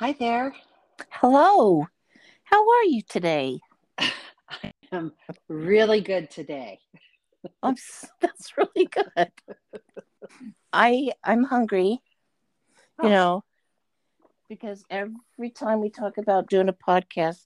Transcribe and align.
Hi 0.00 0.12
there. 0.14 0.54
Hello. 1.10 1.86
How 2.44 2.68
are 2.70 2.84
you 2.84 3.02
today? 3.08 3.60
I 3.98 4.72
am 4.92 5.12
really 5.48 6.00
good 6.00 6.30
today. 6.30 6.78
I'm, 7.62 7.76
that's 8.20 8.56
really 8.56 8.86
good. 8.86 9.30
I 10.72 11.12
I'm 11.22 11.44
hungry. 11.44 12.00
Oh. 12.98 13.04
You 13.04 13.10
know, 13.10 13.44
because 14.48 14.84
every 14.90 15.50
time 15.54 15.80
we 15.80 15.90
talk 15.90 16.16
about 16.18 16.48
doing 16.48 16.68
a 16.68 16.72
podcast, 16.72 17.44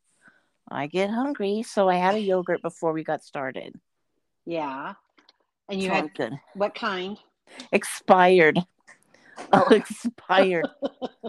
I 0.70 0.86
get 0.86 1.10
hungry. 1.10 1.64
So 1.64 1.88
I 1.88 1.96
had 1.96 2.14
a 2.14 2.20
yogurt 2.20 2.62
before 2.62 2.92
we 2.92 3.04
got 3.04 3.24
started. 3.24 3.74
Yeah. 4.46 4.94
And 5.68 5.82
you 5.82 5.88
So 5.88 5.94
had 5.94 6.14
good. 6.14 6.34
what 6.54 6.74
kind? 6.74 7.18
Expired. 7.72 8.60
Oh. 9.52 9.68
expired. 9.70 10.66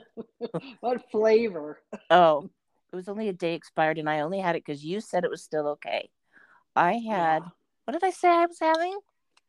what 0.79 1.09
flavor? 1.11 1.79
Oh, 2.09 2.49
it 2.91 2.95
was 2.95 3.07
only 3.07 3.29
a 3.29 3.33
day 3.33 3.53
expired, 3.53 3.97
and 3.97 4.09
I 4.09 4.21
only 4.21 4.39
had 4.39 4.55
it 4.55 4.63
because 4.65 4.83
you 4.83 5.01
said 5.01 5.23
it 5.23 5.29
was 5.29 5.43
still 5.43 5.67
okay. 5.69 6.09
I 6.75 6.93
had 6.93 7.43
Yeah. 7.43 7.49
what 7.85 7.93
did 7.93 8.03
I 8.03 8.11
say 8.11 8.29
I 8.29 8.45
was 8.45 8.59
having? 8.59 8.97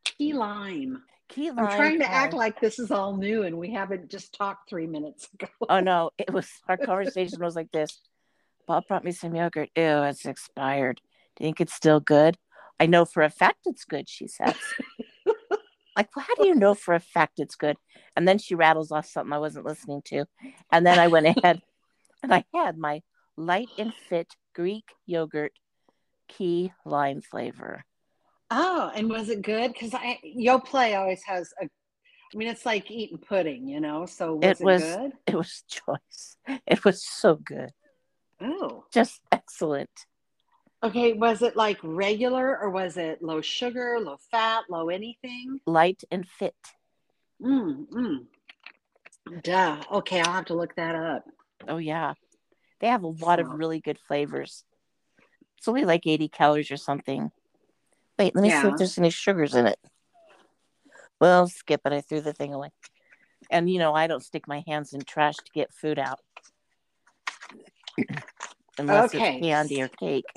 Key 0.04 0.32
lime. 0.32 1.02
Key 1.28 1.50
lime. 1.50 1.66
I'm 1.66 1.76
trying 1.76 1.98
to 2.00 2.10
act 2.10 2.34
like 2.34 2.60
this 2.60 2.78
is 2.78 2.90
all 2.90 3.16
new 3.16 3.42
and 3.42 3.58
we 3.58 3.72
haven't 3.72 4.10
just 4.10 4.32
talked 4.32 4.68
three 4.68 4.86
minutes 4.86 5.28
ago. 5.34 5.48
Oh 5.68 5.80
no, 5.80 6.10
it 6.18 6.32
was 6.32 6.48
our 6.68 6.76
conversation 6.76 7.40
was 7.40 7.56
like 7.56 7.72
this. 7.72 8.00
Bob 8.66 8.86
brought 8.88 9.04
me 9.04 9.12
some 9.12 9.34
yogurt. 9.34 9.70
Ew, 9.76 10.02
it's 10.04 10.24
expired. 10.24 11.00
Do 11.36 11.44
you 11.44 11.48
think 11.48 11.60
it's 11.60 11.74
still 11.74 12.00
good? 12.00 12.36
I 12.78 12.86
know 12.86 13.04
for 13.04 13.22
a 13.22 13.30
fact 13.30 13.60
it's 13.66 13.84
good, 13.84 14.08
she 14.08 14.26
says. 14.28 14.54
Like, 15.96 16.14
well, 16.14 16.24
how 16.28 16.34
do 16.34 16.46
you 16.46 16.54
know 16.54 16.74
for 16.74 16.94
a 16.94 17.00
fact 17.00 17.38
it's 17.38 17.56
good? 17.56 17.76
And 18.16 18.28
then 18.28 18.38
she 18.38 18.54
rattles 18.54 18.92
off 18.92 19.06
something 19.06 19.32
I 19.32 19.38
wasn't 19.38 19.64
listening 19.66 20.02
to. 20.06 20.26
And 20.70 20.86
then 20.86 20.98
I 20.98 21.08
went 21.08 21.26
ahead 21.26 21.62
and 22.22 22.32
I 22.34 22.44
had 22.54 22.76
my 22.78 23.02
light 23.36 23.68
and 23.78 23.92
fit 23.94 24.28
Greek 24.54 24.84
yogurt 25.06 25.52
key 26.28 26.72
lime 26.84 27.20
flavor. 27.22 27.84
Oh, 28.50 28.92
and 28.94 29.08
was 29.10 29.28
it 29.28 29.42
good? 29.42 29.72
Because 29.72 29.94
I 29.94 30.18
Yoplait 30.24 30.96
always 30.98 31.22
has 31.24 31.52
a 31.60 31.64
I 32.34 32.36
mean 32.38 32.48
it's 32.48 32.66
like 32.66 32.90
eating 32.90 33.18
pudding, 33.18 33.68
you 33.68 33.80
know. 33.80 34.04
So 34.06 34.34
was 34.34 34.44
It 34.44 34.60
it, 34.60 34.64
was- 34.64 34.82
good? 34.82 35.12
It 35.26 35.34
was 35.36 35.64
choice. 35.68 36.36
It 36.66 36.84
was 36.84 37.04
so 37.04 37.36
good. 37.36 37.70
Oh. 38.40 38.84
Just 38.92 39.20
excellent. 39.32 39.90
Okay, 40.86 41.14
was 41.14 41.42
it 41.42 41.56
like 41.56 41.78
regular 41.82 42.56
or 42.60 42.70
was 42.70 42.96
it 42.96 43.20
low 43.20 43.40
sugar, 43.40 43.98
low 43.98 44.18
fat, 44.30 44.66
low 44.70 44.88
anything? 44.88 45.58
Light 45.66 46.04
and 46.12 46.24
fit. 46.28 46.54
Mm, 47.42 47.88
mm. 47.88 48.26
Duh. 49.42 49.82
Okay, 49.90 50.20
I'll 50.20 50.32
have 50.32 50.44
to 50.44 50.54
look 50.54 50.76
that 50.76 50.94
up. 50.94 51.24
Oh 51.66 51.78
yeah. 51.78 52.14
They 52.78 52.86
have 52.86 53.02
a 53.02 53.08
lot 53.08 53.40
of 53.40 53.48
really 53.48 53.80
good 53.80 53.98
flavors. 53.98 54.62
It's 55.58 55.66
only 55.66 55.84
like 55.84 56.06
80 56.06 56.28
calories 56.28 56.70
or 56.70 56.76
something. 56.76 57.32
Wait, 58.16 58.36
let 58.36 58.42
me 58.42 58.50
see 58.50 58.68
if 58.68 58.76
there's 58.76 58.96
any 58.96 59.10
sugars 59.10 59.56
in 59.56 59.66
it. 59.66 59.80
Well, 61.20 61.48
skip 61.48 61.80
it. 61.84 61.92
I 61.92 62.00
threw 62.00 62.20
the 62.20 62.32
thing 62.32 62.54
away. 62.54 62.70
And 63.50 63.68
you 63.68 63.80
know, 63.80 63.92
I 63.92 64.06
don't 64.06 64.22
stick 64.22 64.46
my 64.46 64.62
hands 64.68 64.92
in 64.92 65.00
trash 65.00 65.34
to 65.34 65.50
get 65.52 65.74
food 65.74 65.98
out. 65.98 66.20
Unless 68.78 69.16
Okay. 69.16 69.38
it's 69.38 69.40
candy 69.40 69.82
or 69.82 69.88
cake. 69.88 70.26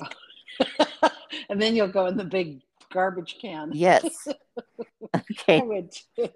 and 1.50 1.60
then 1.60 1.74
you'll 1.74 1.88
go 1.88 2.06
in 2.06 2.16
the 2.16 2.24
big 2.24 2.60
garbage 2.92 3.36
can. 3.40 3.70
Yes. 3.74 4.28
I 5.14 5.20
Okay. 5.30 5.60
would 5.60 5.92
too. 6.16 6.28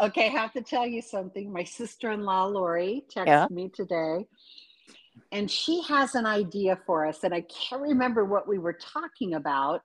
Okay, 0.00 0.26
I 0.26 0.30
have 0.30 0.52
to 0.54 0.62
tell 0.62 0.86
you 0.86 1.00
something. 1.00 1.52
My 1.52 1.64
sister 1.64 2.10
in 2.10 2.24
law, 2.24 2.44
Lori, 2.46 3.04
texted 3.14 3.26
Yeah. 3.26 3.46
me 3.50 3.68
today, 3.68 4.26
and 5.32 5.50
she 5.50 5.82
has 5.82 6.14
an 6.14 6.26
idea 6.26 6.78
for 6.86 7.06
us. 7.06 7.22
And 7.22 7.32
I 7.32 7.42
can't 7.42 7.82
remember 7.82 8.24
what 8.24 8.48
we 8.48 8.58
were 8.58 8.72
talking 8.72 9.34
about 9.34 9.82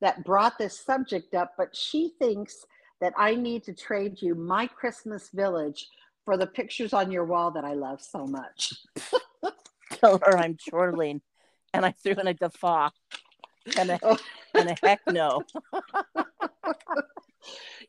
that 0.00 0.24
brought 0.24 0.58
this 0.58 0.80
subject 0.80 1.34
up, 1.34 1.52
but 1.58 1.76
she 1.76 2.12
thinks 2.18 2.64
that 3.00 3.12
I 3.16 3.34
need 3.34 3.64
to 3.64 3.74
trade 3.74 4.22
you 4.22 4.34
my 4.34 4.66
Christmas 4.66 5.28
village 5.32 5.88
for 6.24 6.36
the 6.36 6.46
pictures 6.46 6.92
on 6.92 7.10
your 7.10 7.24
wall 7.24 7.50
that 7.50 7.64
I 7.64 7.74
love 7.74 8.00
so 8.00 8.26
much. 8.26 8.72
Tell 9.92 10.18
her 10.24 10.38
I'm 10.38 10.56
chortling. 10.56 11.20
And 11.72 11.84
I 11.86 11.92
threw 11.92 12.14
in 12.14 12.26
a 12.26 12.34
guffaw. 12.34 12.90
And 13.76 13.90
a, 13.90 13.98
Oh. 14.02 14.18
and 14.54 14.70
a 14.70 14.76
heck 14.82 15.00
no. 15.08 15.42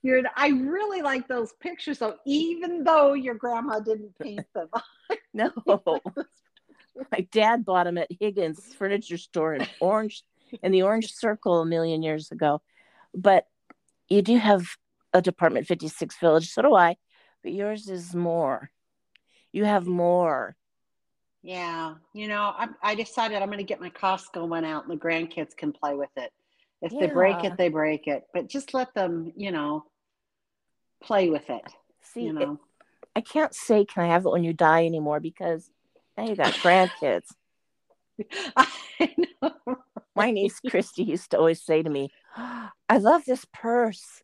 You're, 0.03 0.23
I 0.35 0.47
really 0.49 1.01
like 1.01 1.27
those 1.27 1.53
pictures, 1.59 1.99
though, 1.99 2.15
even 2.25 2.83
though 2.83 3.13
your 3.13 3.35
grandma 3.35 3.79
didn't 3.79 4.17
paint 4.19 4.45
them. 4.53 4.69
No. 5.33 5.49
My 7.11 7.21
dad 7.31 7.63
bought 7.63 7.85
them 7.85 7.97
at 7.97 8.09
Higgins 8.19 8.73
Furniture 8.77 9.17
Store 9.17 9.53
in 9.55 9.65
Orange, 9.79 10.23
in 10.61 10.73
the 10.73 10.81
Orange 10.83 11.13
Circle 11.13 11.61
a 11.61 11.65
million 11.65 12.03
years 12.03 12.31
ago. 12.31 12.61
But 13.13 13.45
you 14.09 14.21
do 14.21 14.37
have 14.37 14.65
a 15.13 15.21
Department 15.21 15.67
56 15.67 16.17
Village, 16.19 16.51
so 16.51 16.61
do 16.63 16.75
I. 16.75 16.97
But 17.43 17.53
yours 17.53 17.87
is 17.87 18.13
more. 18.13 18.71
You 19.53 19.63
have 19.63 19.87
more. 19.87 20.55
Yeah, 21.43 21.95
you 22.13 22.27
know, 22.27 22.53
I, 22.55 22.67
I 22.83 22.95
decided 22.95 23.41
I'm 23.41 23.47
going 23.47 23.57
to 23.57 23.63
get 23.63 23.81
my 23.81 23.89
Costco 23.89 24.47
one 24.47 24.63
out 24.63 24.87
and 24.87 24.91
the 24.91 25.03
grandkids 25.03 25.55
can 25.55 25.71
play 25.71 25.95
with 25.95 26.09
it. 26.15 26.31
If 26.81 26.91
they 26.99 27.07
break 27.07 27.43
it, 27.43 27.57
they 27.57 27.69
break 27.69 28.07
it. 28.07 28.23
But 28.33 28.47
just 28.47 28.73
let 28.73 28.93
them, 28.93 29.31
you 29.35 29.51
know, 29.51 29.85
play 31.03 31.29
with 31.29 31.49
it. 31.49 31.63
See, 32.01 32.21
You 32.21 32.29
it- 32.29 32.33
know, 32.33 32.59
I 33.15 33.21
can't 33.21 33.53
say, 33.53 33.85
can 33.85 34.03
I 34.03 34.07
have 34.07 34.25
it 34.25 34.31
when 34.31 34.43
you 34.43 34.53
die 34.53 34.85
anymore 34.85 35.19
because 35.19 35.69
now 36.17 36.25
you 36.25 36.35
got 36.35 36.53
grandkids. 36.53 37.27
I 38.55 39.15
know. 39.41 39.51
My 40.15 40.31
niece 40.31 40.59
Christy 40.69 41.03
used 41.03 41.31
to 41.31 41.37
always 41.37 41.61
say 41.63 41.81
to 41.81 41.89
me, 41.89 42.09
I 42.35 42.97
love 42.97 43.23
this 43.25 43.45
purse. 43.53 44.23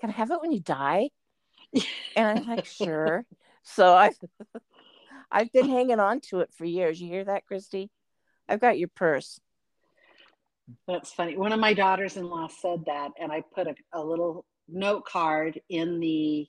Can 0.00 0.10
I 0.10 0.14
have 0.14 0.30
it 0.30 0.40
when 0.40 0.52
you 0.52 0.60
die? 0.60 1.10
And 2.16 2.38
I'm 2.38 2.46
like, 2.46 2.64
sure. 2.64 3.24
So 3.64 3.92
I've 3.92 4.16
I've 5.30 5.52
been 5.52 5.68
hanging 5.68 6.00
on 6.00 6.20
to 6.28 6.40
it 6.40 6.50
for 6.52 6.64
years. 6.64 7.00
You 7.00 7.08
hear 7.08 7.24
that, 7.24 7.46
Christy? 7.46 7.90
I've 8.48 8.60
got 8.60 8.78
your 8.78 8.88
purse. 8.88 9.40
That's 10.88 11.12
funny. 11.12 11.36
One 11.36 11.52
of 11.52 11.60
my 11.60 11.74
daughters-in-law 11.74 12.48
said 12.48 12.84
that, 12.86 13.10
and 13.20 13.30
I 13.30 13.42
put 13.54 13.66
a, 13.66 13.74
a 13.92 14.02
little 14.02 14.44
note 14.68 15.04
card 15.04 15.60
in 15.68 16.00
the 16.00 16.46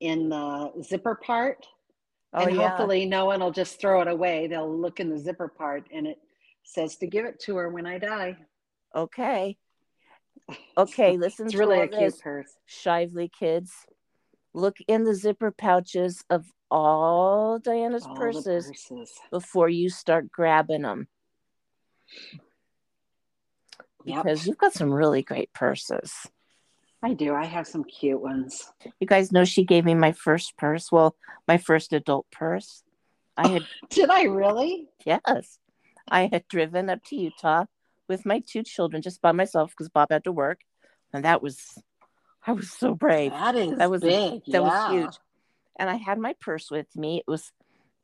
in 0.00 0.28
the 0.28 0.72
zipper 0.82 1.16
part, 1.16 1.66
Oh 2.32 2.46
and 2.46 2.56
yeah. 2.56 2.68
hopefully 2.68 3.04
no 3.06 3.26
one 3.26 3.40
will 3.40 3.50
just 3.50 3.80
throw 3.80 4.00
it 4.00 4.08
away. 4.08 4.46
They'll 4.46 4.76
look 4.76 5.00
in 5.00 5.10
the 5.10 5.18
zipper 5.18 5.48
part, 5.48 5.84
and 5.92 6.06
it 6.06 6.18
says 6.64 6.96
to 6.96 7.06
give 7.06 7.24
it 7.24 7.40
to 7.40 7.56
her 7.56 7.68
when 7.68 7.86
I 7.86 7.98
die. 7.98 8.36
Okay. 8.94 9.56
Okay, 10.78 11.18
listen 11.18 11.46
It's 11.46 11.52
to 11.52 11.58
really 11.58 11.76
all 11.76 11.82
a 11.82 11.88
cute 11.88 12.12
this, 12.12 12.20
purse. 12.22 12.52
Shively 12.64 13.28
kids. 13.28 13.72
Look 14.54 14.76
in 14.86 15.02
the 15.04 15.14
zipper 15.14 15.50
pouches 15.50 16.24
of 16.30 16.46
all 16.70 17.58
Diana's 17.58 18.04
All 18.06 18.14
purses 18.14 18.66
purses. 18.66 19.12
before 19.30 19.68
you 19.68 19.88
start 19.90 20.30
grabbing 20.30 20.82
them 20.82 21.08
Yep, 24.04 24.22
because 24.24 24.46
you've 24.46 24.58
got 24.58 24.72
some 24.72 24.92
really 24.92 25.22
great 25.22 25.52
purses. 25.52 26.14
I 27.02 27.14
do. 27.14 27.34
I 27.34 27.44
have 27.44 27.66
some 27.66 27.84
cute 27.84 28.20
ones. 28.20 28.72
You 29.00 29.06
guys 29.06 29.30
know 29.32 29.44
she 29.44 29.64
gave 29.64 29.84
me 29.84 29.94
my 29.94 30.12
first 30.12 30.56
purse. 30.56 30.90
Well, 30.90 31.14
my 31.46 31.58
first 31.58 31.92
adult 31.92 32.26
purse. 32.32 32.82
I 33.36 33.48
had 33.48 33.62
Did 33.90 34.10
I 34.10 34.22
really? 34.24 34.88
yes, 35.04 35.58
I 36.08 36.28
had 36.32 36.48
driven 36.48 36.90
up 36.90 37.04
to 37.04 37.16
Utah 37.16 37.66
with 38.08 38.24
my 38.26 38.40
two 38.46 38.62
children 38.62 39.02
just 39.02 39.20
by 39.20 39.32
myself 39.32 39.70
because 39.70 39.88
Bob 39.90 40.08
had 40.10 40.24
to 40.24 40.32
work, 40.32 40.60
and 41.12 41.24
that 41.24 41.42
was 41.42 41.78
I 42.46 42.52
was 42.52 42.70
so 42.72 42.94
brave. 42.94 43.32
That 43.32 43.54
is 43.56 43.76
That 43.78 43.90
was 43.90 44.02
a- 44.02 44.06
big. 44.06 44.42
That 44.52 44.62
was 44.62 44.90
huge, 44.92 45.16
and 45.78 45.88
I 45.88 45.96
had 45.96 46.18
my 46.18 46.34
purse 46.40 46.70
with 46.70 46.94
me. 46.96 47.18
It 47.18 47.30
was 47.30 47.52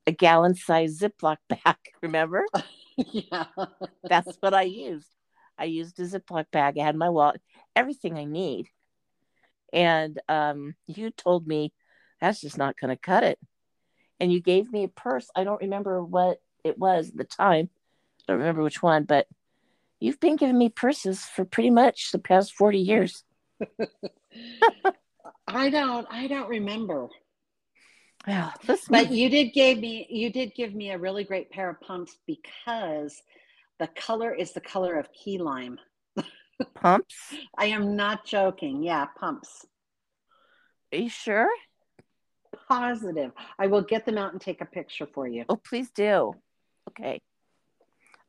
a 0.07 0.13
gallon 0.13 0.55
size 0.55 0.99
Ziploc 0.99 1.37
bag. 1.49 1.77
Remember? 2.03 2.47
yeah. 2.97 3.47
That's 4.03 4.37
what 4.41 4.55
I 4.55 4.63
used. 4.63 5.09
I 5.59 5.65
used 5.65 5.99
a 6.01 6.03
Ziploc 6.03 6.47
bag. 6.51 6.79
I 6.79 6.85
had 6.85 6.97
my 6.97 7.11
wallet, 7.11 7.41
everything 7.77 8.19
I 8.19 8.25
need. 8.25 8.69
And 9.73 10.21
um, 10.29 10.75
you 10.87 11.11
told 11.11 11.47
me 11.47 11.73
that's 12.21 12.41
just 12.41 12.59
not 12.59 12.79
going 12.79 12.91
to 12.91 13.01
cut 13.01 13.25
it. 13.25 13.39
And 14.21 14.33
you 14.33 14.41
gave 14.41 14.71
me 14.71 14.85
a 14.85 14.89
purse. 14.89 15.29
I 15.35 15.45
don't 15.45 15.61
remember 15.61 16.03
what 16.03 16.41
it 16.63 16.79
was 16.79 17.11
at 17.11 17.17
the 17.17 17.25
time. 17.25 17.69
I 18.21 18.23
don't 18.29 18.39
remember 18.39 18.63
which 18.63 18.83
one, 18.83 19.05
but 19.05 19.27
you've 20.01 20.21
been 20.21 20.37
giving 20.37 20.57
me 20.57 20.69
purses 20.69 21.25
for 21.25 21.45
pretty 21.45 21.71
much 21.71 22.13
the 22.13 22.19
past 22.19 22.55
40 22.55 22.79
years. 22.79 23.25
I 25.47 25.71
don't. 25.71 26.07
I 26.11 26.27
don't 26.27 26.49
remember. 26.49 27.09
Well, 28.27 28.53
listen, 28.67 28.87
But 28.91 29.11
you 29.11 29.29
did 29.29 29.53
gave 29.53 29.79
me. 29.79 30.07
You 30.09 30.31
did 30.31 30.55
give 30.55 30.75
me 30.75 30.91
a 30.91 30.99
really 30.99 31.25
great 31.25 31.51
pair 31.51 31.69
of 31.69 31.81
pumps 31.81 32.17
because 32.27 33.23
the 33.79 33.89
color 33.89 34.33
is 34.33 34.53
the 34.53 34.61
color 34.61 34.99
of 34.99 35.13
key 35.13 35.39
lime. 35.39 35.79
pumps. 36.75 37.35
I 37.59 37.67
am 37.67 37.97
not 37.97 38.25
joking. 38.25 38.83
Yeah, 38.83 39.07
pumps. 39.19 39.67
Are 40.93 40.99
you 40.99 41.11
sure? 41.11 41.51
positive. 42.69 43.33
I 43.59 43.67
will 43.67 43.83
get 43.83 44.07
them 44.07 44.19
out 44.19 44.33
and 44.33 44.41
take 44.41 44.61
a 44.61 44.67
picture 44.67 45.07
for 45.07 45.27
you. 45.27 45.45
Oh, 45.49 45.57
please 45.57 45.91
do. 45.91 46.35
Okay. 46.91 47.21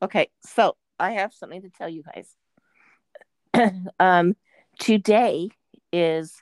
Okay. 0.01 0.29
So 0.45 0.75
I 0.99 1.11
have 1.11 1.33
something 1.33 1.61
to 1.61 1.69
tell 1.69 1.89
you 1.89 2.03
guys. 3.53 3.71
um, 3.99 4.35
today 4.79 5.49
is 5.91 6.33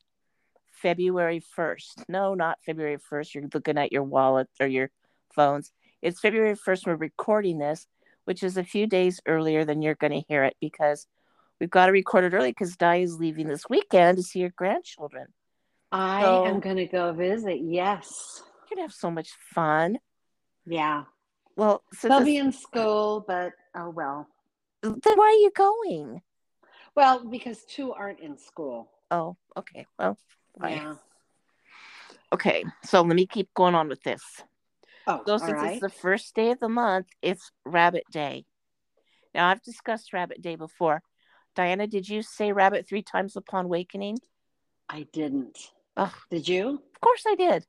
February 0.84 1.42
1st. 1.58 2.04
No, 2.10 2.34
not 2.36 2.60
February 2.66 2.98
1st. 2.98 3.34
You're 3.34 3.44
looking 3.54 3.78
at 3.78 3.94
your 3.94 4.04
wallet 4.04 4.50
or 4.60 4.68
your 4.68 4.92
phones. 5.34 5.72
It's 6.02 6.20
February 6.20 6.56
1st. 6.58 6.86
We're 6.86 6.96
recording 6.96 7.58
this, 7.58 7.88
which 8.26 8.44
is 8.44 8.58
a 8.58 8.66
few 8.66 8.86
days 8.86 9.22
earlier 9.26 9.64
than 9.64 9.82
you're 9.82 9.96
going 9.96 10.12
to 10.12 10.26
hear 10.28 10.44
it 10.44 10.58
because 10.60 11.08
we've 11.60 11.70
got 11.70 11.86
to 11.86 11.94
record 11.94 12.26
it 12.26 12.34
early 12.36 12.50
because 12.52 12.76
Di 12.76 12.98
is 12.98 13.18
leaving 13.18 13.48
this 13.48 13.64
weekend 13.70 14.18
to 14.18 14.24
see 14.24 14.42
her 14.42 14.52
grandchildren. 14.56 15.28
I 15.90 16.22
So- 16.22 16.46
am 16.48 16.60
going 16.60 16.76
to 16.76 16.86
go 16.86 17.14
visit. 17.14 17.60
Yes. 17.64 18.44
You're 18.70 18.76
going 18.76 18.86
to 18.86 18.92
have 18.92 18.94
so 18.94 19.10
much 19.10 19.30
fun. 19.54 20.00
Yeah. 20.66 21.06
Well, 21.56 21.84
They'll 22.02 22.26
be 22.26 22.38
in 22.38 22.52
school, 22.52 23.24
but 23.26 23.54
oh 23.76 23.90
well. 23.90 24.28
then 24.82 25.00
why 25.16 25.28
are 25.28 25.32
you 25.44 25.52
going? 25.56 26.22
Well, 26.96 27.24
because 27.26 27.64
two 27.64 27.94
aren't 27.94 28.20
in 28.20 28.38
school. 28.38 28.90
Oh, 29.12 29.38
okay. 29.56 29.86
Well, 30.00 30.18
fine. 30.60 30.78
Yeah. 30.78 30.96
Okay. 32.34 32.66
So 32.84 33.02
let 33.02 33.16
me 33.16 33.28
keep 33.28 33.54
going 33.54 33.76
on 33.76 33.88
with 33.88 34.02
this. 34.04 34.24
Oh, 35.06 35.22
So 35.26 35.38
since 35.38 35.52
right. 35.54 35.72
it's 35.74 35.82
the 35.82 35.90
first 35.90 36.34
day 36.36 36.52
of 36.52 36.60
the 36.60 36.70
month, 36.70 37.08
it's 37.22 37.52
Rabbit 37.66 38.04
Day. 38.12 38.46
Now 39.36 39.50
I've 39.50 39.62
discussed 39.62 40.14
Rabbit 40.14 40.42
Day 40.42 40.56
before. 40.56 41.02
Diana, 41.56 41.88
did 41.88 42.10
you 42.10 42.22
say 42.22 42.52
rabbit 42.52 42.88
three 42.88 43.04
times 43.04 43.36
upon 43.36 43.70
wakening? 43.70 44.18
I 44.90 45.06
didn't. 45.14 45.58
Ugh. 45.98 46.14
Did 46.32 46.48
you? 46.48 46.82
Of 46.96 47.02
course 47.02 47.24
I 47.28 47.36
did. 47.36 47.66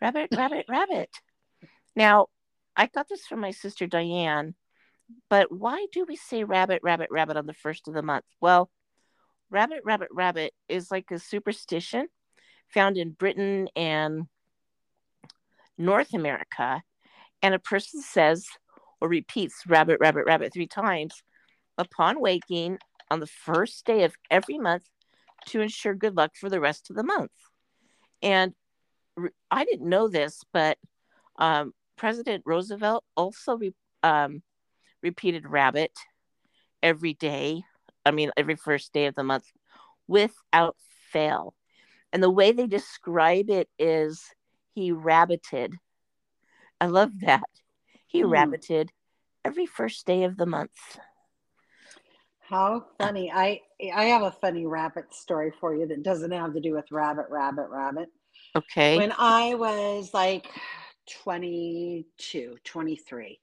Rabbit, 0.00 0.30
rabbit, 0.36 0.66
rabbit. 0.68 1.10
Now, 1.94 2.26
I 2.76 2.86
got 2.86 3.08
this 3.08 3.26
from 3.26 3.40
my 3.40 3.50
sister 3.50 3.86
Diane, 3.86 4.54
but 5.28 5.52
why 5.52 5.86
do 5.92 6.04
we 6.08 6.16
say 6.16 6.44
rabbit, 6.44 6.80
rabbit, 6.82 7.08
rabbit 7.10 7.36
on 7.36 7.46
the 7.46 7.54
first 7.54 7.88
of 7.88 7.94
the 7.94 8.02
month? 8.02 8.24
Well, 8.40 8.70
rabbit, 9.50 9.82
rabbit, 9.84 10.08
rabbit 10.12 10.52
is 10.68 10.90
like 10.90 11.10
a 11.10 11.18
superstition 11.18 12.08
found 12.72 12.96
in 12.96 13.10
Britain 13.10 13.68
and 13.76 14.24
North 15.78 16.14
America. 16.14 16.82
And 17.42 17.54
a 17.54 17.58
person 17.58 18.02
says 18.02 18.46
or 19.00 19.08
repeats 19.08 19.62
rabbit, 19.66 19.98
rabbit, 20.00 20.24
rabbit 20.26 20.52
three 20.52 20.66
times 20.66 21.22
upon 21.78 22.20
waking 22.20 22.78
on 23.10 23.20
the 23.20 23.26
first 23.26 23.84
day 23.86 24.04
of 24.04 24.14
every 24.30 24.58
month 24.58 24.84
to 25.46 25.60
ensure 25.60 25.94
good 25.94 26.16
luck 26.16 26.32
for 26.38 26.50
the 26.50 26.60
rest 26.60 26.90
of 26.90 26.96
the 26.96 27.02
month. 27.02 27.30
And 28.22 28.52
I 29.50 29.64
didn't 29.64 29.88
know 29.88 30.08
this, 30.08 30.42
but 30.52 30.78
um, 31.38 31.72
President 31.96 32.42
Roosevelt 32.46 33.04
also 33.16 33.56
re- 33.56 33.74
um, 34.02 34.42
repeated 35.02 35.48
rabbit 35.48 35.92
every 36.82 37.14
day. 37.14 37.62
I 38.04 38.10
mean, 38.10 38.30
every 38.36 38.56
first 38.56 38.92
day 38.92 39.06
of 39.06 39.14
the 39.14 39.24
month 39.24 39.44
without 40.06 40.76
fail. 41.10 41.54
And 42.12 42.22
the 42.22 42.30
way 42.30 42.52
they 42.52 42.66
describe 42.66 43.50
it 43.50 43.68
is 43.78 44.24
he 44.74 44.92
rabbited. 44.92 45.74
I 46.80 46.86
love 46.86 47.12
that. 47.20 47.44
He 48.06 48.22
Hmm. 48.22 48.32
rabbited 48.32 48.90
every 49.44 49.66
first 49.66 50.06
day 50.06 50.24
of 50.24 50.36
the 50.36 50.46
month. 50.46 50.98
How 52.40 52.84
funny. 52.98 53.30
I 53.30 53.60
I 53.94 54.06
have 54.06 54.22
a 54.22 54.32
funny 54.32 54.66
rabbit 54.66 55.14
story 55.14 55.52
for 55.60 55.74
you 55.74 55.86
that 55.86 56.02
doesn't 56.02 56.32
have 56.32 56.52
to 56.54 56.60
do 56.60 56.74
with 56.74 56.90
rabbit, 56.90 57.26
rabbit, 57.30 57.68
rabbit. 57.68 58.08
Okay. 58.56 58.96
When 58.96 59.12
I 59.16 59.54
was 59.54 60.12
like 60.12 60.50
22, 61.22 62.56
23, 62.64 63.40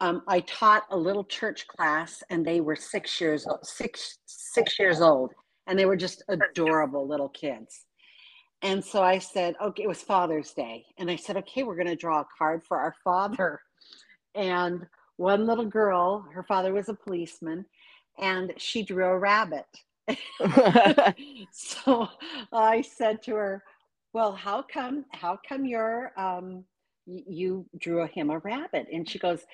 um, 0.00 0.22
I 0.26 0.40
taught 0.40 0.82
a 0.90 0.96
little 0.96 1.24
church 1.24 1.68
class 1.68 2.24
and 2.28 2.44
they 2.44 2.60
were 2.60 2.74
six 2.74 3.20
years 3.20 3.46
old, 3.46 3.64
six, 3.64 4.18
six 4.26 4.78
years 4.78 5.00
old. 5.00 5.32
And 5.66 5.78
they 5.78 5.86
were 5.86 5.96
just 5.96 6.22
adorable 6.28 7.06
little 7.06 7.30
kids. 7.30 7.83
And 8.64 8.82
so 8.82 9.02
I 9.02 9.18
said, 9.18 9.56
okay, 9.62 9.82
it 9.82 9.88
was 9.88 10.00
Father's 10.00 10.54
Day. 10.54 10.86
And 10.96 11.10
I 11.10 11.16
said, 11.16 11.36
okay, 11.36 11.62
we're 11.62 11.76
going 11.76 11.86
to 11.86 11.94
draw 11.94 12.22
a 12.22 12.28
card 12.38 12.64
for 12.64 12.78
our 12.78 12.94
father. 13.04 13.60
And 14.34 14.86
one 15.18 15.46
little 15.46 15.66
girl, 15.66 16.26
her 16.32 16.42
father 16.42 16.72
was 16.72 16.88
a 16.88 16.94
policeman, 16.94 17.66
and 18.18 18.54
she 18.56 18.82
drew 18.82 19.04
a 19.04 19.18
rabbit. 19.18 19.66
so 21.52 22.08
I 22.52 22.80
said 22.82 23.22
to 23.24 23.34
her, 23.34 23.62
"Well, 24.12 24.32
how 24.32 24.62
come? 24.62 25.04
How 25.12 25.38
come 25.48 25.64
you're 25.64 26.12
um, 26.16 26.64
you 27.06 27.66
drew 27.78 28.06
him 28.06 28.30
a 28.30 28.38
rabbit?" 28.38 28.88
And 28.92 29.08
she 29.08 29.18
goes, 29.18 29.44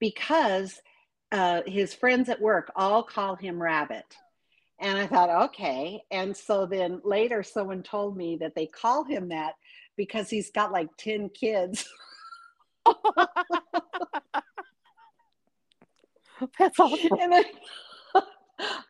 "Because 0.00 0.80
uh, 1.32 1.62
his 1.66 1.94
friends 1.94 2.28
at 2.28 2.40
work 2.40 2.72
all 2.74 3.02
call 3.02 3.36
him 3.36 3.62
Rabbit." 3.62 4.16
And 4.80 4.98
I 4.98 5.06
thought, 5.06 5.28
okay. 5.50 6.02
And 6.10 6.34
so 6.34 6.64
then 6.66 7.00
later, 7.04 7.42
someone 7.42 7.82
told 7.82 8.16
me 8.16 8.36
that 8.36 8.54
they 8.54 8.66
call 8.66 9.04
him 9.04 9.28
that 9.28 9.54
because 9.96 10.30
he's 10.30 10.50
got 10.50 10.72
like 10.72 10.88
ten 10.96 11.28
kids. 11.28 11.86
That's 16.58 16.80
awful. 16.80 17.18
and 17.20 17.34
I, 17.34 17.44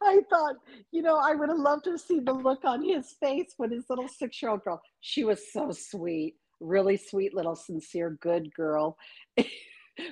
I 0.02 0.20
thought, 0.30 0.56
you 0.92 1.02
know, 1.02 1.16
I 1.16 1.34
would 1.34 1.48
have 1.48 1.58
loved 1.58 1.84
to 1.84 1.98
see 1.98 2.20
the 2.20 2.32
look 2.32 2.64
on 2.64 2.84
his 2.84 3.16
face 3.20 3.54
when 3.56 3.72
his 3.72 3.84
little 3.88 4.08
six 4.08 4.40
year 4.40 4.52
old 4.52 4.62
girl, 4.62 4.80
she 5.00 5.24
was 5.24 5.52
so 5.52 5.72
sweet, 5.72 6.36
really 6.60 6.96
sweet, 6.96 7.34
little 7.34 7.56
sincere, 7.56 8.16
good 8.20 8.54
girl. 8.54 8.96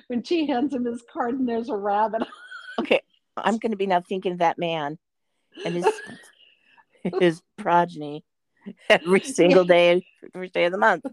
when 0.07 0.23
she 0.23 0.45
hands 0.47 0.73
him 0.73 0.85
his 0.85 1.03
card 1.11 1.35
and 1.35 1.47
there's 1.47 1.69
a 1.69 1.75
rabbit. 1.75 2.23
Okay. 2.79 3.01
I'm 3.37 3.57
going 3.57 3.71
to 3.71 3.77
be 3.77 3.87
now 3.87 4.01
thinking 4.01 4.33
of 4.33 4.39
that 4.39 4.57
man 4.57 4.97
and 5.65 5.75
his 5.75 6.01
his 7.19 7.41
progeny 7.57 8.23
every 8.89 9.21
single 9.21 9.63
day, 9.63 10.05
first 10.33 10.53
day 10.53 10.65
of 10.65 10.71
the 10.71 10.77
month. 10.77 11.05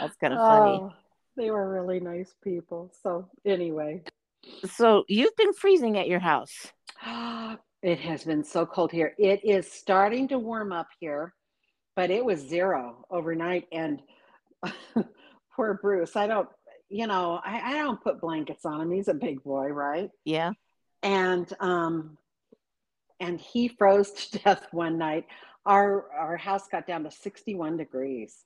That's 0.00 0.16
kind 0.16 0.34
of 0.34 0.40
funny. 0.40 0.80
Oh, 0.82 0.92
they 1.36 1.50
were 1.50 1.68
really 1.68 2.00
nice 2.00 2.34
people. 2.42 2.92
So, 3.02 3.28
anyway, 3.44 4.02
So 4.66 5.04
you've 5.08 5.36
been 5.36 5.52
freezing 5.52 5.98
at 5.98 6.08
your 6.08 6.20
house. 6.20 6.72
it 7.82 7.98
has 8.00 8.24
been 8.24 8.44
so 8.44 8.66
cold 8.66 8.92
here. 8.92 9.14
It 9.18 9.44
is 9.44 9.70
starting 9.70 10.28
to 10.28 10.38
warm 10.38 10.72
up 10.72 10.88
here, 11.00 11.34
but 11.96 12.10
it 12.10 12.24
was 12.24 12.40
zero 12.40 13.04
overnight. 13.10 13.66
And 13.72 14.00
poor 15.56 15.78
Bruce, 15.80 16.16
I 16.16 16.26
don't, 16.26 16.48
you 16.88 17.06
know, 17.06 17.40
I, 17.44 17.72
I 17.72 17.78
don't 17.78 18.02
put 18.02 18.20
blankets 18.20 18.64
on 18.64 18.80
him. 18.80 18.90
He's 18.90 19.08
a 19.08 19.14
big 19.14 19.42
boy, 19.42 19.68
right? 19.68 20.10
Yeah. 20.24 20.52
And 21.02 21.50
um, 21.60 22.16
and 23.20 23.40
he 23.40 23.68
froze 23.68 24.10
to 24.12 24.38
death 24.44 24.66
one 24.72 24.98
night. 24.98 25.26
Our 25.66 26.10
our 26.12 26.36
house 26.36 26.68
got 26.68 26.86
down 26.86 27.04
to 27.04 27.10
61 27.10 27.76
degrees. 27.76 28.44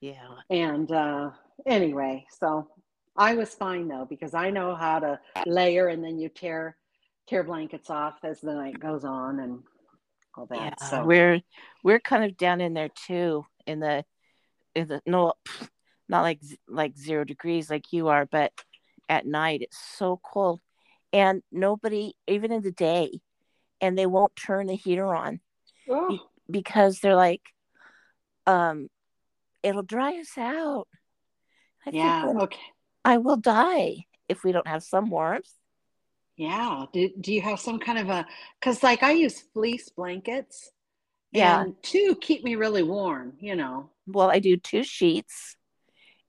Yeah. 0.00 0.14
And 0.50 0.90
uh, 0.90 1.30
anyway, 1.66 2.26
so 2.38 2.68
I 3.16 3.34
was 3.34 3.54
fine 3.54 3.88
though 3.88 4.06
because 4.08 4.34
I 4.34 4.50
know 4.50 4.74
how 4.74 5.00
to 5.00 5.20
layer 5.46 5.88
and 5.88 6.02
then 6.02 6.18
you 6.18 6.28
tear 6.28 6.76
tear 7.26 7.42
blankets 7.42 7.90
off 7.90 8.16
as 8.24 8.40
the 8.40 8.54
night 8.54 8.80
goes 8.80 9.04
on 9.04 9.40
and 9.40 9.60
all 10.36 10.46
that. 10.46 10.76
Yeah. 10.80 10.88
so 10.88 11.04
We're 11.04 11.40
we're 11.84 12.00
kind 12.00 12.24
of 12.24 12.36
down 12.36 12.60
in 12.60 12.74
there 12.74 12.90
too 13.06 13.44
in 13.66 13.80
the 13.80 14.04
in 14.74 14.88
the 14.88 15.02
no 15.06 15.34
not 16.08 16.22
like 16.22 16.40
like 16.66 16.96
0 16.96 17.24
degrees 17.24 17.68
like 17.68 17.92
you 17.92 18.08
are, 18.08 18.26
but 18.26 18.52
at 19.08 19.26
night 19.26 19.62
it's 19.62 19.78
so 19.96 20.20
cold 20.24 20.60
and 21.12 21.42
nobody 21.50 22.12
even 22.26 22.52
in 22.52 22.62
the 22.62 22.72
day 22.72 23.20
and 23.80 23.96
they 23.96 24.06
won't 24.06 24.34
turn 24.36 24.66
the 24.66 24.74
heater 24.76 25.14
on 25.14 25.40
Oh, 25.88 26.18
because 26.50 27.00
they're 27.00 27.16
like 27.16 27.42
um 28.46 28.88
it'll 29.62 29.82
dry 29.82 30.18
us 30.18 30.36
out. 30.36 30.86
I 31.86 31.90
yeah, 31.90 32.32
okay. 32.40 32.58
I 33.04 33.18
will 33.18 33.36
die 33.36 34.04
if 34.28 34.44
we 34.44 34.52
don't 34.52 34.66
have 34.68 34.82
some 34.82 35.10
warmth. 35.10 35.50
Yeah. 36.36 36.84
Do, 36.92 37.10
do 37.20 37.32
you 37.32 37.42
have 37.42 37.58
some 37.58 37.78
kind 37.78 37.98
of 37.98 38.10
a 38.10 38.26
because 38.60 38.82
like 38.82 39.02
I 39.02 39.12
use 39.12 39.40
fleece 39.52 39.88
blankets 39.88 40.70
Yeah. 41.32 41.62
and 41.62 41.74
two 41.82 42.16
keep 42.20 42.44
me 42.44 42.54
really 42.54 42.82
warm, 42.82 43.34
you 43.40 43.56
know. 43.56 43.90
Well, 44.06 44.30
I 44.30 44.38
do 44.38 44.56
two 44.56 44.84
sheets 44.84 45.56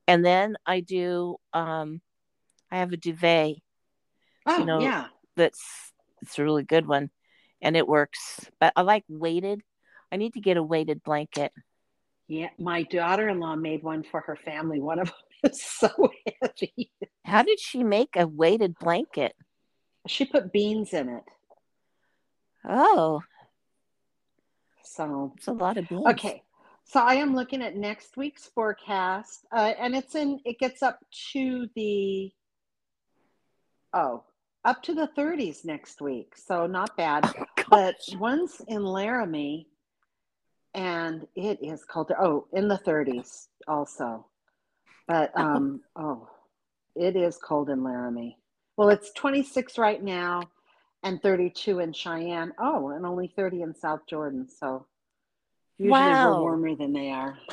and 0.07 0.25
then 0.25 0.55
I 0.65 0.79
do 0.79 1.37
um 1.53 2.01
I 2.71 2.77
have 2.77 2.91
a 2.91 2.97
duvet 2.97 3.57
Oh 4.47 4.63
know, 4.63 4.79
yeah. 4.81 5.07
that's 5.35 5.61
it's 6.21 6.39
a 6.39 6.43
really 6.43 6.63
good 6.63 6.87
one 6.87 7.09
and 7.61 7.75
it 7.75 7.87
works. 7.87 8.49
But 8.59 8.73
I 8.75 8.81
like 8.81 9.03
weighted. 9.07 9.61
I 10.11 10.17
need 10.17 10.33
to 10.33 10.41
get 10.41 10.57
a 10.57 10.63
weighted 10.63 11.03
blanket. 11.03 11.51
Yeah. 12.27 12.49
My 12.57 12.83
daughter-in-law 12.83 13.55
made 13.55 13.83
one 13.83 14.03
for 14.03 14.21
her 14.21 14.35
family. 14.35 14.79
One 14.79 14.99
of 14.99 15.07
them 15.07 15.15
is 15.51 15.61
so 15.61 15.89
heavy. 16.41 16.91
How 17.25 17.43
did 17.43 17.59
she 17.59 17.83
make 17.83 18.15
a 18.15 18.27
weighted 18.27 18.77
blanket? 18.79 19.35
She 20.07 20.25
put 20.25 20.51
beans 20.51 20.93
in 20.93 21.09
it. 21.09 21.23
Oh, 22.67 23.21
So 24.83 25.33
it's 25.37 25.47
a 25.47 25.53
lot 25.53 25.77
of 25.77 25.87
beans. 25.87 26.05
Okay. 26.07 26.43
So 26.85 26.99
I 26.99 27.15
am 27.15 27.35
looking 27.35 27.61
at 27.61 27.75
next 27.75 28.17
week's 28.17 28.47
forecast, 28.47 29.45
uh, 29.55 29.73
and 29.79 29.95
it's 29.95 30.15
in. 30.15 30.39
It 30.43 30.57
gets 30.57 30.81
up 30.81 30.99
to 31.33 31.67
the 31.75 32.31
oh, 33.93 34.23
up 34.65 34.83
to 34.83 34.93
the 34.93 35.09
30s 35.17 35.65
next 35.65 36.01
week. 36.01 36.33
So 36.35 36.67
not 36.67 36.95
bad. 36.97 37.33
Oh, 37.37 37.45
but 37.69 37.95
once 38.17 38.61
in 38.67 38.83
Laramie, 38.83 39.67
and 40.73 41.27
it 41.35 41.59
is 41.61 41.83
cold. 41.85 42.11
Oh, 42.19 42.47
in 42.53 42.67
the 42.67 42.77
30s 42.77 43.47
also. 43.67 44.25
But 45.07 45.31
um, 45.37 45.81
oh, 45.95 46.29
it 46.95 47.15
is 47.15 47.37
cold 47.37 47.69
in 47.69 47.83
Laramie. 47.83 48.37
Well, 48.77 48.89
it's 48.89 49.11
26 49.13 49.77
right 49.77 50.01
now, 50.01 50.43
and 51.03 51.21
32 51.21 51.79
in 51.79 51.93
Cheyenne. 51.93 52.53
Oh, 52.59 52.89
and 52.89 53.05
only 53.05 53.27
30 53.35 53.63
in 53.63 53.73
South 53.75 54.01
Jordan. 54.07 54.47
So 54.47 54.85
usually 55.77 55.91
Wow. 55.91 56.33
we're 56.33 56.41
warmer 56.41 56.75
than 56.75 56.93
they 56.93 57.11
are. 57.11 57.37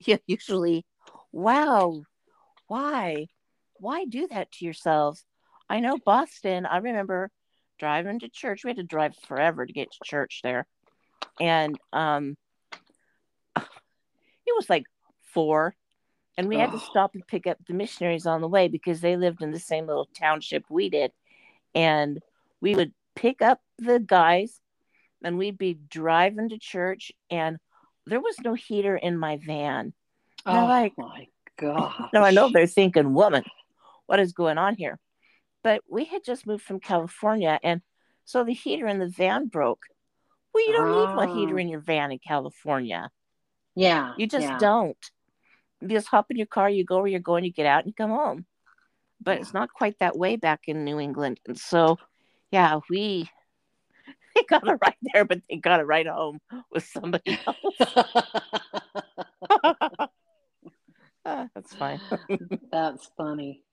Yeah, 0.00 0.18
usually. 0.26 0.84
Wow. 1.32 2.02
Why? 2.68 3.28
Why 3.78 4.04
do 4.04 4.26
that 4.26 4.52
to 4.52 4.64
yourselves? 4.66 5.24
I 5.68 5.80
know 5.80 5.98
Boston, 6.04 6.66
I 6.66 6.78
remember 6.78 7.30
driving 7.78 8.20
to 8.20 8.28
church. 8.28 8.64
We 8.64 8.70
had 8.70 8.76
to 8.78 8.82
drive 8.82 9.14
forever 9.26 9.66
to 9.66 9.72
get 9.72 9.90
to 9.92 9.98
church 10.04 10.40
there. 10.42 10.66
And 11.40 11.76
um 11.92 12.36
it 13.56 14.54
was 14.56 14.70
like 14.70 14.84
four. 15.32 15.74
And 16.38 16.48
we 16.48 16.56
had 16.56 16.70
to 16.70 16.76
Oh. 16.76 16.88
stop 16.90 17.14
and 17.14 17.26
pick 17.26 17.46
up 17.46 17.58
the 17.66 17.74
missionaries 17.74 18.26
on 18.26 18.40
the 18.42 18.48
way 18.48 18.68
because 18.68 19.00
they 19.00 19.16
lived 19.16 19.42
in 19.42 19.50
the 19.50 19.58
same 19.58 19.86
little 19.86 20.06
township 20.14 20.64
we 20.70 20.88
did. 20.90 21.12
And 21.74 22.20
we 22.60 22.74
would 22.74 22.92
pick 23.14 23.42
up 23.42 23.60
the 23.78 23.98
guys 23.98 24.60
and 25.24 25.38
we'd 25.38 25.58
be 25.58 25.74
driving 25.74 26.50
to 26.50 26.58
church 26.58 27.10
and 27.30 27.58
there 28.06 28.20
was 28.20 28.36
no 28.44 28.54
heater 28.54 28.96
in 28.96 29.18
my 29.18 29.38
van. 29.44 29.92
Oh 30.44 30.52
like- 30.66 30.96
my 30.96 31.26
god! 31.58 32.10
Now 32.12 32.22
I 32.22 32.30
know 32.30 32.48
they're 32.50 32.66
thinking, 32.68 33.14
woman, 33.14 33.42
what 34.06 34.20
is 34.20 34.32
going 34.32 34.58
on 34.58 34.76
here? 34.76 34.98
But 35.66 35.82
we 35.90 36.04
had 36.04 36.22
just 36.22 36.46
moved 36.46 36.62
from 36.62 36.78
California, 36.78 37.58
and 37.60 37.82
so 38.24 38.44
the 38.44 38.52
heater 38.52 38.86
in 38.86 39.00
the 39.00 39.08
van 39.08 39.48
broke. 39.48 39.82
Well, 40.54 40.64
you 40.64 40.72
don't 40.72 40.92
need 40.92 41.20
a 41.20 41.26
heater 41.26 41.56
Oh. 41.56 41.58
in 41.58 41.68
your 41.68 41.80
van 41.80 42.12
in 42.12 42.20
California. 42.20 43.10
Yeah, 43.74 44.12
You 44.16 44.28
just 44.28 44.46
yeah. 44.46 44.58
don't. 44.58 45.10
You 45.80 45.88
just 45.88 46.06
hop 46.06 46.30
in 46.30 46.36
your 46.36 46.46
car, 46.46 46.70
you 46.70 46.84
go 46.84 46.98
where 46.98 47.08
you're 47.08 47.18
going, 47.18 47.42
you 47.42 47.52
get 47.52 47.66
out, 47.66 47.80
and 47.82 47.88
you 47.88 47.94
come 47.94 48.12
home. 48.12 48.46
But 49.20 49.32
Yeah. 49.32 49.40
it's 49.40 49.54
not 49.54 49.72
quite 49.72 49.98
that 49.98 50.16
way 50.16 50.36
back 50.36 50.68
in 50.68 50.84
New 50.84 51.00
England. 51.00 51.40
And 51.48 51.58
so, 51.58 51.98
yeah, 52.52 52.78
we 52.88 53.28
they 54.36 54.44
got 54.44 54.68
it 54.68 54.78
right 54.80 54.98
there, 55.12 55.24
but 55.24 55.40
they 55.50 55.56
got 55.56 55.80
it 55.80 55.86
right 55.86 56.06
home 56.06 56.40
with 56.70 56.86
somebody 56.86 57.40
else. 57.48 57.56
Ah, 61.28 61.48
that's 61.56 61.74
fine. 61.74 62.00
That's 62.70 63.10
funny. 63.16 63.64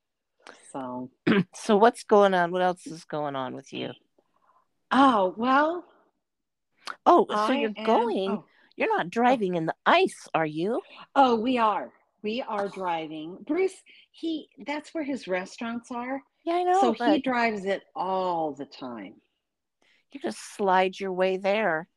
So, 0.72 1.10
so 1.56 1.78
what's 1.78 2.04
going 2.04 2.34
on? 2.34 2.52
What 2.52 2.62
else 2.62 2.86
is 2.88 3.06
going 3.06 3.36
on 3.36 3.56
with 3.56 3.72
you? 3.74 3.92
oh 4.92 5.34
well. 5.38 5.86
Oh, 7.06 7.26
so 7.30 7.36
I 7.36 7.54
you're 7.60 7.74
am- 7.78 7.86
going. 7.86 8.32
Oh, 8.32 8.46
You're 8.76 8.96
not 8.96 9.10
driving 9.10 9.56
in 9.56 9.66
the 9.66 9.76
ice, 9.86 10.28
are 10.34 10.46
you? 10.46 10.82
oh, 11.16 11.36
we 11.36 11.58
are. 11.58 11.92
We 12.24 12.42
are 12.42 12.68
driving. 12.70 13.38
Bruce, 13.46 13.76
he 14.12 14.48
that's 14.66 14.94
where 14.94 15.04
his 15.04 15.28
restaurants 15.28 15.92
are. 15.92 16.22
Yeah, 16.46 16.56
I 16.56 16.64
know. 16.64 16.80
so 16.82 16.94
he 17.12 17.20
drives 17.22 17.66
it 17.66 17.84
all 17.96 18.54
the 18.54 18.66
time. 18.66 19.16
you 20.12 20.20
just 20.20 20.56
slide 20.56 21.00
your 21.00 21.14
way 21.14 21.38
there. 21.38 21.88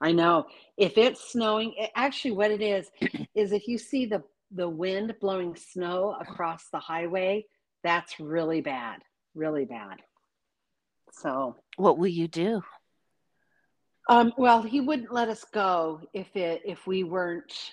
I 0.00 0.12
know. 0.12 0.46
If 0.76 0.98
it's 0.98 1.32
snowing, 1.32 1.74
it- 1.78 1.90
actually, 1.94 2.32
what 2.32 2.50
it 2.50 2.60
is 2.60 2.90
is 3.34 3.52
if 3.52 3.66
you 3.68 3.78
see 3.78 4.06
the 4.06 4.22
the 4.52 4.68
wind 4.68 5.14
blowing 5.20 5.56
snow 5.56 6.16
across 6.20 6.68
the 6.70 6.78
highway, 6.78 7.44
that's 7.86 8.18
really 8.18 8.60
bad, 8.60 9.00
really 9.34 9.64
bad. 9.64 10.00
So, 11.12 11.56
What 11.76 11.98
will 11.98 12.08
you 12.08 12.28
do? 12.28 12.62
um, 14.08 14.32
well, 14.36 14.62
he 14.62 14.80
wouldn't 14.80 15.12
let 15.12 15.28
us 15.28 15.44
go 15.44 16.00
if 16.12 16.34
it 16.36 16.62
if 16.64 16.86
we 16.86 17.04
weren't 17.04 17.72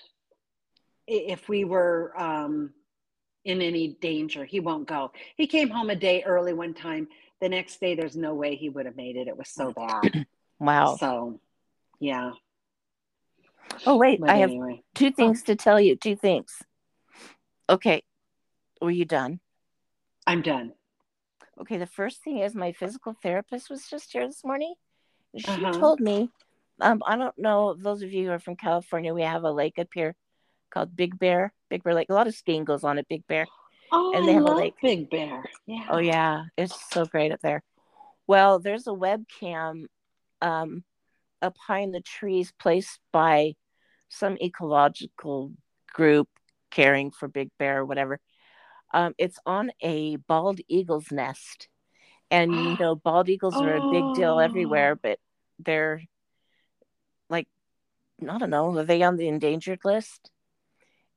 if 1.06 1.48
we 1.48 1.64
were 1.64 2.12
um, 2.18 2.72
in 3.44 3.60
any 3.60 3.96
danger. 4.00 4.44
He 4.44 4.60
won't 4.60 4.88
go. 4.88 5.12
He 5.36 5.46
came 5.46 5.68
home 5.68 5.90
a 5.90 5.96
day 5.96 6.22
early 6.24 6.52
one 6.52 6.74
time. 6.74 7.08
The 7.40 7.48
next 7.48 7.80
day, 7.80 7.94
there's 7.94 8.16
no 8.16 8.34
way 8.34 8.54
he 8.56 8.68
would 8.68 8.86
have 8.86 8.96
made 8.96 9.16
it. 9.16 9.28
It 9.28 9.36
was 9.36 9.48
so 9.48 9.72
bad. 9.72 10.10
Wow. 10.60 10.96
So, 10.96 11.40
yeah. 12.00 12.30
Oh 13.84 13.96
wait, 13.96 14.20
But 14.20 14.30
I 14.30 14.36
have 14.36 14.52
two 14.94 15.10
things 15.10 15.42
to 15.42 15.56
tell 15.56 15.80
you. 15.80 15.96
Two 15.96 16.16
things. 16.16 16.62
Okay. 17.68 18.02
Were 18.80 18.92
you 18.92 19.04
done? 19.04 19.40
I'm 20.26 20.42
done. 20.42 20.72
Okay, 21.60 21.78
the 21.78 21.86
first 21.86 22.22
thing 22.22 22.38
is 22.38 22.54
my 22.54 22.72
physical 22.72 23.14
therapist 23.22 23.70
was 23.70 23.86
just 23.88 24.12
here 24.12 24.26
this 24.26 24.44
morning. 24.44 24.74
She 25.36 25.50
Uh-huh. 25.50 25.78
told 25.78 26.00
me, 26.00 26.30
um, 26.80 27.02
I 27.06 27.16
don't 27.16 27.36
know, 27.38 27.74
those 27.74 28.02
of 28.02 28.12
you 28.12 28.26
who 28.26 28.32
are 28.32 28.38
from 28.38 28.56
California, 28.56 29.14
we 29.14 29.22
have 29.22 29.44
a 29.44 29.52
lake 29.52 29.78
up 29.78 29.88
here 29.94 30.14
called 30.70 30.96
Big 30.96 31.18
Bear, 31.18 31.52
Big 31.68 31.82
Bear 31.84 31.94
Lake. 31.94 32.08
A 32.10 32.14
lot 32.14 32.26
of 32.26 32.34
skiing 32.34 32.64
goes 32.64 32.82
on 32.84 32.98
at 32.98 33.08
Big 33.08 33.26
Bear. 33.26 33.46
Oh, 33.92 34.12
And 34.14 34.24
I 34.24 34.26
they 34.26 34.32
have 34.32 34.42
a 34.42 34.46
love 34.48 34.56
lake. 34.58 34.74
Big 34.82 35.10
Bear. 35.10 35.44
Yeah. 35.66 35.86
Oh 35.90 35.98
yeah, 35.98 36.44
it's 36.56 36.74
so 36.90 37.04
great 37.04 37.30
up 37.32 37.40
there. 37.40 37.62
Well, 38.26 38.58
there's 38.58 38.86
a 38.86 38.90
webcam 38.90 39.84
um, 40.40 40.84
up 41.42 41.56
high 41.58 41.80
in 41.80 41.92
the 41.92 42.00
trees 42.00 42.52
placed 42.58 42.98
by 43.12 43.54
some 44.08 44.36
ecological 44.42 45.52
group 45.92 46.28
caring 46.70 47.10
for 47.10 47.28
Big 47.28 47.50
Bear 47.58 47.80
or 47.80 47.84
whatever. 47.84 48.18
Um, 48.94 49.12
it's 49.18 49.38
on 49.44 49.72
a 49.82 50.16
bald 50.16 50.60
eagle's 50.68 51.10
nest, 51.10 51.68
and 52.30 52.54
you 52.54 52.76
know 52.80 52.94
bald 52.94 53.28
eagles 53.28 53.60
are 53.60 53.76
a 53.76 53.80
big 53.90 54.14
deal 54.14 54.34
Oh. 54.36 54.38
everywhere, 54.38 54.94
but 54.94 55.18
they're 55.58 56.00
like 57.28 57.48
I 58.22 58.38
don't 58.38 58.50
know, 58.50 58.78
are 58.78 58.84
they 58.84 59.02
on 59.02 59.16
the 59.16 59.26
endangered 59.28 59.80
list? 59.84 60.30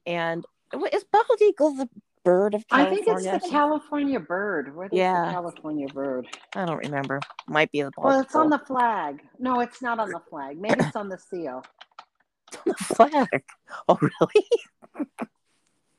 And 0.07 0.43
is 0.91 1.05
bald 1.11 1.41
eagle 1.41 1.71
the 1.75 1.87
bird 2.25 2.55
of 2.55 2.67
California? 2.67 2.99
I 3.01 3.05
think 3.05 3.33
it's 3.35 3.45
the 3.45 3.49
California 3.51 4.19
bird. 4.19 4.75
What 4.75 4.87
is 4.87 4.97
Yeah. 4.97 5.25
the 5.27 5.31
California 5.33 5.87
bird? 5.87 6.27
I 6.55 6.65
don't 6.65 6.77
remember. 6.77 7.19
Might 7.47 7.71
be 7.71 7.83
the 7.83 7.91
bald 7.95 8.07
Well, 8.07 8.19
it's 8.21 8.35
on 8.35 8.49
the 8.49 8.57
flag. 8.59 9.21
No, 9.37 9.59
it's 9.59 9.81
not 9.83 9.99
on 9.99 10.09
the 10.09 10.19
flag. 10.29 10.59
Maybe 10.59 10.79
it's 10.81 10.95
on 10.95 11.09
the 11.09 11.17
seal. 11.19 11.63
On 12.57 12.61
the 12.65 12.73
flag. 12.75 13.43
Oh, 13.87 13.99
really? 14.01 14.47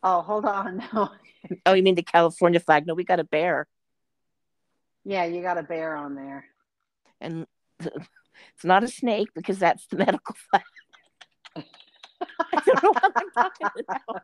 Oh, 0.03 0.21
hold 0.23 0.45
on. 0.45 0.83
No. 0.95 1.11
Oh, 1.65 1.73
you 1.73 1.83
mean 1.85 1.95
the 1.95 2.03
California 2.03 2.59
flag? 2.61 2.87
No, 2.87 2.95
we 2.95 3.05
got 3.05 3.21
a 3.21 3.25
bear, 3.25 3.67
Yeah, 5.05 5.25
you 5.25 5.41
got 5.41 5.57
a 5.57 5.63
bear 5.63 5.95
on 5.97 6.15
there. 6.17 6.45
and 7.21 7.47
it's 7.81 8.65
not 8.65 8.83
a 8.83 8.89
snake 8.89 9.29
because 9.35 9.59
that's 9.59 9.87
the 9.87 9.97
medical 9.97 10.35
flag. 10.51 10.63
I 11.57 12.61
don't 12.67 12.83
know 12.83 12.93
what 12.93 13.13
I'm 13.17 13.31
talking 13.31 13.69
about. 13.89 14.23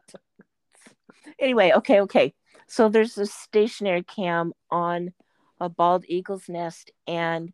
Anyway, 1.39 1.73
okay, 1.77 2.01
okay. 2.03 2.35
So 2.67 2.89
there's 2.89 3.17
a 3.17 3.27
stationary 3.27 4.03
cam 4.03 4.53
on 4.71 5.13
a 5.61 5.69
bald 5.69 6.05
eagle's 6.09 6.49
nest, 6.49 6.91
and 7.07 7.53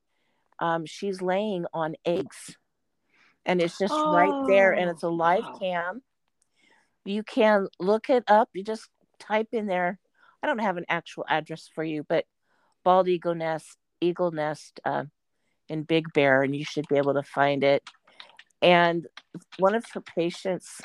um, 0.58 0.86
she's 0.86 1.20
laying 1.20 1.66
on 1.74 1.94
eggs, 2.06 2.56
and 3.44 3.60
it's 3.60 3.78
just 3.78 3.94
right 4.06 4.34
there, 4.46 4.72
and 4.72 4.88
it's 4.90 5.02
a 5.02 5.08
Oh, 5.08 5.12
live 5.14 5.44
wow. 5.44 5.58
cam. 5.60 6.02
You 7.04 7.22
can 7.22 7.68
look 7.78 8.10
it 8.10 8.24
up. 8.28 8.50
You 8.52 8.62
just 8.62 8.88
type 9.18 9.48
in 9.52 9.66
there. 9.66 9.98
I 10.42 10.46
don't 10.46 10.58
have 10.58 10.76
an 10.76 10.86
actual 10.88 11.24
address 11.28 11.68
for 11.74 11.84
you, 11.84 12.04
but 12.08 12.24
bald 12.84 13.08
eagle 13.08 13.34
nest, 13.34 13.76
eagle 14.00 14.30
nest 14.30 14.80
uh, 14.84 15.04
in 15.68 15.82
Big 15.82 16.12
Bear, 16.12 16.42
and 16.42 16.54
you 16.54 16.64
should 16.64 16.88
be 16.88 16.96
able 16.96 17.14
to 17.14 17.22
find 17.22 17.62
it. 17.62 17.82
And 18.62 19.06
one 19.58 19.74
of 19.74 19.84
her 19.92 20.00
patients 20.00 20.80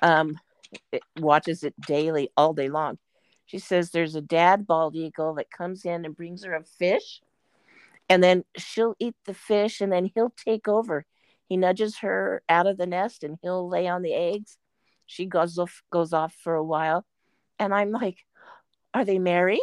um, 0.00 0.38
watches 1.18 1.64
it 1.64 1.74
daily, 1.80 2.30
all 2.36 2.52
day 2.52 2.68
long. 2.68 2.98
She 3.46 3.58
says 3.58 3.90
there's 3.90 4.14
a 4.14 4.20
dad 4.20 4.66
bald 4.66 4.96
eagle 4.96 5.34
that 5.34 5.50
comes 5.50 5.84
in 5.84 6.04
and 6.04 6.16
brings 6.16 6.44
her 6.44 6.54
a 6.54 6.64
fish, 6.64 7.20
and 8.08 8.22
then 8.22 8.44
she'll 8.56 8.94
eat 8.98 9.14
the 9.26 9.34
fish, 9.34 9.80
and 9.80 9.92
then 9.92 10.10
he'll 10.14 10.34
take 10.44 10.68
over. 10.68 11.04
He 11.48 11.56
nudges 11.56 11.98
her 11.98 12.42
out 12.48 12.66
of 12.66 12.78
the 12.78 12.86
nest, 12.86 13.24
and 13.24 13.38
he'll 13.42 13.68
lay 13.68 13.86
on 13.86 14.02
the 14.02 14.14
eggs. 14.14 14.56
She 15.12 15.26
goes 15.26 15.58
off, 15.58 15.82
goes 15.90 16.14
off 16.14 16.34
for 16.42 16.54
a 16.54 16.64
while, 16.64 17.04
and 17.58 17.74
I'm 17.74 17.90
like, 17.90 18.24
"Are 18.94 19.04
they 19.04 19.18
married?" 19.18 19.60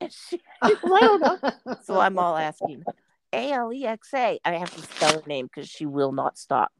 And 0.00 0.12
she, 0.12 0.40
I 0.60 0.74
don't 0.82 1.20
know. 1.20 1.38
So 1.84 1.98
I'm 1.98 2.18
all 2.18 2.36
asking, 2.36 2.84
A 3.32 3.52
L 3.52 3.72
E 3.72 3.86
X 3.86 4.12
A. 4.14 4.38
I 4.44 4.52
have 4.52 4.74
to 4.74 4.82
spell 4.82 5.14
her 5.14 5.26
name 5.26 5.46
because 5.46 5.70
she 5.70 5.86
will 5.86 6.12
not 6.12 6.36
stop. 6.36 6.70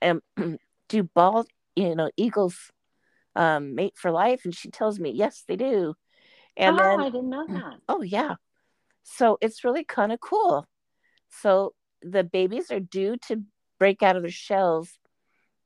Um, 0.00 0.22
do 0.88 1.02
bald, 1.02 1.48
you 1.76 1.94
know, 1.94 2.10
eagles 2.16 2.70
um, 3.36 3.74
mate 3.74 3.94
for 3.96 4.10
life? 4.10 4.44
And 4.44 4.54
she 4.54 4.70
tells 4.70 4.98
me, 4.98 5.10
yes, 5.10 5.44
they 5.46 5.56
do. 5.56 5.94
And 6.56 6.78
oh, 6.78 6.82
then, 6.82 7.00
I 7.00 7.10
didn't 7.10 7.28
know 7.28 7.46
that. 7.48 7.74
oh 7.88 8.00
yeah, 8.00 8.36
so 9.02 9.36
it's 9.42 9.64
really 9.64 9.84
kind 9.84 10.12
of 10.12 10.20
cool. 10.20 10.66
So 11.28 11.74
the 12.00 12.24
babies 12.24 12.70
are 12.70 12.80
due 12.80 13.16
to 13.28 13.42
break 13.78 14.02
out 14.02 14.16
of 14.16 14.22
their 14.22 14.30
shells 14.30 14.98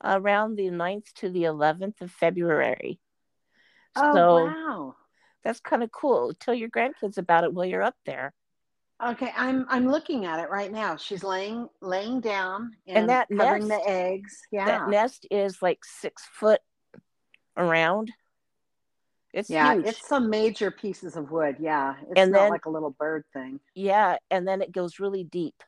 around 0.03 0.57
the 0.57 0.65
9th 0.71 1.13
to 1.15 1.29
the 1.31 1.45
11th 1.45 2.01
of 2.01 2.11
February. 2.11 3.01
Oh 3.97 4.15
so 4.15 4.45
wow. 4.47 4.97
that's 5.43 5.61
kind 5.61 5.83
of 5.83 5.91
cool. 5.91 6.33
Tell 6.39 6.55
your 6.55 6.69
grandkids 6.69 7.19
about 7.19 7.45
it 7.45 7.53
while 7.53 7.65
you're 7.67 7.83
up 7.83 7.97
there. 8.07 8.33
Okay, 9.05 9.33
I'm 9.37 9.65
I'm 9.69 9.89
looking 9.91 10.25
at 10.25 10.41
it 10.41 10.51
right 10.51 10.73
now. 10.73 10.97
She's 10.97 11.23
laying 11.23 11.69
laying 11.81 12.21
down 12.21 12.73
and, 12.87 12.99
And 12.99 13.09
that 13.11 13.29
covering 13.29 13.69
nest- 13.69 13.85
the 13.85 13.91
eggs. 13.91 14.39
Yeah. 14.51 14.65
That 14.67 14.89
nest 14.89 15.27
is 15.31 15.63
like 15.63 15.85
six 15.85 16.25
foot 16.33 16.61
around. 17.57 18.13
It's 19.33 19.51
yeah, 19.51 19.75
huge. 19.75 19.87
it's 19.87 20.09
some 20.09 20.31
major 20.31 20.71
pieces 20.71 21.15
of 21.17 21.31
wood. 21.31 21.57
Yeah. 21.61 21.95
It's 22.03 22.13
And 22.17 22.33
not 22.33 22.39
then- 22.41 22.51
like 22.51 22.65
a 22.67 22.71
little 22.71 22.91
bird 22.91 23.25
thing. 23.33 23.61
yeah, 23.75 24.17
and 24.31 24.49
then 24.49 24.63
it 24.63 24.73
goes 24.73 24.99
really 24.99 25.23
deep. 25.23 25.63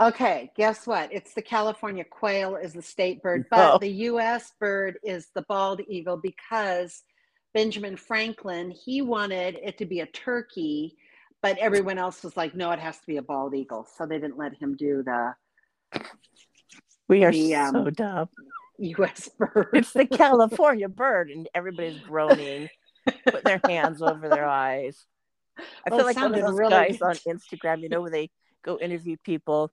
Okay, 0.00 0.50
guess 0.56 0.86
what? 0.86 1.12
It's 1.12 1.34
the 1.34 1.42
California 1.42 2.04
quail 2.04 2.54
is 2.54 2.72
the 2.72 2.82
state 2.82 3.20
bird, 3.20 3.46
but 3.50 3.74
Oh. 3.74 3.78
the 3.78 3.90
US 3.90 4.52
bird 4.60 4.98
is 5.02 5.28
the 5.34 5.42
bald 5.42 5.80
eagle 5.88 6.16
because 6.16 7.02
Benjamin 7.52 7.96
Franklin, 7.96 8.70
he 8.70 9.02
wanted 9.02 9.56
it 9.62 9.76
to 9.78 9.86
be 9.86 10.00
a 10.00 10.06
turkey, 10.06 10.96
but 11.42 11.58
everyone 11.58 11.98
else 11.98 12.22
was 12.22 12.36
like, 12.36 12.54
no, 12.54 12.70
it 12.70 12.78
has 12.78 12.98
to 13.00 13.06
be 13.06 13.16
a 13.16 13.22
bald 13.22 13.54
eagle. 13.54 13.88
So 13.96 14.06
they 14.06 14.20
didn't 14.20 14.38
let 14.38 14.54
him 14.54 14.76
do 14.76 15.02
the 15.02 15.34
We 17.08 17.24
are 17.24 17.32
The, 17.32 17.54
um, 17.56 17.72
so 17.72 17.90
dumb. 17.90 18.28
US 18.78 19.28
bird. 19.38 19.70
It's 19.72 19.92
the 19.92 20.06
California 20.06 20.88
bird, 20.88 21.30
and 21.30 21.48
everybody's 21.54 21.98
groaning, 21.98 22.68
putting 23.24 23.42
their 23.42 23.62
hands 23.66 24.00
over 24.00 24.28
their 24.28 24.46
eyes. 24.46 25.06
I 25.58 25.90
Well, 25.90 25.98
feel 25.98 26.06
it 26.06 26.14
like 26.14 26.16
one 26.16 26.26
of 26.26 26.32
sounded 26.32 26.46
those 26.46 26.58
really 26.58 26.70
guys 26.70 27.02
on 27.02 27.16
Instagram, 27.26 27.82
you 27.82 27.88
know, 27.88 28.00
where 28.02 28.12
they 28.12 28.30
go 28.64 28.78
interview 28.78 29.16
people. 29.24 29.72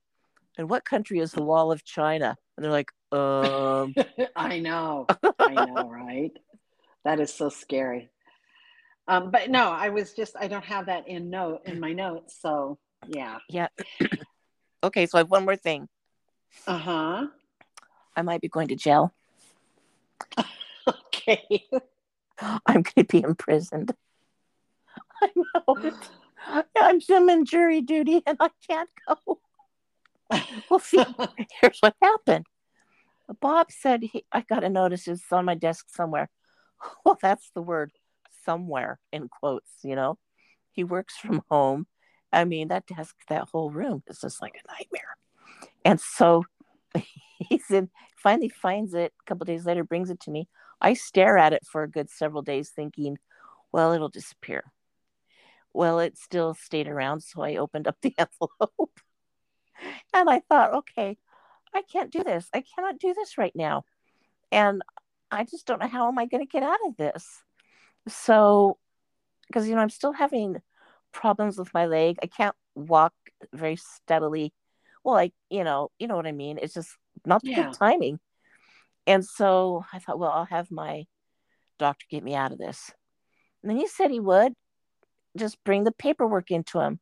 And 0.58 0.70
what 0.70 0.86
country 0.86 1.20
is 1.20 1.32
the 1.32 1.44
Wall 1.44 1.72
of 1.72 1.84
China? 1.84 2.38
And 2.56 2.64
they're 2.64 2.72
like, 2.72 2.92
um, 3.12 3.94
I 4.36 4.60
know. 4.60 5.08
I 5.40 5.66
know, 5.66 5.90
right? 5.90 6.32
That 7.04 7.20
is 7.20 7.34
so 7.34 7.50
scary. 7.50 8.10
Um, 9.08 9.30
but 9.30 9.50
no, 9.50 9.70
I 9.70 9.90
was 9.90 10.14
just 10.14 10.36
I 10.40 10.48
don't 10.48 10.66
have 10.66 10.88
that 10.88 11.08
in 11.08 11.30
note 11.30 11.62
in 11.66 11.80
my 11.80 11.94
notes. 11.94 12.38
So 12.42 12.80
yeah. 13.08 13.38
yeah. 13.50 13.68
okay, 14.84 15.06
so 15.06 15.18
I 15.18 15.22
have 15.22 15.30
one 15.30 15.46
more 15.46 15.56
thing. 15.56 15.88
Uh-huh. 16.66 17.28
I 18.16 18.22
might 18.22 18.42
be 18.42 18.48
going 18.48 18.70
to 18.70 18.76
jail. 18.76 19.14
Okay. 20.88 21.66
I'm 22.40 22.84
going 22.84 22.84
to 22.98 23.04
be 23.06 23.22
imprisoned. 23.22 23.96
I 25.22 25.30
know. 25.36 25.94
I'm, 26.80 27.00
I'm 27.10 27.30
in 27.30 27.46
jury 27.46 27.82
duty 27.82 28.22
and 28.28 28.38
I 28.40 28.50
can't 28.68 28.90
go. 29.08 29.40
Well, 30.70 30.80
see, 30.80 31.04
here's 31.62 31.80
what 31.80 31.96
happened. 32.02 32.46
Bob 33.42 33.72
said 33.72 34.04
he, 34.04 34.26
I 34.32 34.42
got 34.42 34.64
a 34.64 34.70
notice. 34.70 35.08
It's 35.08 35.32
on 35.32 35.46
my 35.46 35.56
desk 35.56 35.88
somewhere. 35.90 36.30
Well, 37.06 37.18
that's 37.20 37.50
the 37.56 37.62
word 37.62 37.92
somewhere 38.44 39.00
in 39.12 39.30
quotes, 39.30 39.72
you 39.84 39.96
know. 39.96 40.20
He 40.72 40.84
works 40.84 41.16
from 41.18 41.42
home. 41.50 41.88
I 42.32 42.44
mean, 42.44 42.68
that 42.68 42.86
desk, 42.86 43.16
that 43.30 43.48
whole 43.52 43.72
room 43.72 44.04
is 44.08 44.20
just 44.20 44.42
like 44.42 44.56
a 44.56 44.72
nightmare. 44.72 45.16
And 45.84 46.00
so 46.00 46.44
he's 47.40 47.72
in, 47.72 47.90
finally 48.18 48.50
finds 48.50 48.94
it 48.94 49.14
a 49.20 49.24
couple 49.26 49.46
days 49.46 49.66
later, 49.66 49.84
brings 49.84 50.10
it 50.10 50.20
to 50.22 50.32
me. 50.32 50.48
I 50.82 50.94
stare 50.94 51.38
at 51.38 51.54
it 51.54 51.66
for 51.66 51.84
a 51.84 51.90
good 51.90 52.10
several 52.10 52.42
days, 52.42 52.70
thinking, 52.70 53.18
well, 53.72 53.94
it'll 53.94 54.10
disappear. 54.10 54.64
Well, 55.74 56.00
it 56.00 56.18
still 56.18 56.54
stayed 56.54 56.88
around. 56.88 57.22
So 57.22 57.42
I 57.42 57.56
opened 57.56 57.88
up 57.88 57.98
the 58.02 58.14
envelope 58.18 59.00
and 60.14 60.30
I 60.30 60.42
thought, 60.50 60.74
okay, 60.74 61.18
I 61.74 61.82
can't 61.82 62.12
do 62.12 62.24
this. 62.24 62.50
I 62.54 62.64
cannot 62.76 63.00
do 63.00 63.14
this 63.14 63.38
right 63.38 63.56
now. 63.56 63.84
And 64.52 64.82
I 65.32 65.44
just 65.44 65.66
don't 65.66 65.82
know 65.82 65.88
how 65.88 66.08
am 66.08 66.18
I 66.18 66.26
going 66.26 66.46
to 66.46 66.52
get 66.52 66.64
out 66.64 66.80
of 66.88 66.98
this. 66.98 67.44
So, 68.08 68.78
because, 69.48 69.68
you 69.68 69.76
know, 69.76 69.82
I'm 69.82 69.90
still 69.90 70.14
having 70.14 70.62
problems 71.12 71.58
with 71.58 71.74
my 71.74 71.86
leg. 71.86 72.18
I 72.22 72.28
can't 72.28 72.56
walk 72.76 73.14
very 73.54 73.76
steadily. 73.76 74.54
Well, 75.04 75.16
like, 75.16 75.34
you 75.50 75.64
know, 75.64 75.92
you 76.00 76.08
know 76.08 76.16
what 76.16 76.28
I 76.28 76.32
mean? 76.32 76.60
It's 76.62 76.74
just 76.74 76.96
not 77.26 77.42
the 77.44 77.52
Yeah. 77.52 77.64
good 77.64 77.74
timing. 77.74 78.20
And 79.08 79.26
so 79.26 79.86
I 79.94 80.00
thought, 80.00 80.20
well, 80.20 80.32
I'll 80.32 80.46
have 80.46 80.72
my 80.72 81.06
doctor 81.78 82.06
get 82.10 82.24
me 82.24 82.36
out 82.36 82.52
of 82.52 82.58
this. 82.58 82.92
And 83.62 83.70
then 83.70 83.78
he 83.78 83.88
said 83.88 84.12
he 84.12 84.20
would 84.20 84.54
just 85.38 85.64
bring 85.64 85.84
the 85.84 85.92
paperwork 85.92 86.52
into 86.52 86.80
him. 86.80 87.00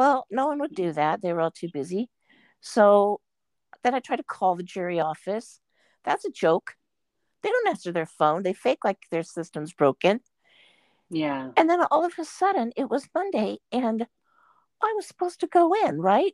Well, 0.00 0.24
no 0.30 0.46
one 0.46 0.60
would 0.60 0.74
do 0.74 0.94
that. 0.94 1.20
They 1.20 1.30
were 1.34 1.42
all 1.42 1.50
too 1.50 1.68
busy. 1.70 2.08
So 2.62 3.20
then 3.82 3.94
I 3.94 4.00
tried 4.00 4.16
to 4.16 4.22
call 4.22 4.54
the 4.56 4.62
jury 4.62 4.98
office. 4.98 5.60
That's 6.04 6.24
a 6.24 6.30
joke. 6.30 6.76
They 7.42 7.50
don't 7.50 7.68
answer 7.68 7.92
their 7.92 8.06
phone. 8.06 8.42
They 8.42 8.54
fake 8.54 8.82
like 8.82 8.96
their 9.10 9.22
system's 9.22 9.74
broken. 9.74 10.20
Yeah. 11.10 11.50
And 11.54 11.68
then 11.68 11.82
all 11.90 12.02
of 12.06 12.14
a 12.18 12.24
sudden 12.24 12.72
it 12.78 12.88
was 12.88 13.10
Monday 13.14 13.58
and 13.72 14.06
I 14.82 14.92
was 14.96 15.04
supposed 15.06 15.40
to 15.40 15.46
go 15.46 15.74
in, 15.84 16.00
right? 16.00 16.32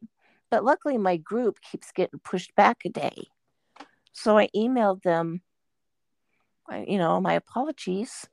But 0.48 0.62
luckily 0.62 0.96
my 0.96 1.16
group 1.16 1.61
keeps 1.61 1.90
getting 1.90 2.20
pushed 2.20 2.55
back 2.55 2.83
a 2.85 2.88
day. 2.88 3.26
So 4.12 4.38
I 4.38 4.48
emailed 4.55 5.02
them, 5.02 5.42
you 6.87 6.98
know, 6.98 7.20
my 7.20 7.33
apologies. 7.33 8.29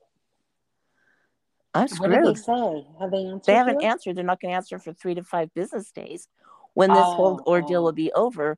I'm 1.74 1.88
What 1.98 2.12
did 2.12 2.24
they 2.24 2.34
screwed. 2.36 2.38
say? 2.38 2.88
Have 3.00 3.12
they 3.12 3.18
answered? 3.26 3.44
They 3.46 3.54
haven't 3.56 3.82
you? 3.82 3.88
answered. 3.88 4.16
They're 4.16 4.24
not 4.24 4.40
going 4.42 4.52
to 4.52 4.56
answer 4.56 4.80
for 4.80 4.94
three 4.94 5.16
to 5.16 5.24
five 5.24 5.54
business 5.54 5.92
days 5.92 6.28
when 6.74 6.90
this 6.90 7.00
whole 7.00 7.42
Oh, 7.46 7.52
ordeal 7.52 7.82
oh. 7.82 7.84
will 7.86 7.92
be 7.94 8.12
over 8.14 8.58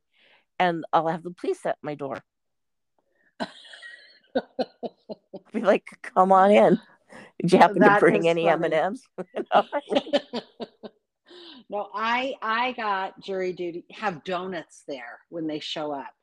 and 0.60 0.86
I'll 0.93 1.08
have 1.08 1.23
the 1.23 1.32
police 1.32 1.65
at 1.65 1.78
my 1.82 1.95
door. 1.95 2.23
Be 5.54 5.62
like, 5.62 5.86
come 6.01 6.32
on 6.32 6.51
in. 6.51 6.80
Did 7.41 7.54
you 7.54 7.60
happen 7.60 7.82
to 7.82 7.97
bring 7.99 8.28
any 8.28 8.47
M 8.47 8.63
and 8.63 8.73
M's? 8.73 9.08
no, 11.69 11.89
I 11.93 12.36
I 12.41 12.71
got 12.73 13.19
jury 13.21 13.54
duty. 13.54 13.86
Have 13.91 14.23
donuts 14.23 14.84
there 14.88 15.19
when 15.30 15.47
they 15.47 15.60
show 15.60 15.91
up. 15.91 16.13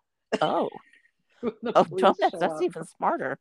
Oh, 0.40 0.68
the 1.42 1.72
oh, 1.74 1.84
donuts. 1.84 2.18
That's 2.38 2.54
up. 2.54 2.62
even 2.62 2.84
smarter. 2.84 3.38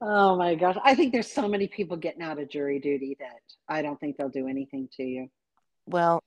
Oh 0.00 0.36
my 0.36 0.54
gosh! 0.54 0.76
I 0.84 0.94
think 0.94 1.12
there's 1.12 1.30
so 1.30 1.48
many 1.48 1.68
people 1.68 1.96
getting 1.96 2.22
out 2.22 2.38
of 2.38 2.50
jury 2.50 2.78
duty 2.78 3.16
that 3.18 3.40
I 3.68 3.82
don't 3.82 3.98
think 3.98 4.16
they'll 4.16 4.28
do 4.28 4.46
anything 4.46 4.88
to 4.96 5.02
you. 5.02 5.30
Well, 5.86 6.22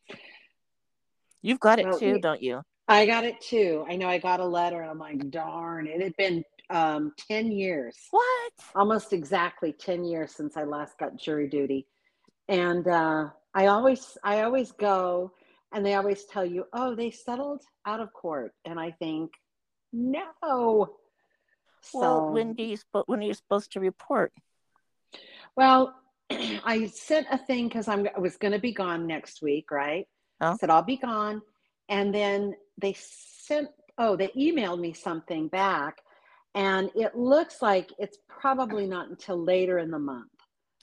you've 1.41 1.59
got 1.59 1.79
it 1.79 1.85
Well, 1.85 1.99
too, 1.99 2.19
don't 2.19 2.41
you? 2.41 2.61
I 2.87 3.05
got 3.05 3.25
it 3.25 3.39
too. 3.41 3.85
I 3.87 3.95
know 3.95 4.07
I 4.07 4.17
got 4.17 4.39
a 4.39 4.45
letter. 4.45 4.81
I'm 4.81 4.97
like, 4.97 5.29
darn! 5.29 5.85
It 5.87 6.01
had 6.01 6.15
been 6.17 6.43
um, 6.71 7.13
ten 7.29 7.51
years. 7.51 7.95
What? 8.09 8.49
almost 8.75 9.13
exactly 9.13 9.71
10 9.73 10.03
years 10.03 10.33
since 10.35 10.57
I 10.57 10.63
last 10.63 10.97
got 10.97 11.17
jury 11.17 11.47
duty. 11.47 11.87
And 12.47 12.87
uh, 12.87 13.29
I 13.53 13.67
always 13.67 14.17
I 14.23 14.41
always 14.41 14.71
go 14.71 15.33
and 15.73 15.85
they 15.85 15.93
always 15.93 16.25
tell 16.25 16.45
you, 16.45 16.65
"Oh, 16.73 16.95
they 16.95 17.11
settled 17.11 17.61
out 17.85 17.99
of 17.99 18.11
court." 18.13 18.53
And 18.65 18.79
I 18.79 18.91
think, 18.91 19.31
"No." 19.93 20.95
Well, 21.93 22.31
when 22.31 22.53
do 22.53 22.63
you 22.63 22.77
when 23.05 23.19
are 23.19 23.23
you 23.23 23.33
supposed 23.33 23.71
to 23.73 23.79
report? 23.79 24.33
well, 25.55 25.95
I 26.29 26.87
sent 26.93 27.27
a 27.31 27.37
thing 27.37 27.69
cuz 27.69 27.87
I'm 27.87 28.07
I 28.15 28.19
was 28.19 28.37
going 28.37 28.53
to 28.53 28.59
be 28.59 28.73
gone 28.73 29.07
next 29.07 29.41
week, 29.41 29.71
right? 29.71 30.07
Oh. 30.41 30.55
Said 30.59 30.69
I'll 30.69 30.83
be 30.83 30.97
gone. 30.97 31.41
And 31.89 32.13
then 32.13 32.55
they 32.77 32.93
sent 32.97 33.69
oh, 33.97 34.15
they 34.15 34.29
emailed 34.29 34.79
me 34.79 34.93
something 34.93 35.47
back 35.47 36.01
and 36.55 36.89
it 36.95 37.15
looks 37.15 37.61
like 37.61 37.91
it's 37.99 38.17
probably 38.27 38.87
not 38.87 39.09
until 39.09 39.37
later 39.37 39.79
in 39.79 39.91
the 39.91 39.99
month. 39.99 40.31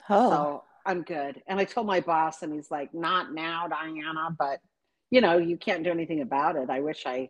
Oh, 0.09 0.29
So 0.29 0.63
I'm 0.85 1.01
good. 1.03 1.41
And 1.47 1.59
I 1.59 1.65
told 1.65 1.85
my 1.85 1.99
boss, 1.99 2.41
and 2.41 2.53
he's 2.53 2.71
like, 2.71 2.93
not 2.93 3.33
now, 3.33 3.67
Diana, 3.67 4.35
but 4.37 4.59
you 5.09 5.21
know, 5.21 5.37
you 5.37 5.57
can't 5.57 5.83
do 5.83 5.91
anything 5.91 6.21
about 6.21 6.55
it. 6.55 6.69
I 6.69 6.79
wish 6.81 7.05
I 7.05 7.29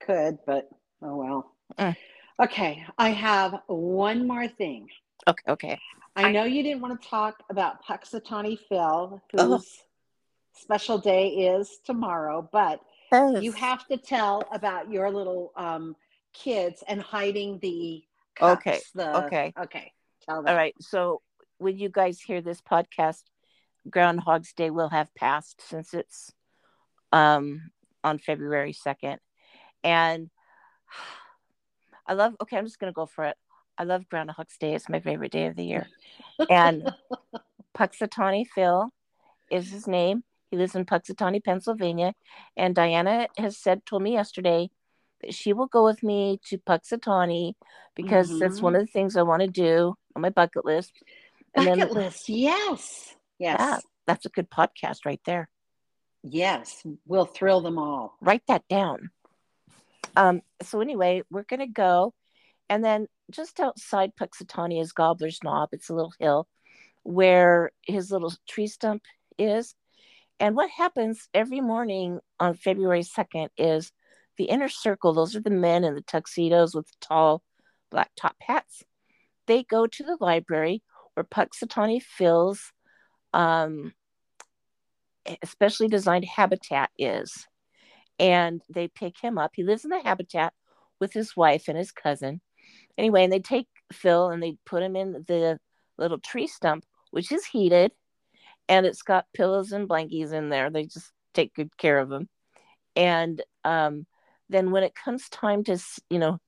could, 0.00 0.38
but 0.46 0.68
oh 1.02 1.16
well. 1.16 1.52
Mm. 1.78 1.96
Okay, 2.42 2.84
I 2.98 3.10
have 3.10 3.60
one 3.66 4.26
more 4.26 4.48
thing. 4.48 4.88
okay, 5.28 5.52
okay. 5.52 5.78
I 6.16 6.24
I- 6.24 6.32
know 6.32 6.44
you 6.44 6.62
didn't 6.62 6.80
want 6.80 7.00
to 7.00 7.08
talk 7.08 7.42
about 7.50 7.84
Punxsutawney 7.84 8.58
Phil, 8.68 9.22
whose 9.32 9.42
Oh. 9.42 9.60
special 10.52 10.98
day 10.98 11.28
is 11.28 11.78
tomorrow, 11.84 12.48
but 12.52 12.80
you 13.42 13.52
have 13.52 13.86
to 13.88 13.96
tell 13.96 14.42
about 14.52 14.90
your 14.90 15.10
little 15.10 15.52
um, 15.56 15.96
kids 16.32 16.82
and 16.88 17.00
hiding 17.00 17.58
the 17.60 18.04
cups. 18.34 18.66
Okay, 18.66 18.80
The, 18.94 19.16
okay. 19.24 19.52
Okay. 19.58 19.92
Tell 20.22 20.42
them. 20.42 20.48
All 20.48 20.56
right. 20.56 20.74
So 20.80 21.22
when 21.58 21.78
you 21.78 21.88
guys 21.88 22.20
hear 22.20 22.40
this 22.40 22.60
podcast, 22.60 23.22
Groundhog's 23.88 24.52
Day 24.52 24.70
will 24.70 24.88
have 24.88 25.14
passed 25.14 25.60
since 25.60 25.94
it's 25.94 26.32
um 27.12 27.70
on 28.02 28.18
February 28.18 28.72
2nd. 28.72 29.18
And 29.84 30.30
I 32.06 32.14
love 32.14 32.34
okay, 32.42 32.56
I'm 32.58 32.64
just 32.66 32.78
gonna 32.78 32.92
go 32.92 33.06
for 33.06 33.24
it. 33.24 33.36
I 33.76 33.84
love 33.84 34.08
Groundhog's 34.08 34.56
Day. 34.58 34.74
It's 34.74 34.88
my 34.88 35.00
favorite 35.00 35.32
day 35.32 35.46
of 35.46 35.56
the 35.56 35.64
year. 35.64 35.88
And 36.50 36.92
Punxsutawney 37.76 38.46
Phil 38.54 38.90
is 39.50 39.70
his 39.70 39.86
name. 39.86 40.22
He 40.50 40.56
lives 40.56 40.74
in 40.76 40.84
Punxsutawney, 40.84 41.42
Pennsylvania. 41.42 42.14
And 42.56 42.74
Diana 42.74 43.28
has 43.36 43.58
said 43.58 43.84
told 43.84 44.02
me 44.02 44.12
yesterday 44.12 44.70
that 45.22 45.34
she 45.34 45.52
will 45.52 45.66
go 45.66 45.84
with 45.84 46.02
me 46.02 46.40
to 46.46 46.58
Punxsutawney 46.58 47.54
because 47.96 48.38
that's 48.38 48.56
Mm-hmm. 48.56 48.64
one 48.64 48.74
of 48.76 48.82
the 48.82 48.92
things 48.92 49.16
I 49.16 49.22
want 49.22 49.42
to 49.42 49.48
do 49.48 49.94
on 50.14 50.22
my 50.22 50.30
bucket 50.30 50.64
list. 50.64 50.92
And 51.54 51.66
Bucket 51.66 51.88
then 51.88 52.04
list. 52.04 52.28
Yes. 52.28 53.16
Yes. 53.38 53.58
Yeah. 53.60 53.78
that's 54.06 54.26
a 54.26 54.28
good 54.28 54.50
podcast 54.50 54.98
right 55.04 55.20
there. 55.24 55.48
Yes. 56.22 56.82
We'll 57.06 57.26
thrill 57.26 57.60
them 57.60 57.78
all. 57.78 58.16
Write 58.20 58.46
that 58.48 58.66
down. 58.68 59.10
Um, 60.16 60.42
so 60.62 60.80
anyway, 60.80 61.22
we're 61.30 61.44
gonna 61.44 61.66
go, 61.66 62.14
and 62.68 62.84
then 62.84 63.06
just 63.30 63.60
outside 63.60 64.12
Punxsutawney 64.16 64.92
Gobbler's 64.94 65.40
Knob. 65.42 65.70
It's 65.72 65.88
a 65.88 65.94
little 65.94 66.14
hill 66.18 66.46
where 67.02 67.70
his 67.82 68.10
little 68.10 68.32
tree 68.48 68.66
stump 68.66 69.02
is. 69.38 69.74
And 70.40 70.56
what 70.56 70.70
happens 70.70 71.28
every 71.32 71.60
morning 71.60 72.20
on 72.40 72.54
February 72.54 73.02
2nd 73.02 73.48
is 73.56 73.92
the 74.36 74.44
inner 74.44 74.68
circle, 74.68 75.12
those 75.12 75.36
are 75.36 75.40
the 75.40 75.50
men 75.50 75.84
in 75.84 75.94
the 75.94 76.02
tuxedos 76.02 76.74
with 76.74 76.88
tall 77.00 77.42
black 77.90 78.10
top 78.16 78.36
hats. 78.40 78.82
They 79.46 79.62
go 79.62 79.86
to 79.86 80.02
the 80.02 80.16
library 80.20 80.82
where 81.14 81.24
Punxsutawney 81.24 82.02
Phil's 82.02 82.72
um, 83.32 83.92
especially 85.42 85.88
designed 85.88 86.24
habitat 86.24 86.90
is. 86.98 87.46
And 88.18 88.62
they 88.72 88.88
pick 88.88 89.18
him 89.18 89.38
up. 89.38 89.52
He 89.54 89.64
lives 89.64 89.84
in 89.84 89.90
the 89.90 90.00
habitat 90.02 90.52
with 91.00 91.12
his 91.12 91.36
wife 91.36 91.68
and 91.68 91.76
his 91.76 91.92
cousin. 91.92 92.40
Anyway, 92.96 93.24
and 93.24 93.32
they 93.32 93.40
take 93.40 93.68
Phil 93.92 94.30
and 94.30 94.42
they 94.42 94.56
put 94.64 94.82
him 94.82 94.96
in 94.96 95.12
the 95.26 95.58
little 95.98 96.18
tree 96.18 96.46
stump, 96.46 96.84
which 97.10 97.32
is 97.32 97.44
heated 97.44 97.92
and 98.68 98.86
it's 98.86 99.02
got 99.02 99.26
pillows 99.34 99.72
and 99.72 99.88
blankies 99.88 100.32
in 100.32 100.48
there. 100.48 100.70
They 100.70 100.84
just 100.84 101.12
take 101.34 101.54
good 101.54 101.76
care 101.76 101.98
of 101.98 102.10
him. 102.10 102.28
And 102.96 103.42
um, 103.64 104.06
then 104.48 104.70
when 104.70 104.82
it 104.82 104.94
comes 104.94 105.28
time 105.28 105.64
to, 105.64 105.78
you 106.08 106.18
know, 106.18 106.38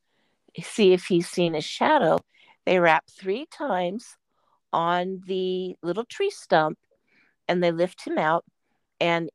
see 0.63 0.93
if 0.93 1.07
he's 1.07 1.29
seen 1.29 1.55
a 1.55 1.61
shadow, 1.61 2.19
they 2.65 2.79
rap 2.79 3.05
three 3.11 3.47
times 3.47 4.17
on 4.73 5.21
the 5.27 5.77
little 5.83 6.05
tree 6.05 6.31
stump 6.31 6.79
and 7.49 7.63
they 7.63 7.73
lift 7.73 8.07
him 8.07 8.19
out 8.19 8.45
and 9.01 9.31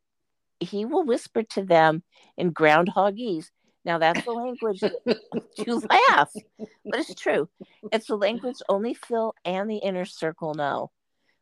he 0.62 0.86
will 0.86 1.04
whisper 1.04 1.43
to 1.43 1.63
them 1.63 2.04
in 2.38 2.54
groundhogese. 2.54 3.50
Now 3.84 3.97
that's 3.97 4.24
the 4.24 4.32
language 4.32 4.80
to 4.80 5.76
laugh, 6.10 6.32
but 6.58 7.00
it's 7.00 7.15
true. 7.15 7.50
It's 7.91 8.08
the 8.08 8.15
language 8.15 8.58
only 8.69 8.93
Phil 8.93 9.34
and 9.43 9.69
the 9.69 9.78
inner 9.78 10.06
circle 10.06 10.54
know. 10.54 10.91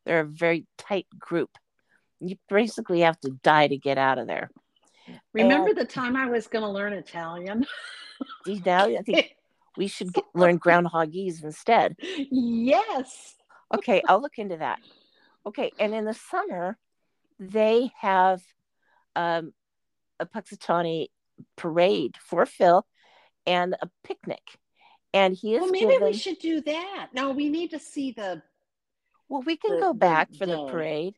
They're 0.06 0.22
a 0.22 0.26
very 0.26 0.66
tight 0.78 1.08
group. 1.18 1.50
You 2.22 2.38
basically 2.48 3.02
have 3.02 3.20
to 3.22 3.32
die 3.44 3.68
to 3.68 3.78
get 3.78 3.98
out 3.98 4.18
of 4.18 4.28
there. 4.28 4.50
Remember 5.34 5.74
the 5.74 5.86
time 5.86 6.16
I 6.16 6.28
was 6.28 6.48
going 6.48 6.64
to 6.64 6.70
learn 6.70 6.94
Italian? 6.94 7.66
Now 8.66 8.86
I 8.86 8.98
think 8.98 9.36
we 9.78 9.88
should 9.88 10.14
get, 10.14 10.26
learn 10.34 10.60
groundhogese 10.60 11.44
instead. 11.44 11.96
yes. 12.02 13.36
Okay, 13.74 14.02
I'll 14.08 14.22
look 14.22 14.38
into 14.38 14.58
that. 14.58 14.80
Okay, 15.46 15.72
and 15.80 15.94
in 15.94 16.04
the 16.04 16.14
summer, 16.14 16.78
they 17.40 17.92
have 17.98 18.42
um, 19.16 19.54
a 20.20 20.26
Punxsutawney 20.26 21.08
parade 21.56 22.16
for 22.22 22.46
Phil 22.46 22.86
and 23.46 23.76
a 23.82 23.90
picnic. 24.04 24.42
And 25.14 25.34
he 25.34 25.56
is 25.56 25.62
Well, 25.62 25.72
maybe 25.72 25.86
given, 25.94 26.08
we 26.08 26.14
should 26.14 26.40
do 26.40 26.62
that. 26.62 27.10
No, 27.14 27.32
we 27.32 27.50
need 27.50 27.72
to 27.72 27.80
see 27.80 28.12
the. 28.12 28.42
well, 29.28 29.42
we 29.42 29.58
can 29.58 29.76
the- 29.76 29.82
go 29.82 29.94
the 29.94 30.00
back 30.00 30.34
for 30.36 30.46
the 30.46 30.66
parade. 30.70 31.16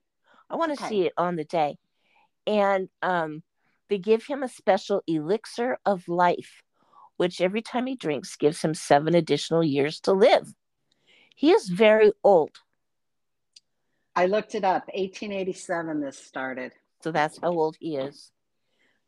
I 0.50 0.56
want 0.56 0.76
to 0.78 0.82
Okay. 0.84 0.90
see 0.90 1.02
it 1.06 1.14
on 1.18 1.36
the 1.36 1.44
day. 1.44 1.78
And 2.48 2.90
um, 3.02 3.44
they 3.90 3.98
give 3.98 4.26
him 4.26 4.44
a 4.44 4.48
special 4.48 5.02
elixir 5.08 5.78
of 5.86 6.08
life, 6.08 6.62
which 7.18 7.42
every 7.42 7.62
time 7.62 7.86
he 7.88 7.96
drinks 7.96 8.36
gives 8.36 8.62
him 8.62 8.74
seven 8.74 9.14
additional 9.16 9.64
years 9.64 10.00
to 10.02 10.14
live. 10.14 10.54
He 11.36 11.52
is 11.52 11.68
very 11.70 12.12
old. 12.24 12.52
I 14.16 14.26
looked 14.26 14.56
it 14.56 14.64
up. 14.64 14.88
1887. 14.94 16.02
This 16.02 16.18
started. 16.18 16.74
So 17.04 17.12
that's 17.12 17.40
how 17.42 17.52
old 17.52 17.78
he 17.80 17.98
is. 17.98 18.32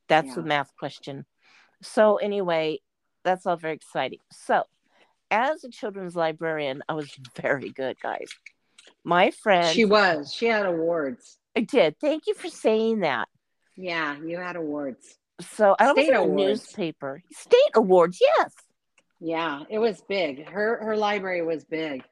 That's 0.07 0.35
the 0.35 0.43
math 0.43 0.75
question. 0.77 1.25
So, 1.81 2.17
anyway, 2.17 2.79
that's 3.23 3.45
all 3.45 3.55
very 3.57 3.75
exciting. 3.75 4.19
So, 4.31 4.63
as 5.31 5.63
a 5.63 5.69
children's 5.69 6.15
librarian, 6.15 6.83
I 6.87 6.93
was 6.93 7.09
very 7.41 7.69
good, 7.69 7.97
guys. 8.01 8.29
My 9.03 9.31
friend, 9.31 9.73
She 9.73 9.85
was. 9.85 10.33
She 10.33 10.45
had 10.45 10.65
awards. 10.65 11.37
I 11.55 11.61
did. 11.61 11.99
Thank 11.99 12.27
you 12.27 12.33
for 12.33 12.49
saying 12.49 12.99
that. 13.01 13.27
Yeah, 13.75 14.17
you 14.21 14.37
had 14.37 14.55
awards. 14.55 15.17
So, 15.55 15.75
I 15.79 15.91
in 15.91 16.15
a 16.15 16.25
newspaper. 16.25 17.23
State 17.31 17.71
awards, 17.75 18.19
yes. 18.21 18.53
Yeah, 19.19 19.63
it 19.69 19.79
was 19.79 20.01
big. 20.01 20.47
Her 20.47 20.83
her 20.83 20.97
library 20.97 21.43
was 21.43 21.63
big. 21.63 22.03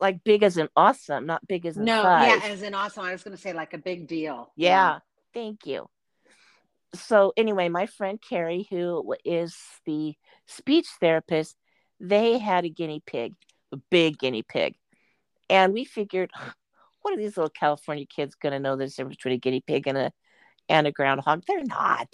Like 0.00 0.24
big 0.24 0.42
as 0.42 0.56
an 0.56 0.68
awesome, 0.74 1.26
not 1.26 1.46
big 1.46 1.64
as 1.66 1.76
No, 1.76 2.02
yeah, 2.02 2.40
as 2.42 2.62
in 2.62 2.74
awesome. 2.74 3.04
I 3.04 3.12
was 3.12 3.22
going 3.22 3.36
to 3.36 3.40
say 3.40 3.52
like 3.52 3.74
a 3.74 3.78
big 3.78 4.08
deal. 4.08 4.50
Yeah, 4.56 4.98
thank 5.34 5.66
you. 5.66 5.88
So 6.94 7.32
anyway, 7.36 7.68
my 7.68 7.86
friend 7.86 8.18
Carrie, 8.20 8.66
who 8.70 9.14
is 9.24 9.56
the 9.84 10.14
speech 10.46 10.86
therapist, 11.00 11.56
they 12.00 12.38
had 12.38 12.64
a 12.64 12.70
guinea 12.70 13.02
pig, 13.04 13.34
a 13.72 13.76
big 13.90 14.18
guinea 14.18 14.42
pig, 14.42 14.76
and 15.50 15.72
we 15.72 15.84
figured, 15.84 16.30
what 17.02 17.14
are 17.14 17.18
these 17.18 17.36
little 17.36 17.50
California 17.50 18.06
kids 18.06 18.34
going 18.34 18.52
to 18.52 18.58
know 18.58 18.76
the 18.76 18.86
difference 18.86 19.16
between 19.16 19.34
a 19.34 19.38
guinea 19.38 19.62
pig 19.66 19.86
and 19.86 19.98
a 19.98 20.12
and 20.68 20.86
a 20.86 20.92
groundhog? 20.92 21.42
They're 21.46 21.64
not. 21.64 22.08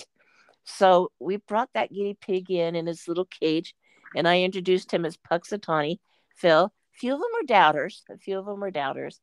So 0.65 1.11
we 1.21 1.37
brought 1.37 1.71
that 1.75 1.93
guinea 1.93 2.17
pig 2.21 2.51
in 2.51 2.75
in 2.75 2.87
his 2.87 3.07
little 3.07 3.27
cage, 3.27 3.75
and 4.17 4.27
I 4.27 4.41
introduced 4.43 4.93
him 4.93 5.05
as 5.05 5.17
Punxsutawney 5.17 5.99
Phil. 6.37 6.65
A 6.65 6.99
few 6.99 7.15
of 7.15 7.21
them 7.21 7.31
were 7.35 7.47
doubters. 7.47 8.03
A 8.11 8.19
few 8.19 8.39
of 8.39 8.47
them 8.47 8.61
were 8.61 8.71
doubters. 8.71 9.21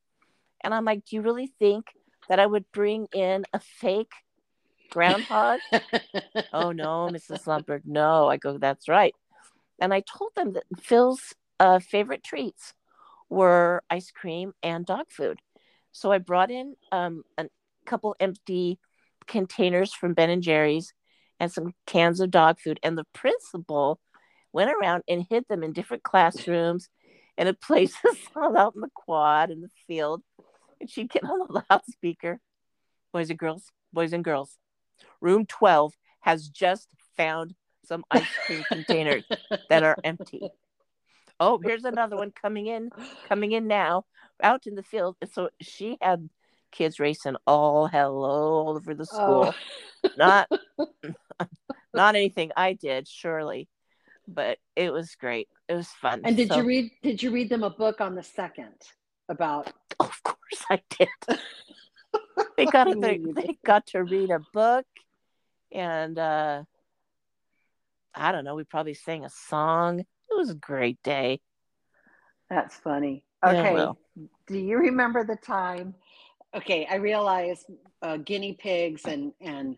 And 0.63 0.73
I'm 0.73 0.85
like, 0.85 1.05
do 1.05 1.15
you 1.15 1.21
really 1.21 1.47
think 1.47 1.87
that 2.31 2.39
I 2.39 2.45
would 2.45 2.63
bring 2.71 3.07
in 3.11 3.43
a 3.51 3.59
fake 3.59 4.13
groundhog? 4.89 5.59
oh 6.53 6.71
no, 6.71 7.09
Mrs. 7.11 7.43
Lumberg, 7.45 7.81
no. 7.83 8.29
I 8.29 8.37
go, 8.37 8.57
that's 8.57 8.87
right. 8.87 9.13
And 9.81 9.93
I 9.93 9.99
told 9.99 10.33
them 10.33 10.53
that 10.53 10.63
Phil's 10.79 11.33
uh, 11.59 11.79
favorite 11.79 12.23
treats 12.23 12.73
were 13.29 13.83
ice 13.89 14.11
cream 14.11 14.53
and 14.63 14.85
dog 14.85 15.07
food. 15.09 15.39
So 15.91 16.09
I 16.09 16.19
brought 16.19 16.51
in 16.51 16.77
um, 16.93 17.23
a 17.37 17.47
couple 17.85 18.15
empty 18.17 18.79
containers 19.27 19.93
from 19.93 20.13
Ben 20.13 20.29
and 20.29 20.41
Jerry's 20.41 20.93
and 21.37 21.51
some 21.51 21.73
cans 21.85 22.21
of 22.21 22.31
dog 22.31 22.61
food. 22.61 22.79
And 22.81 22.97
the 22.97 23.07
principal 23.13 23.99
went 24.53 24.71
around 24.71 25.03
and 25.09 25.25
hid 25.29 25.43
them 25.49 25.63
in 25.63 25.73
different 25.73 26.03
classrooms 26.03 26.87
and 27.37 27.49
in 27.49 27.55
places 27.61 28.15
all 28.37 28.57
out 28.57 28.75
in 28.75 28.79
the 28.79 28.89
quad 28.95 29.51
in 29.51 29.59
the 29.59 29.69
field. 29.85 30.23
And 30.81 30.89
she'd 30.89 31.09
get 31.11 31.23
on 31.23 31.39
the 31.47 31.63
loudspeaker. 31.69 32.39
Boys 33.13 33.29
and 33.29 33.37
girls, 33.37 33.71
boys 33.93 34.13
and 34.13 34.23
girls, 34.23 34.57
room 35.21 35.45
12 35.45 35.93
has 36.21 36.49
just 36.49 36.89
found 37.15 37.53
some 37.85 38.03
ice 38.09 38.25
cream 38.45 38.63
containers 38.67 39.23
that 39.69 39.83
are 39.83 39.97
empty. 40.03 40.41
Oh, 41.39 41.59
here's 41.63 41.85
another 41.85 42.15
one 42.15 42.31
coming 42.31 42.67
in, 42.67 42.89
coming 43.27 43.51
in 43.51 43.67
now, 43.67 44.05
out 44.41 44.65
in 44.65 44.75
the 44.75 44.83
field. 44.83 45.17
And 45.21 45.29
so 45.29 45.49
she 45.59 45.97
had 46.01 46.29
kids 46.71 46.99
racing 46.99 47.35
all 47.45 47.87
hell 47.87 48.23
all 48.23 48.69
over 48.69 48.95
the 48.95 49.05
school. 49.05 49.53
Oh. 50.03 50.09
Not 50.17 50.49
not 51.93 52.15
anything 52.15 52.51
I 52.55 52.73
did, 52.73 53.07
surely. 53.07 53.67
But 54.27 54.57
it 54.75 54.93
was 54.93 55.15
great. 55.15 55.49
It 55.67 55.73
was 55.75 55.89
fun. 55.89 56.21
And 56.23 56.37
did 56.37 56.49
So- 56.49 56.57
you 56.57 56.63
read 56.63 56.91
did 57.03 57.21
you 57.21 57.31
read 57.31 57.49
them 57.49 57.63
a 57.63 57.69
book 57.69 58.01
on 58.01 58.15
the 58.15 58.23
second 58.23 58.75
about 59.29 59.71
Oh, 59.99 60.05
of 60.05 60.23
course 60.23 60.37
I 60.69 60.81
did. 60.89 61.09
they 62.57 62.65
got 62.65 62.85
to, 62.85 62.95
they, 62.95 63.17
they 63.17 63.57
got 63.65 63.87
to 63.87 64.03
read 64.03 64.29
a 64.31 64.39
book 64.53 64.85
and 65.71 66.17
uh 66.19 66.63
I 68.13 68.31
don't 68.33 68.43
know, 68.43 68.55
we 68.55 68.65
probably 68.65 68.93
sang 68.93 69.23
a 69.23 69.29
song. 69.29 70.01
It 70.01 70.07
was 70.29 70.49
a 70.49 70.55
great 70.55 71.01
day. 71.01 71.39
That's 72.49 72.75
funny. 72.75 73.23
Yeah, 73.45 73.51
Okay. 73.61 73.73
well. 73.73 73.97
Do 74.47 74.57
you 74.59 74.77
remember 74.77 75.23
the 75.23 75.37
time? 75.37 75.95
Okay, 76.53 76.85
I 76.91 76.95
realize 76.95 77.63
uh, 78.01 78.17
guinea 78.17 78.53
pigs 78.53 79.05
and 79.05 79.31
and 79.39 79.77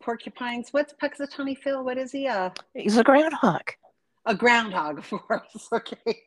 porcupines. 0.00 0.68
What's 0.72 0.92
Punxsutawney 0.94 1.56
Phil? 1.56 1.84
What 1.84 1.98
is 1.98 2.10
he? 2.10 2.26
Uh, 2.26 2.50
He's 2.74 2.96
a 2.96 3.04
groundhog. 3.04 3.70
a 4.24 4.34
groundhog, 4.34 4.98
of 4.98 5.10
course. 5.10 5.68
Okay. 5.72 6.24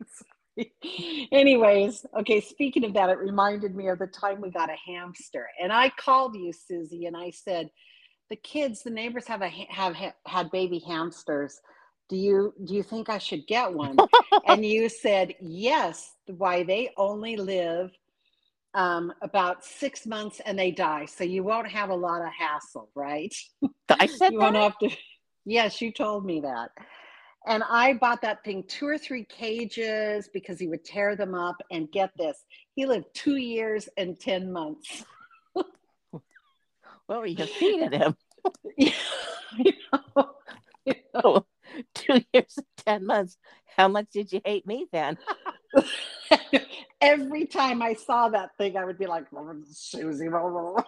Anyways, 1.32 2.06
okay. 2.20 2.42
Speaking 2.42 2.86
of 2.86 2.94
that, 2.94 3.10
it 3.10 3.18
reminded 3.18 3.76
me 3.76 3.88
of 3.88 4.00
the 4.00 4.08
time 4.08 4.42
we 4.42 4.50
got 4.50 4.70
a 4.70 4.76
hamster, 4.86 5.48
and 5.62 5.72
I 5.72 5.90
called 5.90 6.36
you, 6.36 6.54
Susie, 6.54 7.06
and 7.06 7.16
I 7.16 7.32
said, 7.32 7.70
"The 8.30 8.36
kids, 8.36 8.84
the 8.84 8.90
neighbors 8.90 9.28
have 9.28 9.42
a 9.42 9.50
ha- 9.50 9.68
have 9.70 9.96
ha- 9.96 10.16
had 10.26 10.52
baby 10.52 10.80
hamsters. 10.80 11.60
Do 12.10 12.16
you 12.16 12.54
do 12.64 12.74
you 12.74 12.84
think 12.84 13.10
I 13.10 13.18
should 13.18 13.48
get 13.48 13.74
one?" 13.74 13.98
and 14.46 14.66
you 14.66 14.90
said 14.90 15.36
yes. 15.42 16.16
Why 16.28 16.64
they 16.64 16.92
only 16.98 17.38
live 17.38 17.92
um, 18.74 19.14
about 19.22 19.64
six 19.64 20.06
months 20.06 20.42
and 20.46 20.58
they 20.58 20.72
die, 20.72 21.06
so 21.06 21.24
you 21.24 21.44
won't 21.44 21.68
have 21.70 21.90
a 21.90 21.96
lot 21.96 22.22
of 22.22 22.32
hassle, 22.38 22.90
right? 22.96 23.34
I 23.90 24.06
said 24.06 24.32
you 24.32 24.40
that. 24.40 24.44
won't 24.44 24.56
have 24.56 24.78
to. 24.80 24.90
Yes, 25.46 25.82
you 25.82 25.92
told 25.92 26.26
me 26.26 26.42
that. 26.42 26.72
And 27.50 27.64
I 27.68 27.94
bought 27.94 28.22
that 28.22 28.44
thing 28.44 28.64
two 28.68 28.88
or 28.88 29.00
three 29.00 29.26
cages 29.26 30.30
because 30.32 30.60
he 30.60 30.68
would 30.68 30.86
tear 30.86 31.16
them 31.16 31.34
up. 31.34 31.56
And 31.72 31.92
get 31.92 32.12
this, 32.16 32.46
he 32.76 32.86
lived 32.86 33.08
two 33.16 33.38
years 33.38 33.90
and 33.98 34.20
10 34.20 34.52
months. 34.52 35.04
what 35.54 35.72
were 37.08 37.26
you 37.26 37.44
feeding 37.46 37.92
him? 37.92 38.16
you 38.78 38.92
know, 39.92 40.30
you 40.86 40.94
know. 41.14 41.16
Oh, 41.16 41.46
two 41.96 42.22
years 42.34 42.58
and 42.58 42.66
10 42.86 43.06
months. 43.08 43.38
How 43.76 43.88
much 43.88 44.06
did 44.14 44.32
you 44.32 44.42
hate 44.46 44.68
me 44.68 44.86
then? 44.92 45.18
Every 47.02 47.48
time 47.48 47.82
I 47.82 47.94
saw 47.94 48.30
that 48.30 48.56
thing, 48.60 48.78
I 48.78 48.86
would 48.86 49.00
be 49.00 49.08
like, 49.08 49.26
Susie. 49.72 50.30
well, 50.30 50.86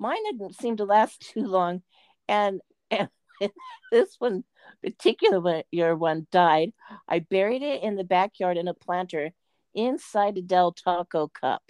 mine 0.00 0.24
didn't 0.24 0.56
seem 0.56 0.76
to 0.78 0.84
last 0.84 1.20
too 1.20 1.46
long. 1.46 1.82
And, 2.26 2.60
and 2.90 3.08
this 3.92 4.16
one 4.18 4.44
particular 4.82 5.62
your 5.70 5.96
one 5.96 6.26
died. 6.30 6.72
I 7.08 7.20
buried 7.20 7.62
it 7.62 7.82
in 7.82 7.96
the 7.96 8.04
backyard 8.04 8.56
in 8.56 8.68
a 8.68 8.74
planter 8.74 9.30
inside 9.74 10.38
a 10.38 10.42
Del 10.42 10.72
Taco 10.72 11.28
cup. 11.28 11.62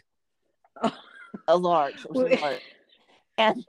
a 1.47 1.57
large. 1.57 2.05
a 2.05 2.13
large. 2.13 2.61
And 3.37 3.65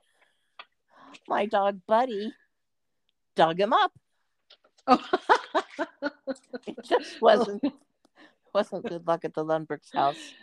my 1.27 1.45
dog 1.45 1.81
Buddy 1.88 2.33
dug 3.35 3.59
him 3.59 3.73
up. 3.73 3.91
it 6.67 6.77
just 6.83 7.21
wasn't 7.21 7.62
oh. 7.63 7.73
wasn't 8.53 8.88
good 8.88 9.05
luck 9.05 9.23
at 9.23 9.33
the 9.35 9.45
Lundberg's 9.45 9.91
house. 9.93 10.33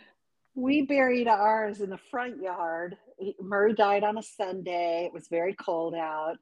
We 0.55 0.83
buried 0.83 1.27
ours 1.27 1.81
in 1.81 1.89
the 1.89 1.99
front 2.09 2.41
yard. 2.41 2.97
Murray 3.39 3.73
died 3.73 4.03
on 4.03 4.17
a 4.17 4.23
Sunday. 4.23 5.05
It 5.05 5.13
was 5.13 5.27
very 5.27 5.53
cold 5.53 5.93
out. 5.93 6.37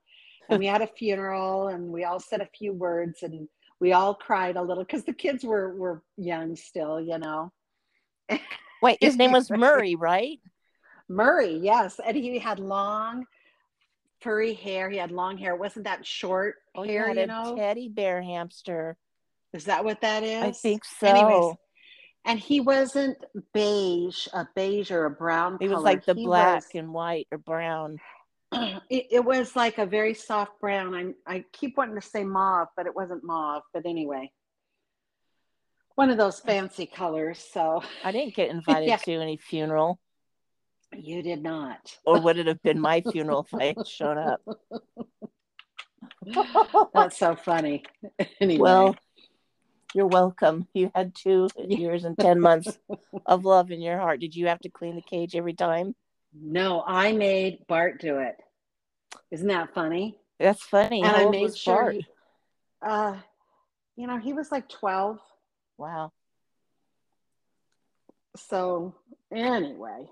And 0.49 0.59
we 0.59 0.65
had 0.67 0.81
a 0.81 0.87
funeral 0.87 1.67
and 1.69 1.89
we 1.91 2.03
all 2.03 2.19
said 2.19 2.41
a 2.41 2.45
few 2.57 2.73
words 2.73 3.23
and 3.23 3.47
we 3.79 3.93
all 3.93 4.13
cried 4.13 4.55
a 4.55 4.61
little 4.61 4.83
because 4.83 5.03
the 5.03 5.13
kids 5.13 5.43
were 5.43 5.75
were 5.75 6.01
young 6.17 6.55
still, 6.55 6.99
you 7.01 7.17
know. 7.17 7.51
Wait, 8.81 8.97
his 9.01 9.15
name 9.17 9.31
was 9.31 9.49
Murray, 9.49 9.95
right? 9.95 10.39
Murray, 11.09 11.57
yes. 11.61 11.99
And 12.05 12.15
he 12.15 12.39
had 12.39 12.59
long 12.59 13.25
furry 14.21 14.53
hair. 14.53 14.89
He 14.89 14.97
had 14.97 15.11
long 15.11 15.37
hair. 15.37 15.53
It 15.53 15.59
wasn't 15.59 15.85
that 15.85 16.05
short 16.05 16.55
Oh, 16.75 16.83
hair, 16.83 17.03
you 17.03 17.07
had 17.09 17.17
you 17.17 17.23
a 17.23 17.27
know. 17.27 17.55
teddy 17.55 17.89
bear 17.89 18.21
hamster. 18.21 18.97
Is 19.53 19.65
that 19.65 19.83
what 19.85 20.01
that 20.01 20.23
is? 20.23 20.43
I 20.43 20.51
think 20.51 20.83
so. 20.83 21.07
Anyways, 21.07 21.55
and 22.25 22.39
he 22.39 22.59
wasn't 22.59 23.17
beige, 23.53 24.27
a 24.33 24.47
beige 24.55 24.91
or 24.91 25.05
a 25.05 25.09
brown 25.11 25.57
it 25.61 25.69
was 25.69 25.83
like 25.83 26.05
the 26.05 26.13
He 26.15 26.25
black 26.25 26.55
was- 26.63 26.69
and 26.75 26.91
white 26.93 27.27
or 27.31 27.37
brown. 27.37 27.99
it, 28.89 29.07
it 29.11 29.25
was 29.25 29.55
like 29.55 29.77
a 29.77 29.85
very 29.85 30.13
soft 30.13 30.59
brown. 30.59 30.95
I 31.27 31.35
I 31.35 31.45
keep 31.53 31.77
wanting 31.77 31.95
to 31.95 32.01
say 32.01 32.23
mauve, 32.23 32.67
but 32.75 32.85
it 32.85 32.95
wasn't 32.95 33.23
mauve. 33.23 33.63
But 33.73 33.85
anyway, 33.85 34.31
one 35.95 36.09
of 36.09 36.17
those 36.17 36.39
fancy 36.39 36.85
colors. 36.85 37.39
So 37.53 37.81
I 38.03 38.11
didn't 38.11 38.35
get 38.35 38.49
invited 38.57 38.87
Yeah. 38.89 38.97
to 38.97 39.13
any 39.13 39.37
funeral, 39.37 39.99
you 40.95 41.21
did 41.21 41.41
not. 41.43 41.97
or 42.05 42.19
would 42.19 42.37
it 42.37 42.47
have 42.47 42.61
been 42.63 42.79
my 42.79 43.01
funeral 43.01 43.45
if 43.51 43.53
I 43.59 43.65
had 43.77 43.87
shown 43.87 44.17
up? 44.17 44.41
That's 46.93 47.17
so 47.17 47.35
funny. 47.35 47.83
anyway, 48.41 48.59
Well, 48.59 48.95
you're 49.93 50.07
welcome. 50.07 50.67
You 50.73 50.91
had 50.95 51.13
two 51.15 51.47
years 51.67 52.03
and 52.03 52.17
10 52.17 52.39
months 52.39 52.77
of 53.25 53.45
love 53.45 53.71
in 53.71 53.81
your 53.81 53.97
heart. 53.99 54.19
Did 54.19 54.35
you 54.35 54.47
have 54.47 54.59
to 54.61 54.69
clean 54.69 54.95
the 54.95 55.01
cage 55.01 55.35
every 55.35 55.53
time? 55.53 55.95
no, 56.37 56.83
I 56.85 57.13
made 57.13 57.65
Bart 57.67 58.01
do 58.01 58.17
it. 58.17 58.35
Isn't 59.31 59.47
that 59.47 59.73
funny? 59.73 60.17
That's 60.39 60.63
funny. 60.63 61.01
and 61.01 61.11
How 61.11 61.27
I 61.27 61.29
made 61.29 61.55
sure. 61.57 61.75
Bart? 61.75 61.95
He, 61.95 62.07
uh, 62.81 63.15
you 63.95 64.07
know, 64.07 64.17
he 64.17 64.33
was 64.33 64.51
like 64.51 64.69
twelve. 64.69 65.19
Wow. 65.77 66.11
So 68.35 68.93
anyway, 69.31 70.07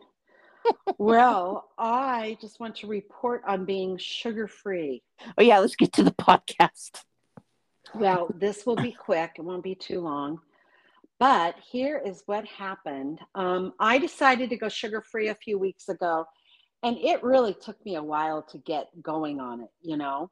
well, 0.98 1.70
I 1.78 2.38
just 2.42 2.60
want 2.60 2.76
to 2.78 2.88
report 2.88 3.44
on 3.48 3.66
being 3.66 3.98
sugar 3.98 4.48
free. 4.48 5.04
Oh, 5.38 5.44
yeah, 5.44 5.60
let's 5.60 5.76
get 5.76 5.92
to 5.94 6.04
the 6.04 6.12
podcast. 6.12 7.04
Well, 7.94 8.30
this 8.34 8.66
will 8.66 8.76
be 8.76 8.92
quick. 8.92 9.34
It 9.38 9.42
won't 9.42 9.64
be 9.64 9.76
too 9.76 10.00
long. 10.02 10.40
But 11.20 11.56
here 11.60 12.02
is 12.04 12.24
what 12.26 12.46
happened. 12.46 13.20
Um, 13.36 13.74
I 13.80 13.98
decided 13.98 14.50
to 14.50 14.58
go 14.58 14.68
sugar 14.68 15.02
free 15.02 15.30
a 15.30 15.36
few 15.36 15.60
weeks 15.60 15.90
ago, 15.90 16.26
and 16.84 16.98
it 16.98 17.24
really 17.24 17.54
took 17.54 17.84
me 17.86 17.96
a 17.96 18.04
while 18.04 18.44
to 18.44 18.58
get 18.58 18.90
going 19.02 19.40
on 19.40 19.62
it, 19.62 19.70
you 19.82 19.98
know. 19.98 20.30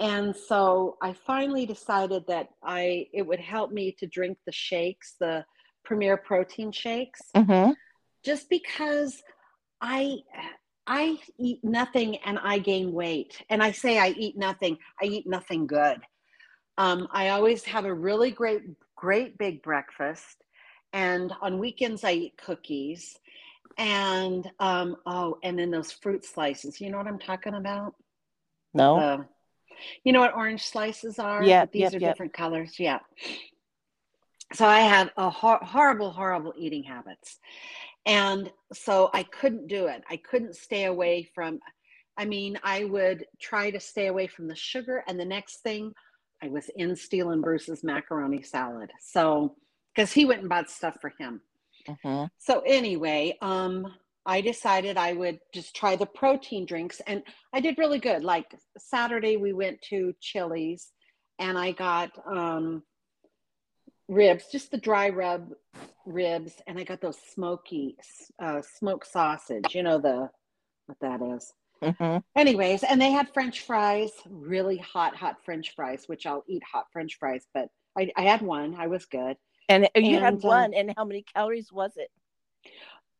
And 0.00 0.34
so 0.36 0.96
I 1.02 1.12
finally 1.12 1.66
decided 1.66 2.24
that 2.28 2.50
I 2.62 3.06
it 3.12 3.22
would 3.26 3.40
help 3.40 3.72
me 3.72 3.96
to 3.98 4.06
drink 4.06 4.38
the 4.46 4.52
shakes, 4.52 5.16
the 5.18 5.44
Premier 5.84 6.16
Protein 6.16 6.72
shakes, 6.72 7.20
Mm-hmm. 7.36 7.72
just 8.24 8.48
because 8.50 9.22
I 9.80 10.18
I 10.86 11.18
eat 11.38 11.60
nothing 11.62 12.16
and 12.24 12.38
I 12.42 12.58
gain 12.58 12.92
weight. 12.92 13.42
And 13.50 13.62
I 13.62 13.72
say 13.72 13.98
I 13.98 14.08
eat 14.08 14.36
nothing, 14.36 14.78
I 15.00 15.06
eat 15.06 15.26
nothing 15.26 15.66
good. 15.66 16.00
Um, 16.78 17.08
I 17.12 17.30
always 17.30 17.64
have 17.64 17.84
a 17.84 17.92
really 17.94 18.30
great, 18.30 18.62
great 18.96 19.36
big 19.36 19.62
breakfast. 19.62 20.44
And 20.92 21.32
on 21.42 21.58
weekends, 21.58 22.04
I 22.04 22.12
eat 22.12 22.38
cookies. 22.38 23.18
And 23.78 24.50
um, 24.58 24.96
oh, 25.06 25.38
and 25.42 25.58
then 25.58 25.70
those 25.70 25.92
fruit 25.92 26.24
slices. 26.24 26.80
You 26.80 26.90
know 26.90 26.98
what 26.98 27.06
I'm 27.06 27.18
talking 27.18 27.54
about? 27.54 27.94
No. 28.74 28.96
The- 28.98 29.26
you 30.04 30.12
know 30.12 30.20
what 30.20 30.34
orange 30.34 30.64
slices 30.64 31.18
are? 31.20 31.42
Yeah, 31.44 31.66
These 31.66 31.82
yep, 31.82 31.94
are 31.94 31.98
yep. 31.98 32.10
different 32.12 32.32
colors. 32.32 32.80
Yeah. 32.80 32.98
So 34.54 34.66
I 34.66 34.80
have 34.80 35.10
a 35.16 35.30
hor- 35.30 35.62
horrible, 35.62 36.10
horrible 36.10 36.54
eating 36.56 36.82
habits. 36.82 37.38
And 38.06 38.50
so 38.72 39.10
I 39.12 39.22
couldn't 39.22 39.68
do 39.68 39.86
it. 39.86 40.02
I 40.08 40.16
couldn't 40.16 40.56
stay 40.56 40.86
away 40.86 41.28
from, 41.34 41.60
I 42.16 42.24
mean, 42.24 42.58
I 42.62 42.84
would 42.84 43.26
try 43.40 43.70
to 43.70 43.80
stay 43.80 44.06
away 44.06 44.26
from 44.26 44.48
the 44.48 44.56
sugar. 44.56 45.04
And 45.06 45.20
the 45.20 45.24
next 45.24 45.62
thing, 45.62 45.92
I 46.42 46.48
was 46.48 46.70
in 46.76 46.96
Steel 46.96 47.30
and 47.30 47.42
Bruce's 47.42 47.84
macaroni 47.84 48.42
salad. 48.42 48.90
So, 49.00 49.56
because 49.94 50.12
he 50.12 50.24
went 50.24 50.40
and 50.40 50.48
bought 50.48 50.70
stuff 50.70 50.96
for 51.00 51.12
him. 51.18 51.42
Hmm 52.02 52.24
So 52.38 52.60
anyway, 52.66 53.36
um, 53.40 53.94
I 54.26 54.40
decided 54.40 54.96
I 54.96 55.14
would 55.14 55.40
just 55.54 55.74
try 55.74 55.96
the 55.96 56.06
protein 56.06 56.66
drinks, 56.66 57.00
and 57.06 57.22
I 57.52 57.60
did 57.60 57.78
really 57.78 57.98
good. 57.98 58.22
Like 58.24 58.54
Saturday, 58.78 59.36
we 59.36 59.52
went 59.52 59.80
to 59.82 60.14
Chili's, 60.20 60.92
and 61.38 61.58
I 61.58 61.72
got 61.72 62.10
um, 62.26 62.82
ribs, 64.08 64.44
just 64.52 64.70
the 64.70 64.78
dry 64.78 65.08
rub 65.08 65.52
ribs, 66.04 66.52
and 66.66 66.78
I 66.78 66.84
got 66.84 67.00
those 67.00 67.18
smoky 67.32 67.96
uh, 68.38 68.62
smoked 68.62 69.06
sausage. 69.06 69.74
You 69.74 69.82
know 69.82 69.98
the 69.98 70.30
what 70.86 70.98
that 71.00 71.22
is. 71.22 71.52
hmm 71.82 72.18
Anyways, 72.36 72.84
and 72.84 73.00
they 73.00 73.10
had 73.10 73.32
French 73.34 73.60
fries, 73.62 74.12
really 74.28 74.76
hot, 74.78 75.16
hot 75.16 75.44
French 75.44 75.74
fries, 75.74 76.04
which 76.06 76.26
I'll 76.26 76.44
eat 76.46 76.62
hot 76.62 76.86
French 76.92 77.16
fries, 77.18 77.46
but 77.52 77.68
I, 77.96 78.10
I 78.16 78.22
had 78.22 78.42
one. 78.42 78.76
I 78.78 78.86
was 78.86 79.06
good. 79.06 79.36
And 79.68 79.88
you 79.96 80.18
had 80.18 80.34
And, 80.34 80.44
uh, 80.44 80.48
one, 80.48 80.74
and 80.74 80.94
how 80.96 81.04
many 81.04 81.22
calories 81.22 81.70
was 81.72 81.96
it? 81.96 82.10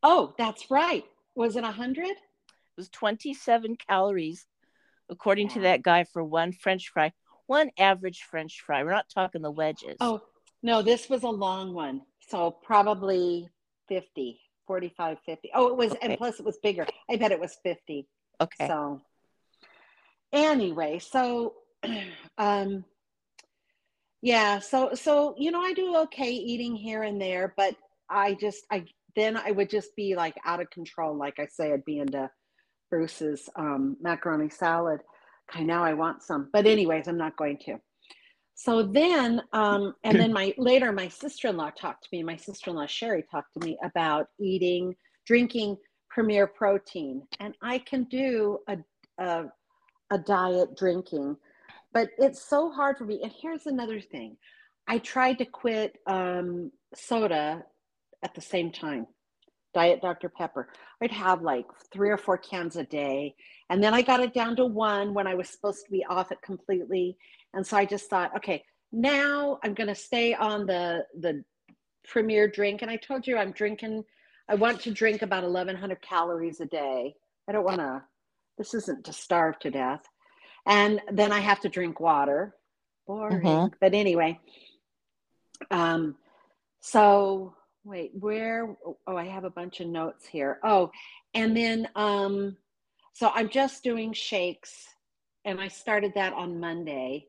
Oh, 0.02 0.34
that's 0.38 0.70
right. 0.70 1.04
Was 1.34 1.56
it 1.56 1.64
a 1.64 1.70
hundred? 1.70 2.08
It 2.08 2.76
was 2.76 2.88
27 2.88 3.76
calories, 3.76 4.46
according 5.10 5.48
to 5.50 5.60
that 5.60 5.82
guy, 5.82 6.04
for 6.04 6.24
one 6.24 6.52
French 6.52 6.88
fry. 6.88 7.12
One 7.46 7.70
average 7.78 8.22
French 8.22 8.60
fry. 8.60 8.84
We're 8.84 8.92
not 8.92 9.08
talking 9.08 9.42
the 9.42 9.50
wedges. 9.50 9.96
Oh, 10.00 10.22
no, 10.62 10.82
this 10.82 11.08
was 11.08 11.22
a 11.22 11.28
long 11.28 11.74
one. 11.74 12.02
So 12.28 12.50
probably 12.50 13.48
50, 13.88 14.40
45, 14.66 15.18
50. 15.24 15.50
Oh, 15.54 15.68
it 15.68 15.76
was, 15.76 15.92
Okay. 15.92 15.98
and 16.02 16.16
plus 16.18 16.38
it 16.38 16.44
was 16.46 16.58
bigger. 16.62 16.86
I 17.10 17.16
bet 17.16 17.32
it 17.32 17.40
was 17.40 17.56
50. 17.62 18.06
okay. 18.40 18.66
So 18.66 19.00
anyway, 20.32 20.98
so 20.98 21.54
um 22.38 22.84
yeah, 24.22 24.58
so 24.58 24.94
so 24.94 25.34
you 25.38 25.50
know, 25.50 25.60
I 25.60 25.72
do 25.72 25.96
okay 25.96 26.30
eating 26.30 26.74
here 26.74 27.02
and 27.04 27.20
there, 27.20 27.54
but 27.56 27.74
I 28.10 28.34
just 28.34 28.64
I 28.70 28.84
then 29.16 29.36
I 29.36 29.50
would 29.52 29.70
just 29.70 29.94
be 29.96 30.14
like 30.16 30.36
out 30.44 30.60
of 30.60 30.70
control. 30.70 31.16
Like 31.16 31.38
I 31.38 31.46
say, 31.46 31.72
I'd 31.72 31.84
be 31.84 31.98
into 31.98 32.30
Bruce's 32.90 33.48
um 33.56 33.96
macaroni 34.00 34.50
salad. 34.50 35.00
Okay, 35.50 35.64
now 35.64 35.84
I 35.84 35.94
want 35.94 36.22
some. 36.22 36.50
But 36.52 36.66
anyways, 36.66 37.08
I'm 37.08 37.16
not 37.18 37.36
going 37.36 37.58
to. 37.66 37.76
So 38.54 38.82
then, 38.82 39.40
um, 39.52 39.94
and 40.02 40.18
then 40.18 40.32
my 40.32 40.52
later 40.58 40.90
my 40.90 41.08
sister-in-law 41.08 41.70
talked 41.80 42.02
to 42.02 42.08
me. 42.10 42.24
My 42.24 42.36
sister-in-law 42.36 42.86
Sherry 42.86 43.24
talked 43.30 43.54
to 43.54 43.64
me 43.64 43.78
about 43.84 44.26
eating, 44.40 44.96
drinking 45.26 45.76
Premier 46.10 46.48
Protein, 46.48 47.22
and 47.38 47.54
I 47.62 47.78
can 47.78 48.04
do 48.10 48.58
a 48.68 48.78
a, 49.20 49.44
a 50.10 50.18
diet 50.18 50.76
drinking, 50.76 51.36
but 51.98 52.10
it's 52.16 52.48
so 52.48 52.70
hard 52.70 52.96
for 52.96 53.04
me. 53.04 53.18
And 53.24 53.32
here's 53.42 53.66
another 53.66 54.00
thing: 54.00 54.36
I 54.86 54.98
tried 54.98 55.38
to 55.38 55.44
quit 55.44 55.98
um, 56.06 56.70
soda 56.94 57.64
at 58.22 58.36
the 58.36 58.40
same 58.40 58.70
time, 58.70 59.08
Diet 59.74 60.00
Dr. 60.00 60.28
Pepper. 60.28 60.68
I'd 61.02 61.10
have 61.10 61.42
like 61.42 61.66
three 61.92 62.10
or 62.10 62.16
four 62.16 62.38
cans 62.38 62.76
a 62.76 62.84
day. 62.84 63.34
And 63.68 63.82
then 63.82 63.94
I 63.94 64.02
got 64.02 64.20
it 64.20 64.32
down 64.32 64.54
to 64.56 64.64
one 64.66 65.12
when 65.12 65.26
I 65.26 65.34
was 65.34 65.48
supposed 65.48 65.84
to 65.86 65.90
be 65.90 66.04
off 66.08 66.30
it 66.30 66.40
completely. 66.40 67.16
And 67.52 67.66
so 67.66 67.76
I 67.76 67.84
just 67.84 68.08
thought, 68.08 68.36
okay, 68.36 68.62
now 68.92 69.58
I'm 69.64 69.74
going 69.74 69.88
to 69.88 69.94
stay 69.96 70.34
on 70.34 70.66
the 70.66 71.04
the 71.18 71.42
premier 72.06 72.46
drink. 72.46 72.82
And 72.82 72.90
I 72.92 72.96
told 72.96 73.26
you 73.26 73.36
I'm 73.36 73.50
drinking, 73.50 74.04
I 74.48 74.54
want 74.54 74.80
to 74.82 74.92
drink 74.92 75.22
about 75.22 75.42
1100 75.42 76.00
calories 76.00 76.60
a 76.60 76.66
day. 76.66 77.16
I 77.48 77.52
don't 77.52 77.64
want 77.64 77.78
to, 77.78 78.04
this 78.56 78.72
isn't 78.74 79.04
to 79.06 79.12
starve 79.12 79.58
to 79.60 79.70
death. 79.72 80.02
And 80.68 81.00
then 81.10 81.32
I 81.32 81.40
have 81.40 81.60
to 81.60 81.68
drink 81.68 81.98
water. 81.98 82.54
Boring. 83.06 83.40
Mm-hmm. 83.40 83.74
But 83.80 83.94
anyway, 83.94 84.38
um, 85.70 86.14
so 86.80 87.54
wait, 87.84 88.12
where? 88.14 88.76
Oh, 89.06 89.16
I 89.16 89.24
have 89.24 89.44
a 89.44 89.50
bunch 89.50 89.80
of 89.80 89.88
notes 89.88 90.26
here. 90.26 90.58
Oh, 90.62 90.90
and 91.34 91.56
then, 91.56 91.88
um, 91.96 92.56
so 93.14 93.30
I'm 93.34 93.48
just 93.48 93.82
doing 93.82 94.12
shakes 94.12 94.86
and 95.44 95.60
I 95.60 95.68
started 95.68 96.12
that 96.14 96.34
on 96.34 96.60
Monday. 96.60 97.26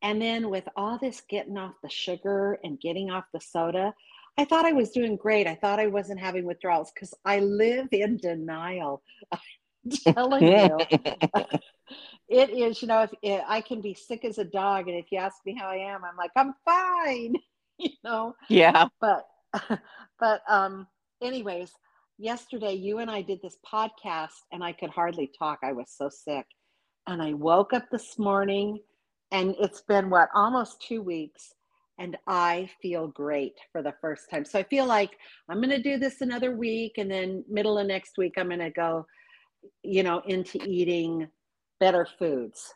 And 0.00 0.20
then 0.20 0.50
with 0.50 0.68
all 0.74 0.98
this 0.98 1.22
getting 1.28 1.58
off 1.58 1.74
the 1.82 1.90
sugar 1.90 2.58
and 2.64 2.80
getting 2.80 3.10
off 3.10 3.24
the 3.32 3.40
soda, 3.40 3.94
I 4.38 4.44
thought 4.44 4.64
I 4.64 4.72
was 4.72 4.90
doing 4.90 5.16
great. 5.16 5.46
I 5.46 5.54
thought 5.54 5.78
I 5.78 5.86
wasn't 5.86 6.18
having 6.18 6.44
withdrawals 6.44 6.90
because 6.92 7.14
I 7.24 7.40
live 7.40 7.88
in 7.92 8.16
denial. 8.16 9.02
Telling 10.04 10.46
you, 10.46 10.78
it 12.28 12.50
is. 12.50 12.82
You 12.82 12.88
know, 12.88 13.02
if 13.02 13.10
it, 13.22 13.42
I 13.46 13.60
can 13.60 13.80
be 13.80 13.94
sick 13.94 14.24
as 14.24 14.38
a 14.38 14.44
dog, 14.44 14.88
and 14.88 14.96
if 14.96 15.06
you 15.10 15.18
ask 15.18 15.36
me 15.44 15.56
how 15.58 15.68
I 15.68 15.76
am, 15.76 16.04
I'm 16.04 16.16
like, 16.16 16.32
I'm 16.36 16.54
fine. 16.64 17.34
You 17.78 17.90
know. 18.04 18.36
Yeah. 18.48 18.86
But, 19.00 19.26
but 20.20 20.42
um. 20.48 20.86
Anyways, 21.20 21.72
yesterday 22.18 22.74
you 22.74 22.98
and 22.98 23.10
I 23.10 23.22
did 23.22 23.40
this 23.42 23.56
podcast, 23.66 24.42
and 24.52 24.62
I 24.62 24.72
could 24.72 24.90
hardly 24.90 25.30
talk. 25.36 25.60
I 25.64 25.72
was 25.72 25.86
so 25.88 26.08
sick, 26.08 26.46
and 27.08 27.20
I 27.20 27.32
woke 27.32 27.72
up 27.72 27.84
this 27.90 28.18
morning, 28.18 28.78
and 29.32 29.56
it's 29.58 29.80
been 29.80 30.10
what 30.10 30.28
almost 30.34 30.82
two 30.82 31.02
weeks 31.02 31.54
and 31.98 32.16
I 32.26 32.70
feel 32.80 33.08
great 33.08 33.54
for 33.70 33.82
the 33.82 33.94
first 34.00 34.30
time. 34.30 34.44
So 34.44 34.58
I 34.58 34.64
feel 34.64 34.86
like 34.86 35.18
I'm 35.48 35.58
going 35.58 35.70
to 35.70 35.82
do 35.82 35.98
this 35.98 36.20
another 36.20 36.54
week 36.54 36.98
and 36.98 37.10
then 37.10 37.44
middle 37.48 37.78
of 37.78 37.86
next 37.86 38.18
week 38.18 38.34
I'm 38.36 38.48
going 38.48 38.60
to 38.60 38.70
go 38.70 39.06
you 39.82 40.02
know 40.02 40.22
into 40.26 40.62
eating 40.66 41.28
better 41.80 42.06
foods. 42.18 42.72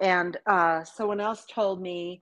And 0.00 0.36
uh, 0.46 0.84
someone 0.84 1.20
else 1.20 1.46
told 1.46 1.80
me 1.80 2.20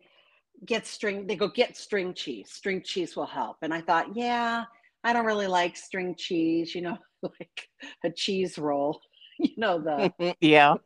get 0.64 0.86
string 0.86 1.26
they 1.26 1.36
go 1.36 1.48
get 1.48 1.76
string 1.76 2.14
cheese. 2.14 2.50
String 2.52 2.82
cheese 2.84 3.16
will 3.16 3.26
help. 3.26 3.56
And 3.62 3.74
I 3.74 3.80
thought, 3.80 4.16
yeah, 4.16 4.64
I 5.02 5.12
don't 5.12 5.26
really 5.26 5.46
like 5.48 5.76
string 5.76 6.14
cheese, 6.16 6.74
you 6.74 6.82
know, 6.82 6.98
like 7.22 7.68
a 8.04 8.10
cheese 8.10 8.58
roll. 8.58 9.00
You 9.40 9.50
know 9.56 9.80
the 9.80 10.36
Yeah. 10.40 10.76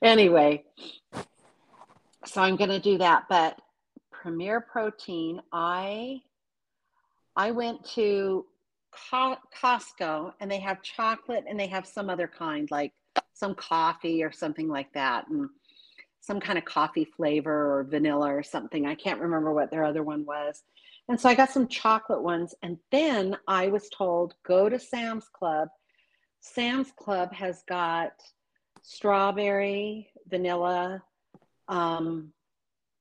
anyway, 0.00 0.62
so 2.24 2.40
I'm 2.40 2.54
going 2.54 2.70
to 2.70 2.78
do 2.78 2.98
that, 2.98 3.24
but 3.28 3.58
Premier 4.12 4.60
Protein, 4.60 5.40
I 5.52 6.20
I 7.34 7.50
went 7.50 7.84
to 7.94 8.46
Costco 8.92 10.32
and 10.40 10.50
they 10.50 10.60
have 10.60 10.82
chocolate 10.82 11.44
and 11.48 11.58
they 11.58 11.66
have 11.66 11.86
some 11.86 12.10
other 12.10 12.28
kind 12.28 12.70
like 12.70 12.92
some 13.32 13.54
coffee 13.54 14.22
or 14.22 14.32
something 14.32 14.68
like 14.68 14.92
that 14.92 15.28
and 15.28 15.48
some 16.20 16.40
kind 16.40 16.58
of 16.58 16.64
coffee 16.64 17.04
flavor 17.04 17.78
or 17.78 17.84
vanilla 17.84 18.34
or 18.34 18.42
something. 18.42 18.86
I 18.86 18.94
can't 18.94 19.20
remember 19.20 19.52
what 19.52 19.70
their 19.70 19.84
other 19.84 20.02
one 20.02 20.24
was. 20.26 20.62
And 21.08 21.18
so 21.18 21.28
I 21.28 21.34
got 21.34 21.50
some 21.50 21.66
chocolate 21.66 22.22
ones 22.22 22.54
and 22.62 22.78
then 22.90 23.36
I 23.48 23.68
was 23.68 23.88
told 23.88 24.34
go 24.44 24.68
to 24.68 24.78
Sam's 24.78 25.28
Club. 25.28 25.68
Sam's 26.40 26.92
Club 26.92 27.32
has 27.32 27.62
got 27.66 28.12
strawberry, 28.82 30.08
vanilla, 30.28 31.02
um, 31.68 32.32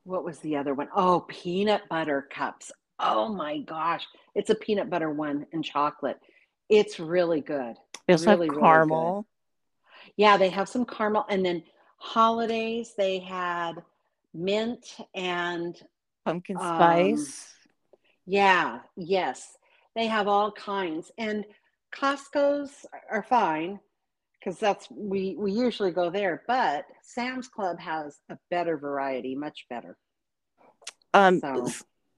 what 0.04 0.23
was 0.23 0.39
the 0.39 0.58
other 0.58 0.73
one? 0.73 0.88
Oh, 0.95 1.25
peanut 1.28 1.82
butter 1.89 2.28
cups. 2.32 2.71
Oh 2.99 3.29
my 3.29 3.59
gosh. 3.59 4.05
It's 4.35 4.49
a 4.49 4.55
peanut 4.55 4.89
butter 4.89 5.09
one 5.09 5.45
and 5.53 5.63
chocolate. 5.63 6.19
It's 6.69 6.99
really 6.99 7.41
good. 7.41 7.75
It's 8.07 8.25
really, 8.25 8.49
like 8.49 8.59
caramel. 8.59 9.13
Really 9.13 9.25
yeah, 10.17 10.38
they 10.38 10.49
have 10.49 10.69
some 10.69 10.85
caramel. 10.85 11.25
And 11.29 11.45
then 11.45 11.63
holidays, 11.97 12.93
they 12.97 13.19
had 13.19 13.73
mint 14.33 14.97
and 15.15 15.75
pumpkin 16.25 16.57
um, 16.57 16.65
spice. 16.65 17.12
Um, 17.12 17.27
yeah, 18.25 18.79
yes. 18.95 19.57
They 19.95 20.07
have 20.07 20.27
all 20.27 20.51
kinds. 20.51 21.12
And 21.17 21.45
Costco's 21.93 22.85
are 23.09 23.23
fine 23.23 23.79
because 24.39 24.59
that's 24.59 24.88
we 24.91 25.35
we 25.38 25.51
usually 25.51 25.91
go 25.91 26.09
there 26.09 26.43
but 26.47 26.85
sam's 27.01 27.47
club 27.47 27.79
has 27.79 28.19
a 28.29 28.38
better 28.49 28.77
variety 28.77 29.35
much 29.35 29.65
better 29.69 29.97
um 31.13 31.39
so. 31.39 31.67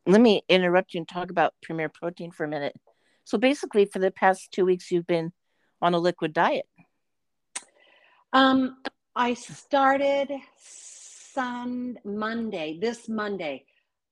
Let 0.05 0.21
me 0.21 0.43
interrupt 0.49 0.93
you 0.93 0.99
and 0.99 1.07
talk 1.07 1.29
about 1.29 1.53
premier 1.61 1.89
protein 1.89 2.31
for 2.31 2.43
a 2.43 2.47
minute. 2.47 2.75
So 3.23 3.37
basically 3.37 3.85
for 3.85 3.99
the 3.99 4.11
past 4.11 4.51
two 4.51 4.65
weeks 4.65 4.91
you've 4.91 5.07
been 5.07 5.31
on 5.81 5.93
a 5.93 5.99
liquid 5.99 6.33
diet. 6.33 6.65
Um 8.33 8.77
i 9.15 9.33
started 9.33 10.31
sun 10.57 11.97
monday 12.03 12.79
this 12.81 13.07
monday. 13.07 13.65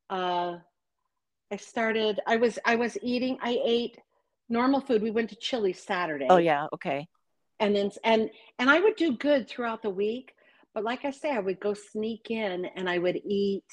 Uh 0.10 0.58
i 1.52 1.56
started 1.56 2.20
i 2.28 2.36
was 2.36 2.60
i 2.66 2.76
was 2.76 2.98
eating 3.02 3.38
i 3.42 3.60
ate 3.64 3.98
normal 4.50 4.82
food. 4.82 5.02
We 5.02 5.12
went 5.12 5.30
to 5.30 5.36
chili 5.36 5.74
saturday. 5.74 6.28
Oh 6.30 6.38
yeah 6.38 6.68
okay. 6.74 7.08
And 7.60 7.76
then 7.76 7.92
and 8.04 8.30
and 8.60 8.70
i 8.70 8.80
would 8.80 8.96
do 8.96 9.18
good 9.18 9.50
throughout 9.50 9.82
the 9.82 9.90
week 9.90 10.34
but 10.74 10.84
like 10.84 11.04
i 11.04 11.12
say 11.12 11.32
i 11.32 11.40
would 11.40 11.60
go 11.60 11.74
sneak 11.74 12.32
in 12.32 12.66
and 12.76 12.90
i 12.90 12.98
would 12.98 13.20
eat 13.26 13.64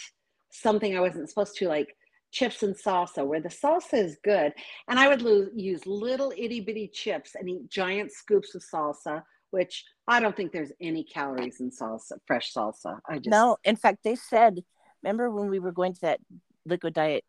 something 0.50 0.96
i 0.96 1.00
wasn't 1.00 1.28
supposed 1.28 1.56
to 1.56 1.68
like 1.68 1.94
chips 2.36 2.62
and 2.62 2.74
salsa 2.76 3.26
where 3.26 3.40
the 3.40 3.48
salsa 3.48 3.94
is 3.94 4.18
good 4.22 4.52
and 4.88 4.98
i 4.98 5.08
would 5.08 5.22
lo- 5.22 5.48
use 5.54 5.86
little 5.86 6.32
itty 6.36 6.60
bitty 6.60 6.88
chips 6.92 7.34
and 7.34 7.48
eat 7.48 7.68
giant 7.70 8.12
scoops 8.12 8.54
of 8.54 8.62
salsa 8.72 9.22
which 9.50 9.84
i 10.06 10.20
don't 10.20 10.36
think 10.36 10.52
there's 10.52 10.72
any 10.80 11.02
calories 11.04 11.60
in 11.60 11.70
salsa 11.70 12.12
fresh 12.26 12.52
salsa 12.52 12.98
i 13.08 13.16
just 13.16 13.28
no 13.28 13.56
in 13.64 13.76
fact 13.76 13.98
they 14.04 14.16
said 14.16 14.60
remember 15.02 15.30
when 15.30 15.48
we 15.48 15.58
were 15.58 15.72
going 15.72 15.94
to 15.94 16.00
that 16.02 16.20
liquid 16.66 16.94
diet 16.94 17.24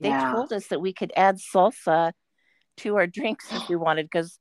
they 0.00 0.10
yeah. 0.10 0.32
told 0.32 0.52
us 0.52 0.66
that 0.68 0.80
we 0.80 0.92
could 0.92 1.12
add 1.16 1.38
salsa 1.38 2.12
to 2.76 2.96
our 2.96 3.06
drinks 3.06 3.52
if 3.52 3.68
we 3.68 3.76
wanted 3.76 4.04
because 4.04 4.38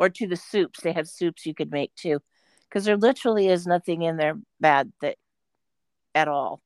or 0.00 0.08
to 0.08 0.26
the 0.26 0.36
soups. 0.36 0.80
They 0.80 0.92
have 0.92 1.06
soups 1.06 1.44
you 1.44 1.54
could 1.54 1.70
make 1.70 1.94
too, 1.94 2.20
because 2.68 2.86
there 2.86 2.96
literally 2.96 3.48
is 3.48 3.66
nothing 3.66 4.02
in 4.02 4.16
there 4.16 4.34
bad 4.58 4.90
that 5.02 5.16
at 6.14 6.26
all. 6.26 6.62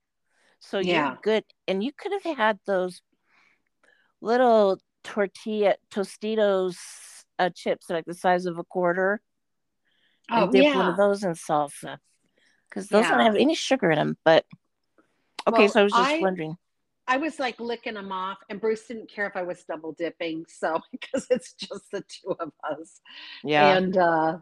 So 0.68 0.78
yeah. 0.78 1.08
you're 1.08 1.18
good, 1.22 1.44
and 1.68 1.84
you 1.84 1.92
could 1.92 2.12
have 2.12 2.36
had 2.36 2.58
those 2.66 3.02
little 4.20 4.78
tortilla 5.02 5.76
Tostitos 5.90 6.76
uh, 7.38 7.50
chips 7.54 7.90
like 7.90 8.06
the 8.06 8.14
size 8.14 8.46
of 8.46 8.58
a 8.58 8.64
quarter. 8.64 9.20
Oh, 10.30 10.44
and 10.44 10.52
dip 10.52 10.64
yeah. 10.64 10.76
one 10.76 10.88
of 10.88 10.96
those 10.96 11.22
in 11.22 11.32
salsa 11.32 11.98
because 12.68 12.88
those 12.88 13.04
yeah. 13.04 13.10
don't 13.10 13.26
have 13.26 13.36
any 13.36 13.54
sugar 13.54 13.90
in 13.90 13.98
them. 13.98 14.16
But 14.24 14.46
okay, 15.46 15.64
well, 15.64 15.68
so 15.68 15.80
I 15.80 15.82
was 15.82 15.92
just 15.92 16.10
I, 16.10 16.18
wondering. 16.20 16.56
I 17.06 17.18
was 17.18 17.38
like 17.38 17.60
licking 17.60 17.94
them 17.94 18.10
off, 18.10 18.38
and 18.48 18.58
Bruce 18.58 18.86
didn't 18.86 19.10
care 19.10 19.26
if 19.26 19.36
I 19.36 19.42
was 19.42 19.62
double 19.64 19.92
dipping. 19.92 20.46
So 20.48 20.80
because 20.92 21.26
it's 21.30 21.52
just 21.52 21.90
the 21.92 22.02
two 22.08 22.34
of 22.40 22.52
us. 22.68 23.00
Yeah. 23.42 23.76
And 23.76 23.96
uh, 23.96 24.38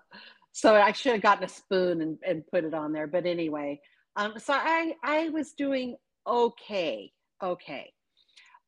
so 0.53 0.77
I 0.77 0.93
should 0.93 1.13
have 1.13 1.23
gotten 1.23 1.45
a 1.45 1.49
spoon 1.49 2.01
and, 2.01 2.19
and 2.25 2.47
put 2.47 2.63
it 2.63 2.75
on 2.75 2.93
there. 2.93 3.09
But 3.09 3.27
anyway, 3.27 3.81
um, 4.15 4.35
so 4.39 4.53
I 4.55 4.95
I 5.03 5.31
was 5.31 5.53
doing 5.53 5.97
okay, 6.27 7.13
okay, 7.43 7.93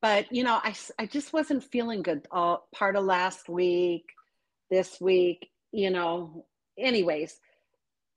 but 0.00 0.32
you 0.32 0.44
know 0.44 0.60
I 0.62 0.74
I 0.98 1.06
just 1.06 1.32
wasn't 1.32 1.64
feeling 1.64 2.02
good 2.02 2.26
all 2.30 2.68
part 2.74 2.96
of 2.96 3.04
last 3.04 3.48
week, 3.48 4.06
this 4.70 5.00
week, 5.00 5.50
you 5.72 5.90
know. 5.90 6.46
Anyways, 6.76 7.38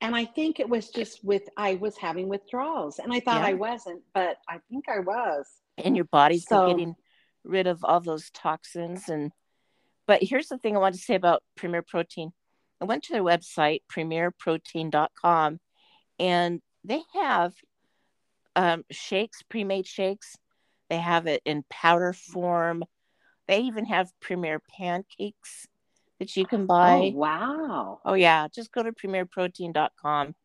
and 0.01 0.15
I 0.15 0.25
think 0.25 0.59
it 0.59 0.67
was 0.67 0.89
just 0.89 1.23
with 1.23 1.43
I 1.57 1.75
was 1.75 1.97
having 1.97 2.27
withdrawals, 2.27 2.99
and 2.99 3.13
I 3.13 3.19
thought 3.19 3.41
yeah. 3.41 3.49
I 3.49 3.53
wasn't, 3.53 4.01
but 4.13 4.37
I 4.49 4.59
think 4.69 4.85
I 4.89 4.99
was 4.99 5.45
and 5.77 5.95
your 5.95 6.05
body's 6.05 6.45
so, 6.47 6.67
getting 6.67 6.95
rid 7.43 7.67
of 7.67 7.83
all 7.83 7.99
those 7.99 8.29
toxins 8.31 9.09
and 9.09 9.31
but 10.05 10.21
here's 10.21 10.47
the 10.47 10.57
thing 10.57 10.75
i 10.75 10.79
want 10.79 10.95
to 10.95 11.01
say 11.01 11.15
about 11.15 11.43
premier 11.55 11.81
protein 11.81 12.31
i 12.81 12.85
went 12.85 13.03
to 13.03 13.13
their 13.13 13.23
website 13.23 13.81
premierprotein.com 13.91 15.59
and 16.19 16.61
they 16.83 17.01
have 17.13 17.53
um, 18.57 18.83
shakes 18.91 19.41
pre-made 19.43 19.87
shakes 19.87 20.35
they 20.89 20.97
have 20.97 21.27
it 21.27 21.41
in 21.45 21.63
powder 21.69 22.11
form 22.11 22.83
they 23.47 23.61
even 23.61 23.85
have 23.85 24.11
premier 24.19 24.61
pancakes 24.77 25.67
that 26.19 26.35
you 26.35 26.45
can 26.45 26.65
buy 26.65 27.13
oh, 27.13 27.17
wow 27.17 27.99
oh 28.03 28.13
yeah 28.13 28.47
just 28.53 28.71
go 28.73 28.83
to 28.83 28.91
premierprotein.com 28.91 30.35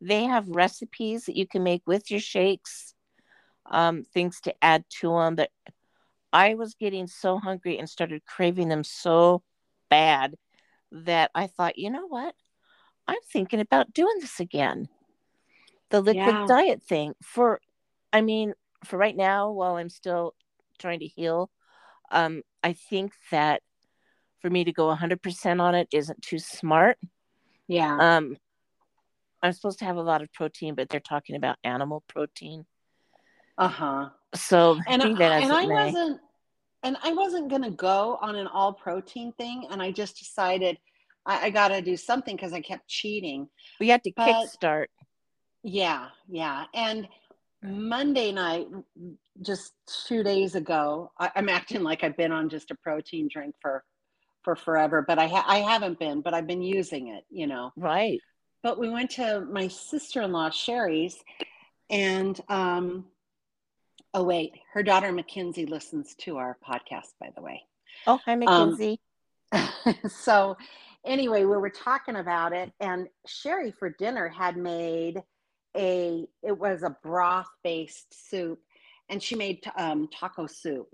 they 0.00 0.24
have 0.24 0.48
recipes 0.48 1.24
that 1.24 1.36
you 1.36 1.46
can 1.46 1.62
make 1.62 1.82
with 1.86 2.10
your 2.10 2.20
shakes 2.20 2.94
um, 3.66 4.04
things 4.04 4.40
to 4.42 4.54
add 4.62 4.84
to 5.00 5.10
them. 5.10 5.34
But 5.34 5.50
I 6.32 6.54
was 6.54 6.74
getting 6.74 7.06
so 7.06 7.38
hungry 7.38 7.78
and 7.78 7.88
started 7.88 8.24
craving 8.26 8.68
them 8.68 8.84
so 8.84 9.42
bad 9.90 10.34
that 10.92 11.30
I 11.34 11.46
thought, 11.46 11.78
you 11.78 11.90
know 11.90 12.06
what? 12.06 12.34
I'm 13.06 13.18
thinking 13.32 13.60
about 13.60 13.92
doing 13.92 14.16
this 14.20 14.40
again. 14.40 14.88
The 15.94 16.00
liquid 16.00 16.16
Yeah. 16.26 16.46
diet 16.48 16.82
thing 16.82 17.14
for 17.22 17.60
I 18.12 18.20
mean, 18.20 18.54
for 18.84 18.96
right 18.96 19.14
now 19.14 19.52
while 19.52 19.76
I'm 19.76 19.88
still 19.88 20.34
trying 20.80 20.98
to 20.98 21.06
heal, 21.06 21.50
um 22.10 22.42
I 22.64 22.72
think 22.72 23.12
that 23.30 23.62
for 24.40 24.50
me 24.50 24.64
to 24.64 24.72
go 24.72 24.88
100% 24.88 25.60
on 25.60 25.76
it 25.76 25.86
isn't 25.92 26.20
too 26.20 26.40
smart. 26.40 26.98
Yeah. 27.68 27.96
Um 27.96 28.36
I'm 29.40 29.52
supposed 29.52 29.78
to 29.78 29.84
have 29.84 29.94
a 29.96 30.02
lot 30.02 30.20
of 30.20 30.32
protein, 30.32 30.74
but 30.74 30.88
they're 30.88 30.98
talking 30.98 31.36
about 31.36 31.58
animal 31.62 32.02
protein. 32.08 32.66
Uh 33.56 33.68
huh. 33.68 34.08
So 34.34 34.80
And 34.88 35.00
I, 35.00 35.06
and 35.06 35.52
I 35.52 35.64
wasn't 35.64 36.20
and 36.82 36.96
I 37.04 37.12
wasn't 37.12 37.50
gonna 37.50 37.70
go 37.70 38.18
on 38.20 38.34
an 38.34 38.48
all 38.48 38.72
protein 38.72 39.32
thing, 39.34 39.68
and 39.70 39.80
I 39.80 39.92
just 39.92 40.18
decided 40.18 40.76
I, 41.24 41.46
I 41.46 41.50
got 41.50 41.68
to 41.68 41.80
do 41.80 41.96
something 41.96 42.34
because 42.34 42.52
I 42.52 42.60
kept 42.60 42.88
cheating. 42.88 43.48
we 43.78 43.88
had 43.90 44.02
to 44.02 44.12
but- 44.16 44.26
kickstart. 44.26 44.86
Yeah, 45.64 46.08
yeah. 46.28 46.66
And 46.74 47.08
Monday 47.62 48.30
night, 48.30 48.68
just 49.40 49.72
two 50.06 50.22
days 50.22 50.54
ago, 50.54 51.10
I, 51.18 51.32
I'm 51.34 51.48
acting 51.48 51.82
like 51.82 52.04
I've 52.04 52.16
been 52.16 52.32
on 52.32 52.50
just 52.50 52.70
a 52.70 52.74
protein 52.76 53.28
drink 53.32 53.54
for 53.60 53.82
for 54.42 54.54
forever, 54.54 55.02
but 55.06 55.18
I 55.18 55.26
ha- 55.26 55.46
I 55.48 55.58
haven't 55.58 55.98
been, 55.98 56.20
but 56.20 56.34
I've 56.34 56.46
been 56.46 56.60
using 56.60 57.08
it, 57.08 57.24
you 57.30 57.46
know. 57.46 57.72
Right. 57.76 58.20
But 58.62 58.78
we 58.78 58.90
went 58.90 59.10
to 59.12 59.40
my 59.40 59.68
sister-in-law 59.68 60.50
Sherry's, 60.50 61.16
and 61.88 62.38
um, 62.50 63.06
oh 64.12 64.22
wait, 64.22 64.52
her 64.74 64.82
daughter 64.82 65.12
Mackenzie 65.12 65.64
listens 65.64 66.14
to 66.20 66.36
our 66.36 66.58
podcast, 66.66 67.14
by 67.18 67.30
the 67.34 67.40
way. 67.42 67.62
Oh, 68.06 68.20
hi 68.26 68.34
Um, 68.34 68.40
Mackenzie. 68.40 69.00
so 70.10 70.58
anyway, 71.06 71.46
we 71.46 71.56
were 71.56 71.70
talking 71.70 72.16
about 72.16 72.52
it, 72.52 72.70
and 72.80 73.08
Sherry 73.26 73.70
for 73.70 73.88
dinner 73.88 74.28
had 74.28 74.58
made 74.58 75.22
a 75.76 76.26
it 76.42 76.58
was 76.58 76.82
a 76.82 76.96
broth 77.02 77.50
based 77.62 78.28
soup, 78.30 78.60
and 79.08 79.22
she 79.22 79.34
made 79.34 79.64
um, 79.76 80.08
taco 80.08 80.46
soup. 80.46 80.88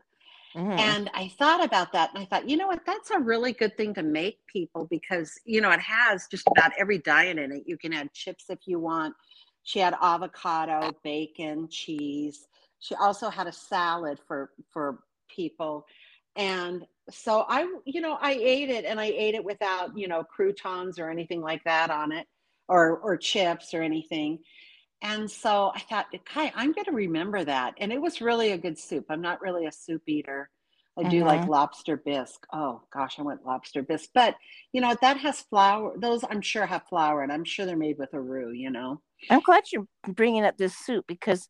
Mhm. 0.56 0.78
And 0.78 1.10
I 1.14 1.28
thought 1.28 1.62
about 1.64 1.92
that, 1.92 2.10
and 2.12 2.22
I 2.22 2.26
thought, 2.26 2.48
you 2.48 2.56
know 2.56 2.66
what, 2.66 2.84
that's 2.84 3.10
a 3.10 3.18
really 3.18 3.52
good 3.52 3.76
thing 3.76 3.94
to 3.94 4.02
make 4.02 4.44
people 4.46 4.86
because 4.90 5.38
you 5.44 5.60
know 5.60 5.70
it 5.70 5.80
has 5.80 6.26
just 6.30 6.46
about 6.48 6.72
every 6.78 6.98
diet 6.98 7.38
in 7.38 7.52
it. 7.52 7.62
You 7.66 7.76
can 7.76 7.92
add 7.92 8.12
chips 8.12 8.46
if 8.50 8.60
you 8.66 8.78
want. 8.80 9.14
She 9.62 9.78
had 9.78 9.94
avocado, 10.00 10.96
bacon, 11.04 11.68
cheese. 11.70 12.48
She 12.80 12.94
also 12.96 13.30
had 13.30 13.46
a 13.46 13.52
salad 13.52 14.18
for 14.26 14.50
for 14.72 15.00
people, 15.28 15.86
and 16.34 16.86
so 17.10 17.44
I, 17.48 17.66
you 17.84 18.00
know, 18.00 18.18
I 18.20 18.32
ate 18.32 18.70
it, 18.70 18.84
and 18.84 19.00
I 19.00 19.06
ate 19.06 19.34
it 19.34 19.44
without 19.44 19.96
you 19.96 20.08
know 20.08 20.24
croutons 20.24 20.98
or 20.98 21.10
anything 21.10 21.42
like 21.42 21.62
that 21.64 21.90
on 21.90 22.10
it, 22.12 22.26
or 22.68 22.98
or 22.98 23.16
chips 23.16 23.74
or 23.74 23.82
anything. 23.82 24.40
And 25.02 25.30
so 25.30 25.72
I 25.74 25.80
thought, 25.80 26.06
Kai, 26.26 26.52
I'm 26.54 26.72
going 26.72 26.84
to 26.84 26.92
remember 26.92 27.42
that. 27.44 27.74
And 27.78 27.92
it 27.92 28.00
was 28.00 28.20
really 28.20 28.52
a 28.52 28.58
good 28.58 28.78
soup. 28.78 29.06
I'm 29.08 29.22
not 29.22 29.40
really 29.40 29.66
a 29.66 29.72
soup 29.72 30.02
eater. 30.06 30.50
I 30.98 31.04
do 31.04 31.24
like 31.24 31.42
Mhm. 31.42 31.48
lobster 31.48 31.96
bisque. 31.96 32.46
Oh 32.52 32.82
gosh, 32.92 33.18
I 33.18 33.22
went 33.22 33.46
lobster 33.46 33.82
bisque. 33.82 34.10
But 34.12 34.36
you 34.72 34.80
know, 34.80 34.94
that 35.00 35.16
has 35.18 35.40
flour. 35.42 35.96
Those 35.96 36.24
I'm 36.24 36.42
sure 36.42 36.66
have 36.66 36.86
flour, 36.88 37.22
and 37.22 37.32
I'm 37.32 37.44
sure 37.44 37.64
they're 37.64 37.76
made 37.76 37.98
with 37.98 38.12
a 38.12 38.20
roux. 38.20 38.52
You 38.52 38.70
know. 38.70 39.00
I'm 39.30 39.40
glad 39.40 39.64
you're 39.72 39.86
bringing 40.06 40.44
up 40.44 40.56
this 40.56 40.76
soup 40.76 41.06
because 41.06 41.48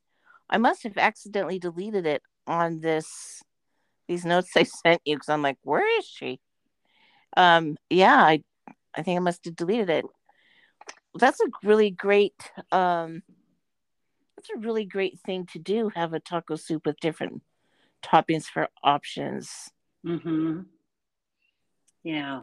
I 0.48 0.58
must 0.58 0.82
have 0.84 0.98
accidentally 0.98 1.58
deleted 1.58 2.06
it 2.06 2.22
on 2.46 2.80
this 2.80 3.42
these 4.06 4.24
notes 4.24 4.50
I 4.56 4.62
sent 4.86 5.00
you 5.04 5.16
because 5.16 5.28
I'm 5.28 5.42
like, 5.42 5.58
where 5.62 5.98
is 5.98 6.06
she? 6.06 6.40
Um, 7.36 7.76
yeah, 7.88 8.22
I 8.22 8.42
I 8.94 9.02
think 9.02 9.16
I 9.16 9.20
must 9.20 9.44
have 9.46 9.56
deleted 9.56 9.90
it. 9.90 10.04
That's 11.14 11.40
a 11.40 11.50
really 11.64 11.90
great 11.90 12.34
um 12.70 13.22
that's 14.40 14.50
a 14.56 14.66
really 14.66 14.84
great 14.84 15.20
thing 15.20 15.46
to 15.52 15.58
do, 15.58 15.90
have 15.94 16.14
a 16.14 16.20
taco 16.20 16.56
soup 16.56 16.86
with 16.86 16.98
different 17.00 17.42
toppings 18.02 18.44
for 18.44 18.68
options. 18.82 19.70
Mm-hmm. 20.06 20.60
Yeah. 22.02 22.40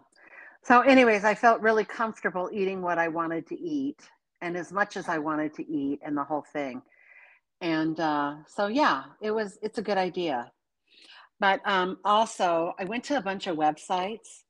So, 0.64 0.82
anyways, 0.82 1.24
I 1.24 1.34
felt 1.34 1.62
really 1.62 1.86
comfortable 1.86 2.50
eating 2.54 2.82
what 2.84 3.00
I 3.00 3.08
wanted 3.08 3.48
to 3.48 3.60
eat 3.60 4.00
and 4.42 4.56
as 4.56 4.72
much 4.72 4.96
as 4.96 5.10
I 5.10 5.18
wanted 5.18 5.56
to 5.56 5.68
eat 5.68 6.00
and 6.06 6.16
the 6.16 6.24
whole 6.24 6.46
thing. 6.54 6.84
And 7.62 8.00
uh, 8.00 8.36
so, 8.48 8.68
yeah, 8.68 9.04
it 9.20 9.32
was, 9.32 9.58
it's 9.64 9.80
a 9.80 9.82
good 9.82 9.98
idea. 9.98 10.52
But 11.40 11.62
um, 11.66 11.98
also, 12.06 12.76
I 12.78 12.84
went 12.84 13.06
to 13.06 13.18
a 13.18 13.22
bunch 13.22 13.48
of 13.48 13.58
websites. 13.58 14.44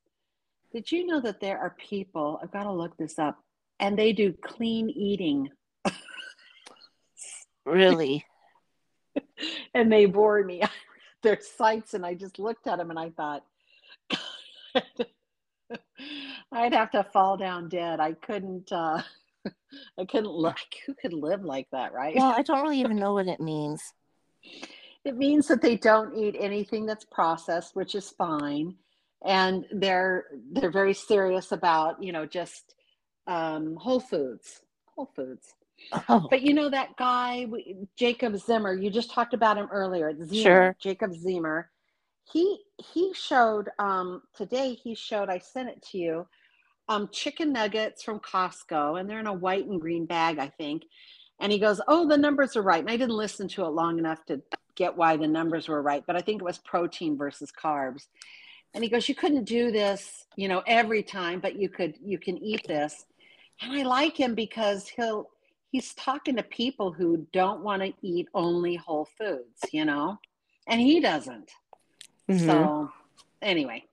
Did 0.72 0.92
you 0.92 1.06
know 1.06 1.20
that 1.20 1.40
there 1.40 1.58
are 1.58 1.74
people, 1.78 2.40
I've 2.42 2.52
got 2.52 2.64
to 2.64 2.72
look 2.72 2.94
this 2.98 3.18
up, 3.18 3.38
and 3.80 3.98
they 3.98 4.12
do 4.12 4.34
clean 4.42 4.90
eating 4.90 5.48
Really. 7.68 8.24
and 9.74 9.92
they 9.92 10.06
bore 10.06 10.42
me. 10.42 10.62
Their 11.22 11.40
sites, 11.40 11.94
and 11.94 12.06
I 12.06 12.14
just 12.14 12.38
looked 12.38 12.68
at 12.68 12.78
them 12.78 12.90
and 12.90 12.98
I 12.98 13.10
thought, 13.10 13.44
I'd 16.52 16.72
have 16.72 16.92
to 16.92 17.02
fall 17.12 17.36
down 17.36 17.68
dead. 17.68 17.98
I 17.98 18.12
couldn't. 18.12 18.70
Uh, 18.70 19.02
I 19.98 20.04
couldn't 20.04 20.30
look. 20.30 20.56
Who 20.86 20.94
could 20.94 21.12
live 21.12 21.42
like 21.42 21.66
that, 21.72 21.92
right? 21.92 22.14
Well, 22.14 22.32
I 22.36 22.42
don't 22.42 22.62
really 22.62 22.78
even 22.80 22.96
know 22.96 23.14
what 23.14 23.26
it 23.26 23.40
means. 23.40 23.82
it 25.04 25.16
means 25.16 25.48
that 25.48 25.60
they 25.60 25.76
don't 25.76 26.16
eat 26.16 26.36
anything 26.38 26.86
that's 26.86 27.04
processed, 27.04 27.74
which 27.74 27.96
is 27.96 28.10
fine, 28.10 28.76
and 29.24 29.66
they're 29.72 30.26
they're 30.52 30.70
very 30.70 30.94
serious 30.94 31.50
about 31.50 32.00
you 32.00 32.12
know 32.12 32.26
just 32.26 32.76
um, 33.26 33.74
whole 33.74 34.00
foods, 34.00 34.62
whole 34.94 35.10
foods. 35.16 35.54
Oh, 36.08 36.26
But 36.30 36.42
you 36.42 36.54
know 36.54 36.68
that 36.68 36.96
guy, 36.96 37.46
Jacob 37.96 38.36
Zimmer. 38.36 38.74
You 38.74 38.90
just 38.90 39.10
talked 39.10 39.34
about 39.34 39.56
him 39.56 39.68
earlier. 39.72 40.12
Zimmer, 40.14 40.34
Sure. 40.34 40.76
Jacob 40.78 41.14
Zimmer. 41.14 41.70
He 42.30 42.60
he 42.76 43.12
showed 43.14 43.70
um, 43.78 44.22
today. 44.34 44.74
He 44.74 44.94
showed. 44.94 45.30
I 45.30 45.38
sent 45.38 45.68
it 45.70 45.82
to 45.90 45.98
you. 45.98 46.26
Um, 46.88 47.08
chicken 47.12 47.52
nuggets 47.52 48.02
from 48.02 48.20
Costco, 48.20 48.98
and 49.00 49.08
they're 49.08 49.20
in 49.20 49.26
a 49.26 49.32
white 49.32 49.66
and 49.66 49.80
green 49.80 50.06
bag, 50.06 50.38
I 50.38 50.48
think. 50.48 50.84
And 51.40 51.50
he 51.52 51.58
goes, 51.58 51.80
"Oh, 51.88 52.06
the 52.06 52.18
numbers 52.18 52.56
are 52.56 52.62
right." 52.62 52.80
And 52.80 52.90
I 52.90 52.96
didn't 52.96 53.16
listen 53.16 53.48
to 53.48 53.64
it 53.64 53.68
long 53.68 53.98
enough 53.98 54.24
to 54.26 54.42
get 54.74 54.96
why 54.96 55.16
the 55.16 55.26
numbers 55.26 55.68
were 55.68 55.82
right, 55.82 56.04
but 56.06 56.16
I 56.16 56.20
think 56.20 56.40
it 56.40 56.44
was 56.44 56.58
protein 56.58 57.16
versus 57.16 57.50
carbs. 57.50 58.08
And 58.74 58.84
he 58.84 58.90
goes, 58.90 59.08
"You 59.08 59.14
couldn't 59.14 59.44
do 59.44 59.70
this, 59.72 60.26
you 60.36 60.48
know, 60.48 60.62
every 60.66 61.02
time, 61.02 61.40
but 61.40 61.56
you 61.56 61.68
could. 61.70 61.94
You 62.02 62.18
can 62.18 62.36
eat 62.38 62.66
this." 62.68 63.06
And 63.62 63.72
I 63.72 63.82
like 63.82 64.16
him 64.18 64.34
because 64.34 64.86
he'll 64.88 65.30
he's 65.70 65.94
talking 65.94 66.36
to 66.36 66.42
people 66.42 66.92
who 66.92 67.26
don't 67.32 67.62
want 67.62 67.82
to 67.82 67.92
eat 68.02 68.28
only 68.34 68.76
whole 68.76 69.08
foods, 69.18 69.60
you 69.72 69.84
know, 69.84 70.18
and 70.68 70.80
he 70.80 71.00
doesn't. 71.00 71.50
mhm. 72.28 72.46
So, 72.46 72.90
anyway, 73.42 73.84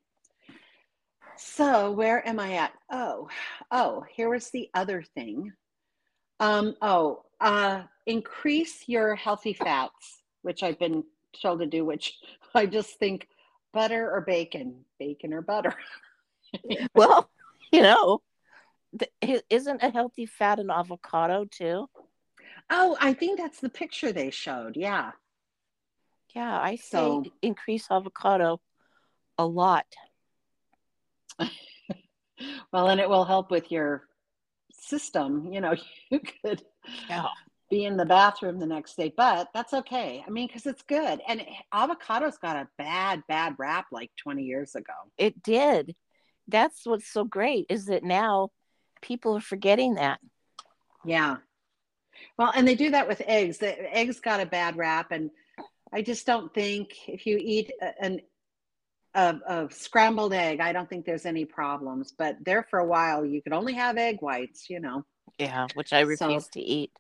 so 1.38 1.92
where 1.92 2.28
am 2.28 2.40
I 2.40 2.54
at? 2.54 2.74
Oh, 2.92 3.30
oh, 3.72 4.06
here 4.12 4.30
was 4.30 4.50
the 4.52 4.70
other 4.74 5.04
thing. 5.04 5.52
Um, 6.40 6.76
oh, 6.82 7.24
uh, 7.42 7.84
increase 8.06 8.88
your 8.88 9.16
healthy 9.16 9.54
fats, 9.54 10.22
which 10.42 10.64
I've 10.64 10.80
been 10.80 11.04
told 11.42 11.60
to 11.60 11.66
do, 11.66 11.86
which 11.86 12.18
I 12.56 12.66
just 12.66 12.98
think 13.00 13.28
butter 13.74 14.10
or 14.12 14.22
bacon, 14.22 14.86
bacon 15.00 15.34
or 15.34 15.42
butter. 15.42 15.76
well, 16.96 17.30
you 17.72 17.82
know, 17.82 18.22
isn't 19.50 19.84
a 19.84 19.90
healthy 19.90 20.26
fat 20.26 20.60
an 20.60 20.70
avocado 20.70 21.46
too? 21.46 21.88
Oh, 22.70 22.98
I 23.00 23.14
think 23.14 23.38
that's 23.38 23.60
the 23.60 23.70
picture 23.70 24.12
they 24.12 24.32
showed. 24.32 24.76
Yeah. 24.76 25.12
Yeah, 26.36 26.60
I 26.60 26.76
say 26.76 27.32
increase 27.42 27.88
avocado 27.90 28.60
a 29.38 29.46
lot. 29.46 29.86
Well, 32.74 32.90
and 32.90 33.00
it 33.00 33.08
will 33.08 33.24
help 33.24 33.50
with 33.50 33.72
your 33.72 34.04
system. 34.74 35.54
You 35.54 35.62
know, 35.62 35.74
you 36.12 36.20
could 36.20 36.62
Yeah. 37.10 37.28
be 37.70 37.86
in 37.86 37.96
the 37.96 38.06
bathroom 38.06 38.60
the 38.60 38.66
next 38.66 38.98
day, 38.98 39.14
but 39.16 39.48
that's 39.54 39.74
okay. 39.74 40.24
I 40.26 40.30
mean, 40.30 40.48
because 40.48 40.66
it's 40.66 40.84
good. 40.84 41.22
And 41.28 41.46
avocado's 41.74 42.38
got 42.38 42.58
a 42.58 42.68
bad, 42.78 43.24
bad 43.30 43.56
rap 43.58 43.86
like 43.92 44.12
20 44.18 44.44
years 44.44 44.76
ago. 44.76 44.94
It 45.18 45.42
did. 45.42 45.96
That's 46.48 46.86
what's 46.86 47.08
so 47.08 47.24
great 47.24 47.68
is 47.70 47.86
that 47.86 48.04
now 48.04 48.50
people 49.06 49.38
are 49.38 49.42
forgetting 49.42 49.96
that. 49.96 50.20
Yeah. 51.06 51.38
Well, 52.38 52.52
and 52.56 52.68
they 52.68 52.76
do 52.76 52.92
that 52.92 53.08
with 53.08 53.22
eggs. 53.26 53.58
The 53.60 53.96
eggs 53.96 54.20
got 54.20 54.40
a 54.40 54.46
bad 54.46 54.78
rap, 54.78 55.12
and 55.12 55.30
I 55.94 56.02
just 56.02 56.26
don't 56.26 56.54
think 56.54 56.90
if 57.08 57.26
you 57.26 57.38
eat 57.40 57.72
an 58.00 58.22
a, 59.14 59.36
a 59.48 59.68
scrambled 59.72 60.34
egg, 60.34 60.60
I 60.60 60.74
don't 60.74 60.90
think 60.90 61.06
there's 61.06 61.26
any 61.26 61.46
problems. 61.46 62.14
But 62.18 62.38
there 62.44 62.64
for 62.64 62.80
a 62.80 62.86
while, 62.86 63.26
you 63.26 63.42
could 63.42 63.54
only 63.54 63.74
have 63.74 63.98
egg 63.98 64.18
whites. 64.22 64.70
You 64.70 64.80
know. 64.80 65.06
Yeah, 65.38 65.68
which 65.76 65.94
I 65.94 66.02
So- 66.04 66.08
refuse 66.08 66.48
to 66.50 66.62
eat. 66.62 66.92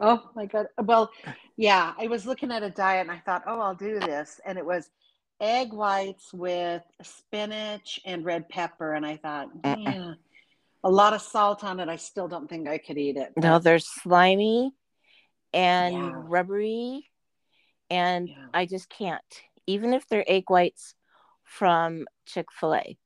Oh 0.00 0.30
my 0.36 0.46
God. 0.46 0.66
Well, 0.80 1.10
yeah, 1.56 1.92
I 1.98 2.06
was 2.06 2.24
looking 2.24 2.52
at 2.52 2.62
a 2.62 2.70
diet 2.70 3.08
and 3.08 3.10
I 3.10 3.18
thought, 3.18 3.42
oh, 3.48 3.58
I'll 3.58 3.74
do 3.74 3.98
this. 3.98 4.40
And 4.46 4.56
it 4.56 4.64
was 4.64 4.88
egg 5.40 5.72
whites 5.72 6.32
with 6.32 6.82
spinach 7.02 7.98
and 8.04 8.24
red 8.24 8.48
pepper, 8.48 8.94
and 8.94 9.04
I 9.04 9.16
thought, 9.16 9.48
yeah, 9.64 10.14
a 10.84 10.90
lot 10.90 11.12
of 11.12 11.20
salt 11.20 11.64
on 11.64 11.80
it. 11.80 11.88
I 11.88 11.96
still 11.96 12.28
don't 12.28 12.48
think 12.48 12.68
I 12.68 12.78
could 12.78 12.98
eat 12.98 13.16
it. 13.16 13.32
No, 13.36 13.58
they're 13.58 13.78
slimy 13.78 14.72
and 15.52 15.94
Yeah. 15.94 16.12
rubbery, 16.14 17.10
and 17.90 18.28
Yeah. 18.28 18.48
I 18.54 18.66
just 18.66 18.88
can't. 18.88 19.42
Even 19.66 19.92
if 19.92 20.06
they're 20.06 20.24
egg 20.26 20.50
whites 20.50 20.94
from 21.44 22.06
Chick 22.26 22.52
Fil 22.52 22.74
A. 22.74 22.98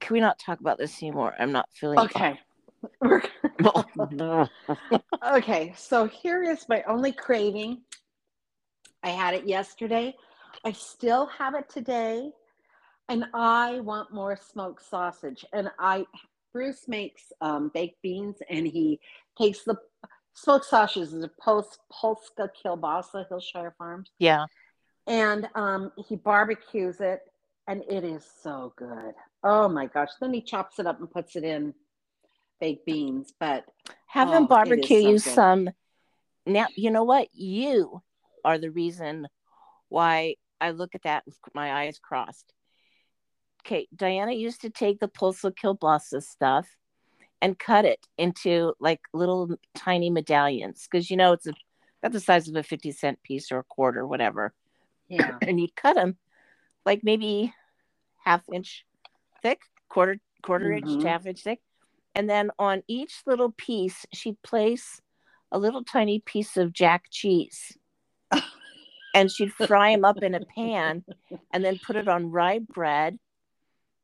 Can 0.00 0.14
we 0.14 0.20
not 0.20 0.38
talk 0.38 0.60
about 0.60 0.78
this 0.78 1.02
anymore? 1.02 1.34
I'm 1.38 1.52
not 1.52 1.68
feeling 1.72 1.98
okay. 2.00 2.40
okay, 5.32 5.74
so 5.76 6.06
here 6.06 6.42
is 6.42 6.66
my 6.68 6.82
only 6.84 7.12
craving. 7.12 7.82
I 9.02 9.10
had 9.10 9.34
it 9.34 9.46
yesterday. 9.46 10.16
I 10.64 10.72
still 10.72 11.26
have 11.26 11.54
it 11.54 11.68
today. 11.68 12.32
And 13.08 13.26
I 13.34 13.80
want 13.80 14.12
more 14.12 14.36
smoked 14.36 14.84
sausage. 14.88 15.44
And 15.52 15.70
I 15.78 16.06
Bruce 16.52 16.88
makes 16.88 17.32
um, 17.40 17.70
baked 17.72 18.02
beans 18.02 18.36
and 18.48 18.66
he 18.66 19.00
takes 19.38 19.62
the 19.62 19.76
smoked 20.34 20.64
sausages 20.64 21.12
is 21.12 21.24
a 21.24 21.30
post 21.40 21.80
Polska 21.90 22.50
kielbasa, 22.62 23.28
Hillshire 23.28 23.72
Farms. 23.76 24.10
yeah. 24.18 24.46
And 25.06 25.48
um, 25.54 25.92
he 26.08 26.16
barbecues 26.16 27.00
it 27.00 27.22
and 27.66 27.82
it 27.88 28.04
is 28.04 28.24
so 28.42 28.72
good. 28.76 29.14
Oh 29.42 29.68
my 29.68 29.86
gosh. 29.86 30.10
Then 30.20 30.32
he 30.32 30.40
chops 30.40 30.78
it 30.78 30.86
up 30.86 31.00
and 31.00 31.10
puts 31.10 31.36
it 31.36 31.44
in 31.44 31.74
baked 32.60 32.86
beans. 32.86 33.32
But 33.38 33.64
Have 34.06 34.28
Oh, 34.28 34.42
is 34.42 34.48
barbecue 34.48 34.98
you 34.98 35.18
some. 35.18 35.70
Now, 36.46 36.66
you 36.76 36.90
know 36.90 37.04
what? 37.04 37.28
You 37.32 38.02
are 38.44 38.58
the 38.58 38.70
reason 38.70 39.28
why 39.88 40.36
I 40.60 40.70
look 40.70 40.94
at 40.94 41.02
that 41.02 41.24
with 41.26 41.38
my 41.54 41.84
eyes 41.84 41.98
crossed. 41.98 42.52
Okay, 43.60 43.88
Diana 43.94 44.32
used 44.32 44.60
to 44.62 44.70
take 44.70 45.00
the 45.00 45.08
Pulsa 45.08 45.52
Kilblasa 45.54 46.22
stuff 46.22 46.68
and 47.42 47.58
cut 47.58 47.84
it 47.84 48.06
into 48.18 48.74
like 48.80 49.00
little 49.12 49.54
tiny 49.74 50.10
medallions 50.10 50.86
because 50.90 51.10
you 51.10 51.16
know 51.16 51.32
it's 51.32 51.46
a, 51.46 51.52
about 52.02 52.12
the 52.12 52.20
size 52.20 52.48
of 52.48 52.56
a 52.56 52.62
50 52.62 52.92
cent 52.92 53.22
piece 53.22 53.50
or 53.52 53.58
a 53.58 53.64
quarter, 53.64 54.06
whatever. 54.06 54.52
yeah. 55.08 55.38
And 55.42 55.60
you'd 55.60 55.76
cut 55.76 55.94
them 55.94 56.16
like 56.86 57.00
maybe 57.02 57.52
half 58.24 58.42
inch 58.52 58.84
thick, 59.42 59.60
quarter 59.88 60.18
quarter 60.42 60.72
inch 60.72 60.86
Mhm. 60.86 61.00
to 61.02 61.08
half 61.08 61.26
inch 61.26 61.42
thick. 61.42 61.60
And 62.14 62.28
then 62.28 62.50
on 62.58 62.82
each 62.88 63.22
little 63.26 63.52
piece, 63.52 64.06
she'd 64.12 64.40
place 64.42 65.00
a 65.52 65.58
little 65.58 65.84
tiny 65.84 66.20
piece 66.20 66.56
of 66.56 66.72
jack 66.72 67.04
cheese. 67.10 67.76
and 69.14 69.30
she'd 69.30 69.52
fry 69.52 69.92
them 69.92 70.04
up 70.04 70.22
in 70.22 70.34
a 70.34 70.44
pan 70.44 71.04
and 71.52 71.64
then 71.64 71.78
put 71.84 71.96
it 71.96 72.08
on 72.08 72.30
rye 72.30 72.58
bread, 72.60 73.18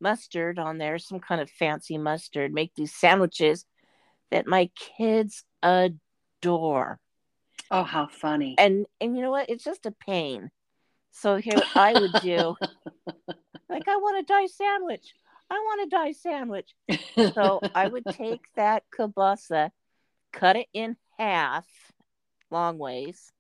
mustard 0.01 0.59
on 0.59 0.79
there, 0.79 0.99
some 0.99 1.21
kind 1.21 1.41
of 1.41 1.51
fancy 1.51 1.99
mustard, 1.99 2.53
make 2.53 2.73
these 2.75 2.95
sandwiches 2.95 3.65
that 4.31 4.47
my 4.47 4.71
kids 4.97 5.45
adore. 5.63 6.99
Oh, 7.71 7.83
how 7.83 8.07
funny. 8.07 8.55
And 8.59 8.87
and 9.01 9.17
you 9.17 9.23
know 9.23 9.31
what? 9.31 9.51
It's 9.51 9.65
just 9.65 9.87
a 9.87 9.91
pain. 9.93 10.51
So 11.11 11.37
here 11.37 11.61
I 11.75 11.93
would 11.95 12.13
do 12.23 12.55
like 13.69 13.89
I 13.89 13.97
want 13.97 14.19
a 14.19 14.23
Di 14.23 14.47
sandwich. 14.47 15.15
I 15.51 15.55
want 15.55 15.87
a 15.87 15.97
Di 15.97 16.13
sandwich. 16.13 16.75
So 17.35 17.61
I 17.75 17.89
would 17.89 18.05
take 18.13 18.43
that 18.57 18.85
kielbasa, 18.97 19.71
cut 20.33 20.57
it 20.57 20.67
in 20.73 20.97
half, 21.19 21.67
long 22.51 22.79
ways, 22.79 23.33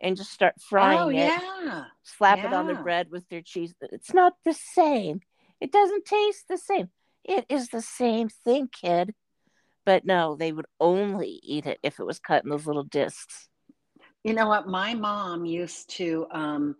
and 0.00 0.16
just 0.16 0.32
start 0.32 0.54
frying 0.60 0.98
oh, 0.98 1.08
it. 1.08 1.14
yeah. 1.14 1.84
Slap 2.02 2.38
it 2.38 2.52
on 2.52 2.66
the 2.66 2.74
bread 2.74 3.10
with 3.10 3.28
their 3.28 3.42
cheese. 3.42 3.74
It's 3.80 4.14
not 4.14 4.34
the 4.44 4.54
same. 4.54 5.20
It 5.60 5.72
doesn't 5.72 6.04
taste 6.04 6.46
the 6.48 6.58
same. 6.58 6.88
It 7.24 7.46
is 7.48 7.68
the 7.68 7.82
same 7.82 8.28
thing, 8.28 8.68
kid. 8.72 9.14
But 9.84 10.04
no, 10.04 10.36
they 10.36 10.52
would 10.52 10.66
only 10.78 11.40
eat 11.42 11.66
it 11.66 11.78
if 11.82 11.98
it 11.98 12.04
was 12.06 12.18
cut 12.18 12.44
in 12.44 12.50
those 12.50 12.66
little 12.66 12.84
discs. 12.84 13.48
You 14.22 14.34
know 14.34 14.48
what? 14.48 14.68
My 14.68 14.94
mom 14.94 15.44
used 15.44 15.90
to 15.96 16.26
um, 16.30 16.76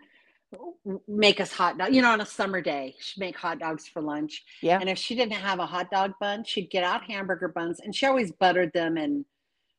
make 1.08 1.40
us 1.40 1.52
hot 1.52 1.78
dog. 1.78 1.94
You 1.94 2.02
know, 2.02 2.12
on 2.12 2.20
a 2.20 2.26
summer 2.26 2.60
day, 2.60 2.96
she'd 3.00 3.20
make 3.20 3.36
hot 3.36 3.58
dogs 3.58 3.88
for 3.88 4.02
lunch. 4.02 4.44
Yeah. 4.62 4.78
And 4.78 4.88
if 4.88 4.98
she 4.98 5.14
didn't 5.14 5.32
have 5.32 5.58
a 5.58 5.66
hot 5.66 5.90
dog 5.90 6.12
bun, 6.20 6.44
she'd 6.44 6.70
get 6.70 6.84
out 6.84 7.04
hamburger 7.04 7.48
buns, 7.48 7.80
and 7.80 7.94
she 7.94 8.06
always 8.06 8.32
buttered 8.32 8.72
them 8.72 8.96
and, 8.96 9.24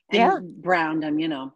and 0.09 0.19
Yeah. 0.19 0.39
browned 0.41 1.03
them. 1.03 1.19
You 1.19 1.27
know, 1.27 1.53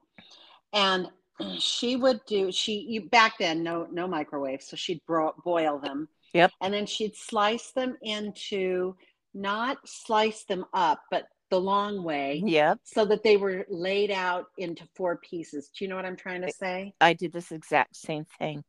and 0.73 1.09
she 1.57 1.95
would 1.95 2.21
do 2.25 2.51
she 2.51 2.85
you, 2.87 3.09
back 3.09 3.37
then 3.39 3.63
no 3.63 3.87
no 3.91 4.07
microwave, 4.07 4.61
so 4.61 4.75
she'd 4.75 5.01
bro- 5.05 5.35
boil 5.43 5.79
them. 5.79 6.07
Yep. 6.35 6.51
And 6.61 6.73
then 6.73 6.85
she'd 6.85 7.15
slice 7.15 7.71
them 7.71 7.97
into 8.01 8.95
not 9.33 9.77
slice 9.85 10.43
them 10.43 10.65
up, 10.73 11.01
but 11.09 11.25
the 11.49 11.59
long 11.59 12.03
way. 12.03 12.41
Yep. 12.45 12.79
so 12.83 13.05
that 13.05 13.23
they 13.23 13.37
were 13.37 13.65
laid 13.69 14.11
out 14.11 14.47
into 14.57 14.83
four 14.95 15.17
pieces. 15.17 15.69
Do 15.69 15.85
you 15.85 15.89
know 15.89 15.95
what 15.95 16.05
I'm 16.05 16.17
trying 16.17 16.41
to 16.41 16.51
say? 16.51 16.93
I 16.99 17.13
did 17.13 17.31
this 17.31 17.51
exact 17.51 17.95
same 17.95 18.25
thing. 18.37 18.63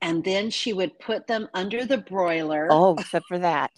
And 0.00 0.24
then 0.24 0.48
she 0.50 0.72
would 0.72 0.98
put 0.98 1.26
them 1.26 1.48
under 1.52 1.84
the 1.84 1.98
broiler. 1.98 2.68
Oh, 2.70 2.94
except 2.98 3.26
for 3.26 3.38
that. 3.40 3.70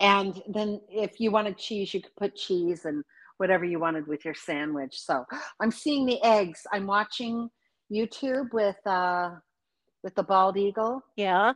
And 0.00 0.40
then 0.48 0.80
if 0.88 1.20
you 1.20 1.30
wanted 1.30 1.58
cheese, 1.58 1.92
you 1.92 2.00
could 2.00 2.16
put 2.16 2.34
cheese 2.34 2.86
and 2.86 3.04
whatever 3.36 3.64
you 3.64 3.78
wanted 3.78 4.06
with 4.06 4.24
your 4.24 4.34
sandwich. 4.34 4.98
So 4.98 5.24
I'm 5.60 5.70
seeing 5.70 6.06
the 6.06 6.22
eggs. 6.22 6.66
I'm 6.72 6.86
watching 6.86 7.50
YouTube 7.92 8.52
with 8.54 8.78
uh 8.86 9.32
with 10.02 10.14
the 10.14 10.22
bald 10.22 10.56
eagle 10.56 11.02
Yeah. 11.16 11.52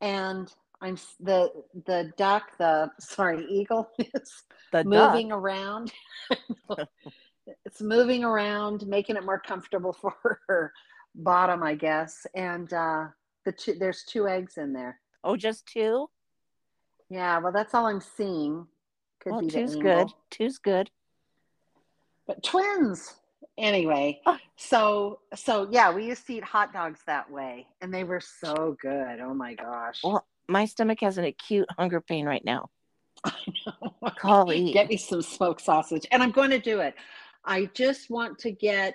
And 0.00 0.52
I'm 0.80 0.96
the 1.20 1.50
the 1.86 2.12
duck, 2.16 2.56
the 2.58 2.90
sorry, 3.00 3.46
eagle 3.48 3.90
is 3.98 4.42
The 4.72 4.84
duck. 4.84 4.86
moving 4.86 5.32
around. 5.32 5.92
it's 7.64 7.80
moving 7.80 8.24
around, 8.24 8.86
making 8.86 9.16
it 9.16 9.24
more 9.24 9.40
comfortable 9.40 9.92
for 10.00 10.40
her 10.48 10.72
bottom, 11.14 11.62
I 11.62 11.74
guess. 11.74 12.26
And 12.34 12.72
uh, 12.72 13.06
the 13.44 13.52
two, 13.52 13.74
there's 13.74 14.04
two 14.04 14.28
eggs 14.28 14.56
in 14.58 14.72
there. 14.72 15.00
Oh, 15.22 15.36
just 15.36 15.66
two? 15.66 16.08
Yeah, 17.08 17.38
well, 17.38 17.52
that's 17.52 17.74
all 17.74 17.86
I'm 17.86 18.00
seeing. 18.00 18.66
Could 19.20 19.32
Well, 19.32 19.40
be 19.40 19.48
two's 19.48 19.76
good. 19.76 20.08
Two's 20.30 20.58
good. 20.58 20.90
But 22.26 22.42
twins, 22.42 23.14
anyway. 23.58 24.20
Oh. 24.26 24.38
So, 24.56 25.18
so 25.34 25.68
yeah, 25.70 25.92
we 25.92 26.06
used 26.06 26.28
to 26.28 26.34
eat 26.34 26.44
hot 26.44 26.72
dogs 26.72 27.00
that 27.06 27.28
way, 27.28 27.66
and 27.80 27.92
they 27.92 28.04
were 28.04 28.20
so 28.20 28.76
good. 28.80 29.18
Oh 29.20 29.34
my 29.34 29.54
gosh! 29.54 30.00
Well, 30.04 30.24
my 30.48 30.64
stomach 30.66 31.00
has 31.00 31.18
an 31.18 31.24
acute 31.24 31.66
hunger 31.76 32.00
pain 32.00 32.26
right 32.26 32.44
now. 32.44 32.70
know. 33.66 34.10
Golly. 34.20 34.72
Get 34.74 34.88
me 34.88 34.96
some 34.96 35.22
smoked 35.22 35.60
sausage. 35.60 36.06
And 36.10 36.22
I'm 36.22 36.30
going 36.30 36.50
to 36.50 36.58
do 36.58 36.80
it. 36.80 36.94
I 37.44 37.66
just 37.74 38.10
want 38.10 38.38
to 38.40 38.50
get 38.50 38.94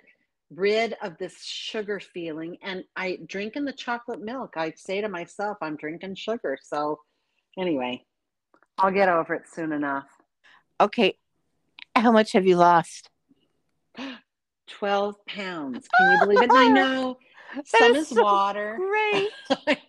rid 0.56 0.96
of 1.04 1.18
this 1.18 1.44
sugar 1.44 2.00
feeling. 2.00 2.58
And 2.64 2.84
I 2.96 3.20
drinking 3.28 3.66
the 3.66 3.74
chocolate 3.74 4.22
milk. 4.22 4.54
I 4.56 4.74
say 4.76 5.02
to 5.02 5.10
myself, 5.10 5.58
I'm 5.62 5.76
drinking 5.76 6.16
sugar. 6.16 6.58
So 6.62 7.00
anyway, 7.58 8.04
I'll 8.78 8.92
get 8.92 9.10
over 9.10 9.36
it 9.36 9.44
soon 9.52 9.72
enough. 9.72 10.08
Okay. 10.82 11.18
How 11.96 12.12
much 12.12 12.32
have 12.32 12.48
you 12.48 12.56
lost? 12.56 13.10
12 14.70 15.26
pounds. 15.26 15.88
Can 15.96 16.12
you 16.12 16.18
believe 16.20 16.42
it? 16.42 16.50
And 16.50 16.58
I 16.58 16.68
know 16.74 17.18
some 17.66 17.96
is 17.96 18.04
is 18.04 18.10
so 18.10 18.24
water. 18.24 18.80
Great. 19.68 19.82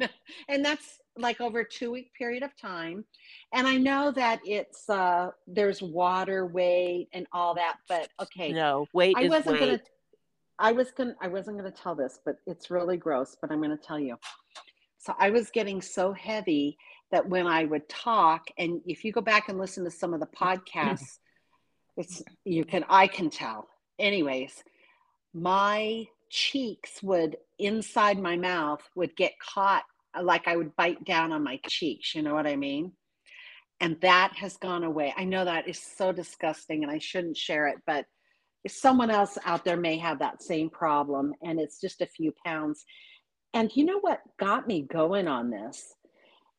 and 0.49 0.64
that's 0.64 0.99
like 1.16 1.41
over 1.41 1.61
a 1.61 1.68
two 1.68 1.91
week 1.91 2.12
period 2.14 2.43
of 2.43 2.57
time. 2.57 3.05
And 3.53 3.66
I 3.66 3.76
know 3.76 4.11
that 4.12 4.41
it's 4.45 4.89
uh 4.89 5.31
there's 5.47 5.83
water 5.83 6.47
weight 6.47 7.09
and 7.12 7.26
all 7.33 7.55
that, 7.55 7.76
but 7.89 8.09
okay. 8.20 8.53
No, 8.53 8.87
weight 8.93 9.16
I 9.18 9.28
wasn't 9.28 9.61
weight. 9.61 9.61
gonna 9.61 9.81
I 10.59 10.72
was 10.72 10.91
gonna 10.93 11.14
I 11.20 11.28
wasn't 11.28 11.57
gonna 11.59 11.70
tell 11.70 11.95
this, 11.95 12.20
but 12.24 12.37
it's 12.47 12.70
really 12.70 12.97
gross, 12.97 13.37
but 13.41 13.51
I'm 13.51 13.61
gonna 13.61 13.76
tell 13.76 13.99
you. 13.99 14.16
So 14.99 15.14
I 15.18 15.31
was 15.31 15.51
getting 15.51 15.81
so 15.81 16.12
heavy 16.12 16.76
that 17.11 17.26
when 17.26 17.47
I 17.47 17.64
would 17.64 17.89
talk, 17.89 18.49
and 18.59 18.81
if 18.87 19.05
you 19.05 19.12
go 19.12 19.22
back 19.22 19.49
and 19.49 19.59
listen 19.59 19.83
to 19.85 19.91
some 19.91 20.14
of 20.14 20.20
the 20.20 20.26
podcasts, 20.37 21.18
it's 21.97 22.22
you 22.45 22.64
can 22.64 22.85
I 22.89 23.07
can 23.07 23.31
tell. 23.31 23.68
Anyways, 24.01 24.64
my 25.34 26.07
cheeks 26.30 27.03
would 27.03 27.36
inside 27.59 28.18
my 28.18 28.36
mouth 28.36 28.82
would 28.94 29.14
get 29.16 29.32
caught 29.38 29.84
like 30.22 30.48
I 30.48 30.57
would 30.57 30.74
bite 30.76 31.05
down 31.05 31.32
on 31.32 31.44
my 31.44 31.61
cheeks, 31.68 32.14
you 32.14 32.22
know 32.22 32.34
what 32.34 32.46
I 32.46 32.57
mean? 32.57 32.92
And 33.80 34.01
that 34.01 34.32
has 34.36 34.57
gone 34.57 34.84
away. 34.84 35.14
I 35.16 35.24
know 35.24 35.44
that 35.44 35.68
is 35.68 35.78
so 35.78 36.12
disgusting 36.12 36.82
and 36.82 36.90
I 36.90 36.98
shouldn't 36.98 37.36
share 37.36 37.68
it, 37.68 37.78
but 37.86 38.07
someone 38.68 39.11
else 39.11 39.38
out 39.44 39.64
there 39.64 39.76
may 39.76 39.96
have 39.98 40.18
that 40.18 40.42
same 40.42 40.68
problem 40.68 41.32
and 41.42 41.61
it's 41.61 41.80
just 41.80 42.01
a 42.01 42.07
few 42.07 42.32
pounds. 42.44 42.84
And 43.55 43.74
you 43.74 43.84
know 43.84 44.01
what 44.01 44.20
got 44.38 44.66
me 44.66 44.82
going 44.82 45.28
on 45.28 45.51
this? 45.51 45.94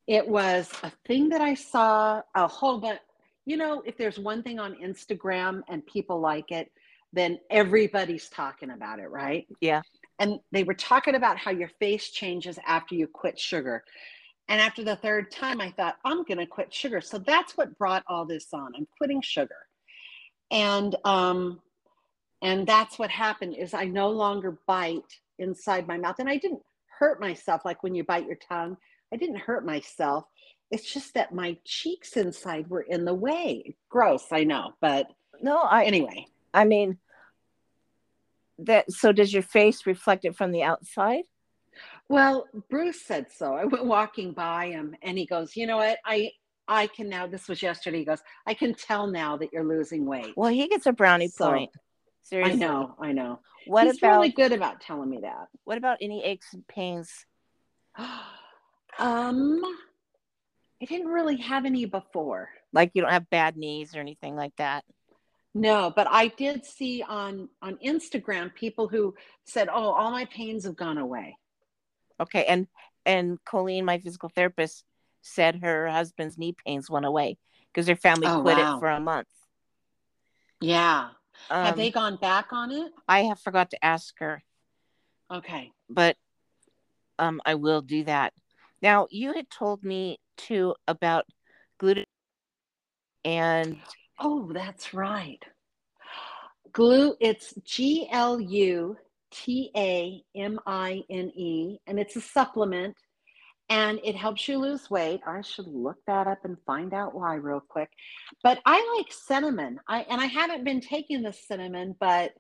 It 0.07 0.27
was 0.27 0.69
a 0.83 0.91
thing 1.05 1.29
that 1.29 1.41
I 1.41 1.53
saw 1.53 2.21
a 2.35 2.47
whole 2.47 2.79
bunch. 2.79 2.99
You 3.45 3.57
know, 3.57 3.81
if 3.85 3.97
there's 3.97 4.19
one 4.19 4.43
thing 4.43 4.59
on 4.59 4.75
Instagram 4.75 5.61
and 5.69 5.85
people 5.85 6.19
like 6.19 6.51
it, 6.51 6.71
then 7.13 7.39
everybody's 7.49 8.29
talking 8.29 8.71
about 8.71 8.99
it, 8.99 9.09
right? 9.09 9.47
Yeah. 9.59 9.81
and 10.19 10.39
they 10.51 10.63
were 10.63 10.73
talking 10.75 11.15
about 11.15 11.37
how 11.37 11.51
your 11.51 11.69
face 11.79 12.09
changes 12.11 12.59
after 12.65 12.95
you 12.95 13.07
quit 13.07 13.39
sugar. 13.39 13.83
And 14.47 14.61
after 14.61 14.83
the 14.83 14.95
third 14.95 15.31
time, 15.31 15.61
I 15.61 15.71
thought, 15.71 15.95
I'm 16.05 16.23
going 16.23 16.37
to 16.37 16.45
quit 16.45 16.73
sugar. 16.73 17.01
So 17.01 17.17
that's 17.17 17.57
what 17.57 17.77
brought 17.77 18.03
all 18.07 18.25
this 18.25 18.47
on. 18.53 18.73
I'm 18.75 18.87
quitting 18.97 19.21
sugar. 19.21 19.55
And, 20.51 20.95
um, 21.05 21.59
and 22.41 22.67
that's 22.67 22.99
what 22.99 23.09
happened 23.09 23.55
is 23.55 23.73
I 23.73 23.85
no 23.85 24.09
longer 24.09 24.57
bite 24.67 25.19
inside 25.39 25.87
my 25.87 25.97
mouth. 25.97 26.17
And 26.19 26.29
I 26.29 26.37
didn't 26.37 26.61
hurt 26.99 27.19
myself 27.21 27.61
like 27.65 27.81
when 27.81 27.95
you 27.95 28.03
bite 28.03 28.27
your 28.27 28.37
tongue. 28.47 28.77
I 29.13 29.17
didn't 29.17 29.37
hurt 29.37 29.65
myself. 29.65 30.25
It's 30.69 30.91
just 30.91 31.13
that 31.15 31.33
my 31.33 31.57
cheeks 31.65 32.15
inside 32.15 32.69
were 32.69 32.81
in 32.81 33.05
the 33.05 33.13
way. 33.13 33.75
Gross, 33.89 34.27
I 34.31 34.43
know, 34.43 34.73
but 34.81 35.07
no, 35.41 35.57
I 35.57 35.85
anyway. 35.85 36.27
I 36.53 36.65
mean 36.65 36.97
that 38.59 38.91
so 38.91 39.11
does 39.11 39.33
your 39.33 39.43
face 39.43 39.85
reflect 39.85 40.25
it 40.25 40.35
from 40.35 40.51
the 40.51 40.63
outside? 40.63 41.23
Well, 42.09 42.47
Bruce 42.69 43.01
said 43.01 43.27
so. 43.31 43.53
I 43.55 43.65
went 43.65 43.85
walking 43.85 44.33
by 44.33 44.67
him 44.67 44.95
and 45.01 45.17
he 45.17 45.25
goes, 45.25 45.55
"You 45.55 45.67
know 45.67 45.77
what? 45.77 45.97
I 46.05 46.31
I 46.67 46.87
can 46.87 47.09
now 47.09 47.27
this 47.27 47.47
was 47.47 47.61
yesterday. 47.61 47.99
He 47.99 48.05
goes, 48.05 48.21
"I 48.45 48.53
can 48.53 48.73
tell 48.73 49.07
now 49.07 49.37
that 49.37 49.51
you're 49.53 49.63
losing 49.63 50.05
weight." 50.05 50.33
Well, 50.35 50.51
he 50.51 50.67
gets 50.67 50.85
a 50.85 50.91
brownie 50.91 51.29
so, 51.29 51.49
point. 51.49 51.71
Seriously. 52.23 52.63
I 52.63 52.67
know, 52.67 52.95
I 52.99 53.11
know. 53.13 53.39
What 53.65 53.87
He's 53.87 53.97
about, 53.97 54.17
really 54.17 54.31
good 54.31 54.51
about 54.51 54.81
telling 54.81 55.09
me 55.09 55.19
that. 55.21 55.47
What 55.63 55.77
about 55.77 55.97
any 56.01 56.23
aches 56.23 56.53
and 56.53 56.67
pains? 56.67 57.25
um 58.99 59.61
I 60.81 60.85
didn't 60.85 61.07
really 61.07 61.37
have 61.37 61.65
any 61.65 61.85
before. 61.85 62.49
Like 62.73 62.91
you 62.93 63.01
don't 63.01 63.11
have 63.11 63.29
bad 63.29 63.55
knees 63.55 63.95
or 63.95 63.99
anything 63.99 64.35
like 64.35 64.55
that. 64.57 64.83
No, 65.53 65.91
but 65.93 66.07
I 66.09 66.27
did 66.27 66.65
see 66.65 67.03
on 67.03 67.49
on 67.61 67.77
Instagram 67.85 68.53
people 68.55 68.87
who 68.87 69.15
said, 69.43 69.67
"Oh, 69.69 69.91
all 69.91 70.11
my 70.11 70.25
pains 70.25 70.63
have 70.63 70.75
gone 70.75 70.97
away." 70.97 71.37
Okay, 72.19 72.45
and 72.45 72.67
and 73.05 73.37
Colleen, 73.43 73.83
my 73.83 73.97
physical 73.99 74.29
therapist, 74.29 74.85
said 75.21 75.57
her 75.61 75.89
husband's 75.89 76.37
knee 76.37 76.55
pains 76.65 76.89
went 76.89 77.05
away 77.05 77.37
because 77.67 77.85
their 77.85 77.95
family 77.95 78.27
oh, 78.27 78.41
quit 78.41 78.57
wow. 78.57 78.77
it 78.77 78.79
for 78.79 78.89
a 78.89 78.99
month. 78.99 79.27
Yeah. 80.61 81.09
Um, 81.49 81.65
have 81.65 81.75
they 81.75 81.87
um, 81.87 81.91
gone 81.91 82.15
back 82.17 82.53
on 82.53 82.71
it? 82.71 82.91
I 83.07 83.23
have 83.23 83.39
forgot 83.39 83.71
to 83.71 83.83
ask 83.83 84.17
her. 84.19 84.43
Okay. 85.31 85.71
But 85.89 86.17
um 87.19 87.41
I 87.45 87.55
will 87.55 87.81
do 87.81 88.03
that. 88.05 88.33
Now, 88.81 89.07
you 89.11 89.33
had 89.33 89.49
told 89.49 89.83
me 89.83 90.19
too 90.37 90.75
about 90.87 91.25
gluten 91.77 92.05
and 93.23 93.77
oh, 94.21 94.51
that's 94.53 94.93
right. 94.93 95.43
Glue, 96.71 97.15
it's 97.19 97.53
G 97.65 98.07
L 98.11 98.39
U 98.39 98.95
T 99.31 99.71
A 99.75 100.23
M 100.35 100.59
I 100.65 101.01
N 101.09 101.31
E, 101.35 101.79
and 101.87 101.99
it's 101.99 102.15
a 102.15 102.21
supplement 102.21 102.95
and 103.71 104.01
it 104.03 104.17
helps 104.17 104.49
you 104.49 104.57
lose 104.57 104.89
weight. 104.89 105.21
I 105.25 105.39
should 105.41 105.65
look 105.67 105.95
that 106.05 106.27
up 106.27 106.39
and 106.43 106.57
find 106.65 106.93
out 106.93 107.15
why 107.15 107.35
real 107.35 107.63
quick. 107.65 107.89
But 108.43 108.59
I 108.65 108.95
like 108.97 109.11
cinnamon. 109.13 109.79
I 109.87 110.01
and 110.09 110.19
I 110.19 110.25
haven't 110.25 110.65
been 110.65 110.81
taking 110.81 111.23
the 111.23 111.31
cinnamon, 111.31 111.95
but 111.99 112.31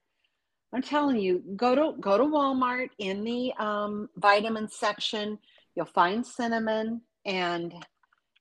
I'm 0.73 0.81
telling 0.81 1.17
you, 1.17 1.41
go 1.55 1.73
to 1.73 1.97
go 1.99 2.17
to 2.17 2.23
Walmart 2.25 2.89
in 2.99 3.23
the 3.23 3.53
um, 3.59 4.09
vitamin 4.17 4.67
section. 4.69 5.39
You'll 5.75 5.85
find 5.85 6.25
cinnamon 6.25 7.01
and 7.25 7.73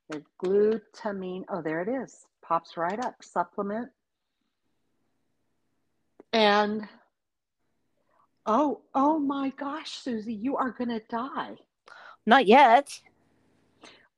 the 0.09 0.23
glutamine. 0.45 1.45
Oh, 1.49 1.63
there 1.63 1.83
it 1.83 1.89
is. 1.89 2.27
Pops 2.51 2.77
right 2.77 2.99
up. 2.99 3.15
Supplement. 3.23 3.91
And 6.33 6.89
oh, 8.45 8.81
oh 8.93 9.21
my 9.21 9.53
gosh, 9.57 9.93
Susie, 9.93 10.35
you 10.35 10.57
are 10.57 10.73
gonna 10.73 10.99
die. 11.09 11.55
Not 12.27 12.47
yet. 12.49 12.99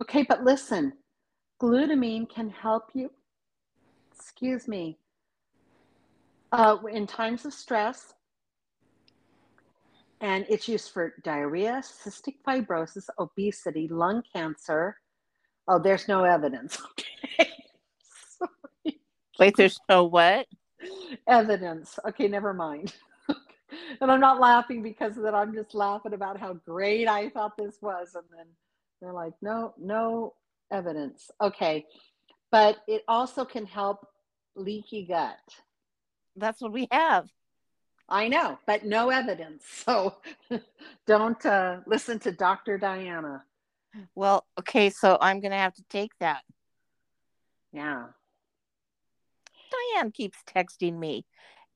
Okay, 0.01 0.25
but 0.27 0.45
listen, 0.45 0.95
glutamine 1.61 2.27
can 2.27 2.49
help 2.49 2.85
you. 2.95 3.11
Excuse 4.15 4.67
me. 4.67 4.99
Uh, 6.53 6.79
in 6.91 7.07
times 7.07 7.45
of 7.45 7.53
stress, 7.53 8.15
and 10.23 10.47
it's 10.49 10.69
used 10.69 10.91
for 10.91 11.13
diarrhea, 11.23 11.83
cystic 11.85 12.37
fibrosis, 12.49 13.09
obesity, 13.19 13.89
lung 13.89 14.23
cancer. 14.33 14.97
Oh, 15.69 15.79
there's 15.79 16.09
no 16.09 16.25
evidence. 16.25 16.79
Okay. 17.39 17.51
Wait, 19.39 19.57
there's 19.57 19.79
no 19.89 20.05
what? 20.05 20.47
Evidence. 21.27 21.99
Okay, 22.07 22.29
never 22.29 22.53
mind. 22.53 22.95
and 24.01 24.11
I'm 24.11 24.21
not 24.21 24.41
laughing 24.41 24.83
because 24.83 25.17
of 25.17 25.23
that. 25.25 25.35
I'm 25.35 25.55
just 25.55 25.75
laughing 25.75 26.13
about 26.13 26.39
how 26.39 26.55
great 26.55 27.09
I 27.09 27.31
thought 27.31 27.57
this 27.57 27.77
was. 27.81 28.15
And 28.15 28.25
then 28.37 28.47
they're 29.01 29.13
like, 29.13 29.35
no, 29.41 29.75
no 29.79 30.35
evidence. 30.71 31.31
Okay. 31.41 31.87
But 32.51 32.79
it 32.87 33.03
also 33.09 33.45
can 33.45 33.65
help 33.65 34.07
leaky 34.55 35.07
gut. 35.07 35.39
That's 36.37 36.61
what 36.61 36.73
we 36.73 36.89
have. 36.91 37.29
I 38.09 38.29
know, 38.29 38.59
but 38.67 38.85
no 38.85 39.11
evidence. 39.11 39.65
So 39.85 40.17
don't 41.07 41.45
uh, 41.45 41.79
listen 41.87 42.19
to 42.21 42.33
Dr. 42.33 42.79
Diana. 42.79 43.45
Well, 44.15 44.47
okay, 44.61 44.91
so 44.91 45.19
I'm 45.21 45.41
going 45.41 45.51
to 45.51 45.57
have 45.57 45.75
to 45.75 45.85
take 45.91 46.13
that. 46.21 46.43
Yeah. 47.73 48.07
Diane 49.95 50.13
keeps 50.13 50.39
texting 50.55 50.99
me, 50.99 51.25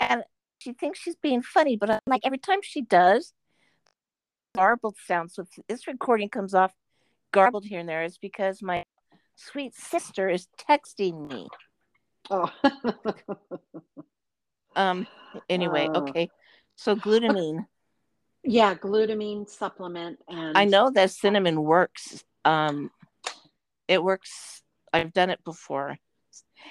and 0.01 0.23
she 0.59 0.73
thinks 0.73 0.99
she's 0.99 1.17
being 1.17 1.43
funny, 1.43 1.77
but 1.77 1.91
I'm 1.91 2.01
like, 2.07 2.23
every 2.25 2.39
time 2.39 2.61
she 2.63 2.83
does, 2.83 3.33
garbled 4.57 4.97
sounds. 5.07 5.35
So 5.35 5.43
if 5.43 5.49
this 5.69 5.87
recording 5.87 6.29
comes 6.29 6.55
off 6.55 6.73
garbled 7.33 7.65
here 7.65 7.81
and 7.81 7.89
there, 7.89 8.03
it's 8.03 8.19
because 8.19 8.63
my 8.63 8.85
sweet 9.35 9.75
sister 9.75 10.29
is 10.29 10.49
texting 10.69 11.31
me. 11.31 11.49
Oh. 12.31 12.51
um. 14.77 15.07
Anyway, 15.49 15.89
uh, 15.93 15.99
okay. 15.99 16.29
So 16.77 16.97
glutamine. 16.97 17.67
Yeah, 18.43 18.75
glutamine 18.75 19.49
supplement, 19.49 20.19
and 20.29 20.57
I 20.57 20.65
know 20.65 20.91
that 20.91 21.11
cinnamon 21.11 21.63
works. 21.63 22.25
Um, 22.45 22.91
it 23.89 24.03
works. 24.03 24.63
I've 24.93 25.13
done 25.13 25.31
it 25.31 25.43
before. 25.45 25.99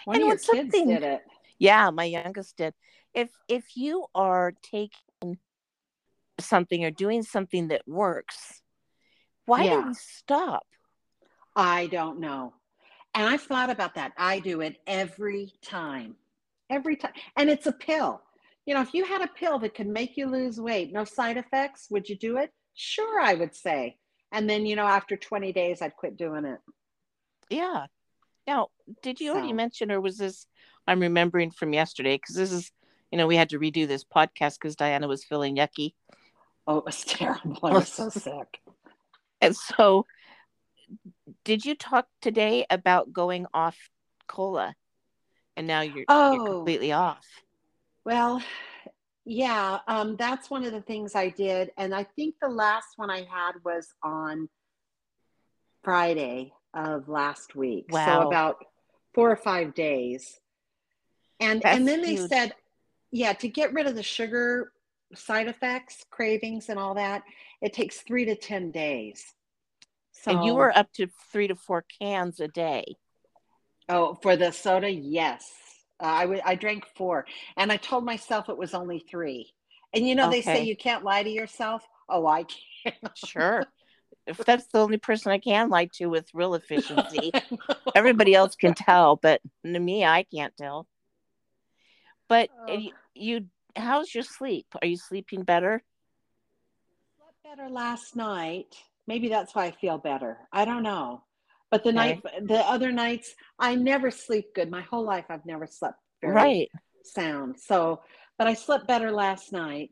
One 0.06 0.22
and 0.22 0.32
of 0.32 0.44
your 0.46 0.56
kids 0.56 0.74
did 0.74 1.04
it. 1.04 1.22
Yeah, 1.60 1.90
my 1.90 2.06
youngest 2.06 2.58
did. 2.58 2.74
If 3.14 3.30
if 3.48 3.78
you 3.78 4.06
are 4.14 4.54
taking 4.62 5.38
something 6.40 6.84
or 6.84 6.92
doing 6.92 7.24
something 7.24 7.70
that 7.70 7.88
works, 7.88 8.62
why 9.46 9.64
yeah. 9.64 9.82
do 9.82 9.88
we 9.88 9.94
stop? 9.94 10.66
I 11.56 11.88
don't 11.88 12.20
know. 12.20 12.54
And 13.14 13.28
I've 13.28 13.42
thought 13.42 13.70
about 13.70 13.96
that. 13.96 14.12
I 14.18 14.40
do 14.40 14.62
it 14.62 14.76
every 14.86 15.54
time. 15.62 16.16
Every 16.70 16.98
time. 16.98 17.14
And 17.38 17.50
it's 17.50 17.66
a 17.66 17.72
pill. 17.72 18.22
You 18.66 18.74
know, 18.74 18.82
if 18.82 18.94
you 18.94 19.06
had 19.06 19.22
a 19.22 19.28
pill 19.28 19.60
that 19.60 19.76
could 19.76 19.88
make 19.88 20.18
you 20.18 20.28
lose 20.28 20.60
weight, 20.60 20.92
no 20.92 21.06
side 21.06 21.38
effects, 21.38 21.88
would 21.90 22.10
you 22.10 22.18
do 22.18 22.38
it? 22.38 22.52
Sure, 22.74 23.22
I 23.22 23.36
would 23.36 23.56
say. 23.56 23.98
And 24.34 24.50
then, 24.50 24.66
you 24.66 24.76
know, 24.76 24.86
after 24.86 25.16
20 25.16 25.54
days, 25.54 25.82
I'd 25.82 25.96
quit 25.96 26.18
doing 26.18 26.44
it. 26.44 26.60
Yeah. 27.50 27.86
Now, 28.48 28.70
did 29.02 29.20
you 29.20 29.32
so. 29.32 29.38
already 29.38 29.54
mention, 29.54 29.92
or 29.92 30.00
was 30.00 30.18
this, 30.18 30.48
I'm 30.88 31.00
remembering 31.00 31.52
from 31.52 31.74
yesterday? 31.74 32.16
Because 32.16 32.36
this 32.36 32.52
is, 32.52 32.72
you 33.12 33.18
know, 33.18 33.28
we 33.28 33.36
had 33.36 33.50
to 33.50 33.60
redo 33.60 33.88
this 33.88 34.04
podcast 34.04 34.60
because 34.60 34.76
Diana 34.76 35.08
was 35.08 35.24
feeling 35.24 35.56
yucky. 35.56 35.94
Oh, 36.68 36.78
it 36.80 36.86
was 36.86 37.04
terrible. 37.06 37.60
I 37.64 37.72
was 37.72 37.90
so 37.90 38.10
sick. 38.10 38.60
And 39.42 39.56
so, 39.56 40.06
did 41.44 41.66
you 41.66 41.76
talk 41.76 42.08
today 42.22 42.66
about 42.70 43.12
going 43.12 43.46
off 43.54 43.78
cola? 44.28 44.74
And 45.58 45.68
now 45.68 45.82
you're, 45.82 46.06
oh, 46.08 46.34
you're 46.34 46.46
completely 46.46 46.94
off. 46.94 47.26
Well, 48.06 48.42
yeah, 49.26 49.80
um, 49.88 50.16
that's 50.16 50.50
one 50.50 50.64
of 50.64 50.72
the 50.72 50.82
things 50.82 51.16
I 51.16 51.30
did. 51.30 51.72
And 51.78 51.94
I 51.94 52.04
think 52.04 52.36
the 52.42 52.48
last 52.48 52.90
one 52.96 53.12
I 53.12 53.28
had 53.30 53.54
was 53.64 53.88
on 54.02 54.48
Friday 55.84 56.54
of 56.76 57.08
last 57.10 57.56
week. 57.56 57.88
Wow. 57.90 58.22
So 58.22 58.28
about 58.28 58.58
four 59.14 59.32
or 59.32 59.38
five 59.38 59.74
days. 59.74 60.40
And 61.40 61.62
That's 61.62 61.78
and 61.78 61.88
then 61.88 62.02
they 62.02 62.16
huge. 62.16 62.30
said, 62.30 62.54
yeah, 63.12 63.34
to 63.34 63.48
get 63.48 63.74
rid 63.74 63.88
of 63.88 63.96
the 63.96 64.04
sugar 64.04 64.72
side 65.14 65.48
effects, 65.48 66.06
cravings, 66.10 66.70
and 66.70 66.78
all 66.78 66.96
that, 66.96 67.24
it 67.62 67.74
takes 67.74 68.02
three 68.02 68.26
to 68.26 68.36
ten 68.36 68.72
days. 68.72 69.34
So, 70.12 70.32
and 70.32 70.46
you 70.46 70.56
were 70.56 70.76
up 70.76 70.92
to 70.94 71.08
three 71.32 71.48
to 71.48 71.56
four 71.56 71.86
cans 72.00 72.40
a 72.40 72.48
day. 72.48 72.96
Oh, 73.88 74.18
for 74.22 74.36
the 74.36 74.52
soda, 74.52 74.90
yes. 74.90 75.52
Uh, 76.02 76.08
I 76.08 76.26
would. 76.26 76.42
I 76.46 76.56
drank 76.56 76.86
four, 76.96 77.26
and 77.58 77.72
I 77.72 77.78
told 77.78 78.06
myself 78.06 78.50
it 78.50 78.58
was 78.58 78.74
only 78.74 79.00
three. 79.00 79.54
And 79.94 80.08
you 80.08 80.16
know, 80.16 80.28
okay. 80.28 80.38
they 80.38 80.42
say 80.42 80.64
you 80.64 80.76
can't 80.76 81.04
lie 81.04 81.24
to 81.24 81.30
yourself. 81.30 81.84
Oh, 82.10 82.26
I 82.28 82.46
can. 82.84 82.94
sure 83.16 83.64
if 84.28 84.38
that's 84.38 84.68
the 84.68 84.80
only 84.80 84.98
person 84.98 85.32
I 85.32 85.38
can 85.38 85.70
lie 85.70 85.90
to 85.94 86.08
with 86.08 86.30
real 86.34 86.54
efficiency. 86.56 87.32
Everybody 87.94 88.34
else 88.36 88.56
can 88.56 88.74
tell, 88.76 89.16
but 89.16 89.42
to 89.64 89.80
me, 89.80 90.04
I 90.04 90.24
can't 90.24 90.56
tell. 90.58 90.88
But 92.28 92.50
uh, 92.70 92.74
you, 92.74 92.92
you, 93.14 93.46
how's 93.76 94.14
your 94.14 94.24
sleep? 94.24 94.66
Are 94.82 94.88
you 94.88 94.98
sleeping 94.98 95.44
better? 95.44 95.84
better 97.44 97.70
last 97.70 98.16
night. 98.16 98.76
Maybe 99.08 99.30
that's 99.30 99.54
why 99.54 99.66
I 99.66 99.72
feel 99.72 99.98
better. 99.98 100.40
I 100.52 100.66
don't 100.66 100.84
know. 100.84 101.24
But 101.70 101.84
the 101.84 101.90
Okay. 101.90 102.20
night, 102.24 102.48
the 102.48 102.60
other 102.68 102.92
nights, 102.92 103.36
I 103.60 103.76
never 103.76 104.10
sleep 104.10 104.54
good. 104.56 104.72
My 104.72 104.82
whole 104.82 105.04
life, 105.04 105.26
I've 105.30 105.46
never 105.46 105.68
slept 105.68 106.00
very 106.22 106.34
Right. 106.34 106.72
sound. 107.04 107.60
So, 107.60 108.02
but 108.38 108.48
I 108.48 108.54
slept 108.56 108.88
better 108.88 109.12
last 109.12 109.52
night, 109.52 109.92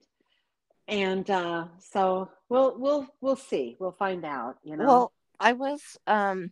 and 0.88 1.30
uh, 1.30 1.66
so 1.80 2.30
we'll 2.50 2.78
we'll 2.78 3.08
we'll 3.22 3.36
see. 3.36 3.76
We'll 3.80 3.92
find 3.92 4.26
out. 4.26 4.58
You 4.64 4.78
know. 4.78 4.86
Well, 4.86 5.14
I 5.40 5.54
was 5.54 5.82
um 6.08 6.52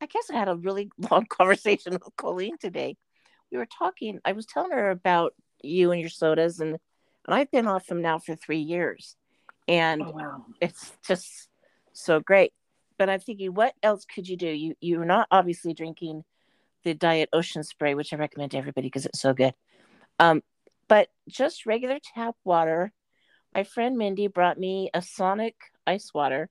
I 0.00 0.06
guess 0.06 0.30
I 0.30 0.36
had 0.36 0.48
a 0.48 0.56
really 0.56 0.90
long 1.10 1.26
conversation 1.26 1.92
with 1.92 2.16
Colleen 2.16 2.56
today. 2.58 2.96
We 3.50 3.58
were 3.58 3.66
talking, 3.66 4.20
I 4.24 4.32
was 4.32 4.46
telling 4.46 4.72
her 4.72 4.90
about 4.90 5.34
you 5.62 5.90
and 5.90 6.00
your 6.00 6.10
sodas 6.10 6.60
and 6.60 6.78
and 7.26 7.34
I've 7.34 7.50
been 7.50 7.66
off 7.66 7.86
them 7.86 8.00
now 8.00 8.18
for 8.18 8.34
3 8.34 8.58
years. 8.58 9.16
And 9.66 10.02
oh 10.02 10.12
wow. 10.12 10.46
it's 10.60 10.92
just 11.06 11.48
so 11.92 12.20
great. 12.20 12.52
But 12.96 13.10
I'm 13.10 13.20
thinking 13.20 13.54
what 13.54 13.74
else 13.82 14.04
could 14.04 14.28
you 14.28 14.36
do? 14.36 14.48
You 14.48 14.74
you're 14.80 15.04
not 15.04 15.28
obviously 15.30 15.74
drinking 15.74 16.24
the 16.84 16.94
diet 16.94 17.28
ocean 17.32 17.64
spray, 17.64 17.94
which 17.94 18.12
I 18.12 18.16
recommend 18.16 18.52
to 18.52 18.58
everybody 18.58 18.86
because 18.86 19.06
it's 19.06 19.20
so 19.20 19.34
good. 19.34 19.54
Um 20.18 20.42
but 20.88 21.08
just 21.28 21.66
regular 21.66 21.98
tap 22.14 22.34
water. 22.44 22.92
My 23.54 23.64
friend 23.64 23.96
Mindy 23.96 24.26
brought 24.26 24.58
me 24.58 24.90
a 24.94 25.02
Sonic 25.02 25.54
ice 25.86 26.12
water 26.14 26.48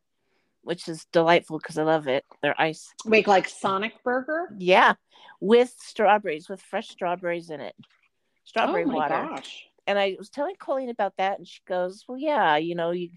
which 0.67 0.89
is 0.89 1.05
delightful 1.13 1.57
because 1.59 1.77
I 1.77 1.83
love 1.83 2.09
it. 2.09 2.25
They're 2.41 2.59
ice. 2.59 2.93
Make 3.05 3.25
like 3.25 3.47
Sonic 3.47 4.03
Burger. 4.03 4.53
Yeah, 4.57 4.95
with 5.39 5.73
strawberries, 5.79 6.49
with 6.49 6.61
fresh 6.61 6.89
strawberries 6.89 7.49
in 7.49 7.61
it. 7.61 7.73
Strawberry 8.43 8.83
oh 8.83 8.87
my 8.87 8.95
water. 8.95 9.27
gosh. 9.29 9.63
And 9.85 9.97
I 9.97 10.17
was 10.17 10.29
telling 10.29 10.55
Colleen 10.59 10.89
about 10.89 11.13
that, 11.19 11.37
and 11.37 11.47
she 11.47 11.61
goes, 11.65 12.03
"Well, 12.05 12.17
yeah, 12.17 12.57
you 12.57 12.75
know, 12.75 12.91
you 12.91 13.11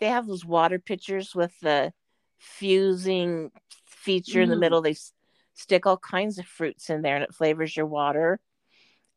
they 0.00 0.08
have 0.08 0.26
those 0.26 0.44
water 0.44 0.80
pitchers 0.80 1.32
with 1.32 1.52
the 1.60 1.92
fusing 2.38 3.52
feature 3.86 4.40
in 4.40 4.48
the 4.48 4.56
Mm. 4.56 4.60
middle. 4.60 4.82
They 4.82 4.90
s- 4.90 5.12
stick 5.54 5.86
all 5.86 5.98
kinds 5.98 6.38
of 6.38 6.46
fruits 6.46 6.90
in 6.90 7.02
there, 7.02 7.14
and 7.14 7.22
it 7.22 7.34
flavors 7.34 7.76
your 7.76 7.86
water." 7.86 8.40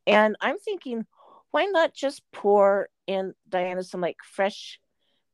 And 0.05 0.35
I'm 0.41 0.59
thinking, 0.59 1.07
why 1.49 1.65
not 1.65 1.95
just 1.95 2.21
pour 2.31 2.89
in 3.07 3.33
Diana 3.49 3.83
some 3.83 4.01
like 4.01 4.17
fresh 4.23 4.79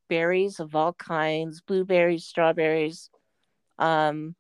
berries 0.09 0.59
of 0.59 0.75
all 0.75 0.93
kinds, 0.93 1.61
blueberries, 1.61 2.25
strawberries, 2.25 3.09
um, 3.77 4.35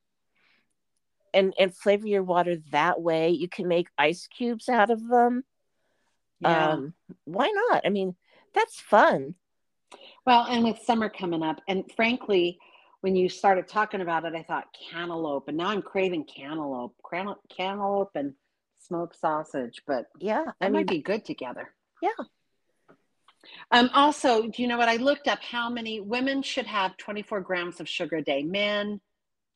and 1.33 1.53
and 1.59 1.75
flavor 1.75 2.07
your 2.07 2.23
water 2.23 2.57
that 2.71 3.01
way. 3.01 3.29
You 3.29 3.47
can 3.47 3.67
make 3.67 3.87
ice 3.97 4.27
cubes 4.27 4.67
out 4.67 4.89
of 4.89 5.07
them. 5.07 5.43
Yeah. 6.39 6.73
Um, 6.73 6.93
why 7.25 7.51
not? 7.69 7.81
I 7.85 7.89
mean, 7.89 8.15
that's 8.53 8.79
fun. 8.79 9.35
Well, 10.25 10.45
and 10.49 10.63
with 10.63 10.79
summer 10.79 11.09
coming 11.09 11.43
up, 11.43 11.61
and 11.67 11.83
frankly, 11.95 12.59
when 13.01 13.15
you 13.15 13.29
started 13.29 13.67
talking 13.67 14.01
about 14.01 14.25
it, 14.25 14.35
I 14.35 14.43
thought 14.43 14.75
cantaloupe, 14.91 15.47
and 15.47 15.57
now 15.57 15.67
I'm 15.67 15.81
craving 15.81 16.25
cantaloupe, 16.25 16.95
cantaloupe 17.55 18.11
and 18.15 18.33
smoked 18.79 19.19
sausage. 19.19 19.81
But 19.87 20.07
Yeah, 20.19 20.45
that 20.45 20.55
I 20.61 20.65
mean, 20.65 20.73
might 20.73 20.87
be 20.87 21.01
good 21.01 21.25
together. 21.25 21.73
Yeah. 22.01 22.09
Um, 23.71 23.89
also, 23.93 24.43
do 24.43 24.61
you 24.61 24.67
know 24.67 24.77
what 24.77 24.89
I 24.89 24.95
looked 24.95 25.27
up? 25.27 25.39
How 25.41 25.69
many 25.69 25.99
women 25.99 26.41
should 26.41 26.65
have 26.65 26.97
24 26.97 27.41
grams 27.41 27.79
of 27.79 27.87
sugar 27.87 28.17
a 28.17 28.23
day? 28.23 28.43
Men, 28.43 28.99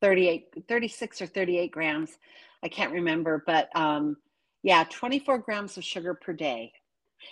38, 0.02 0.66
36 0.68 1.22
or 1.22 1.28
38 1.28 1.72
grams. 1.72 2.18
I 2.64 2.68
can't 2.68 2.92
remember, 2.92 3.44
but 3.46 3.70
um, 3.76 4.18
yeah, 4.62 4.84
24 4.90 5.40
grams 5.40 5.78
of 5.78 5.84
sugar 5.84 6.14
per 6.14 6.34
day. 6.34 6.72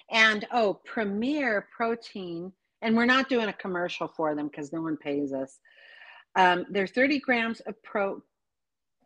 And 0.09 0.47
oh, 0.51 0.80
Premier 0.86 1.68
Protein, 1.76 2.51
and 2.82 2.95
we're 2.95 3.05
not 3.05 3.30
doing 3.30 3.49
a 3.49 3.53
commercial 3.53 4.07
for 4.07 4.36
them 4.36 4.47
because 4.47 4.74
no 4.74 4.82
one 4.82 4.97
pays 4.97 5.34
us. 5.34 5.59
Um, 6.36 6.66
they're 6.70 6.88
30 6.88 7.20
grams 7.20 7.59
of 7.62 7.82
pro. 7.84 8.22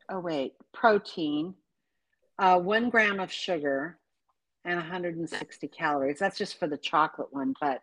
Oh 0.10 0.20
wait, 0.20 0.54
protein, 0.74 1.56
uh, 2.38 2.60
one 2.60 2.92
gram 2.92 3.20
of 3.20 3.32
sugar, 3.32 3.98
and 4.66 4.76
160 4.76 5.68
calories. 5.70 6.20
That's 6.20 6.38
just 6.38 6.60
for 6.60 6.68
the 6.68 6.78
chocolate 6.78 7.32
one, 7.32 7.56
but 7.62 7.82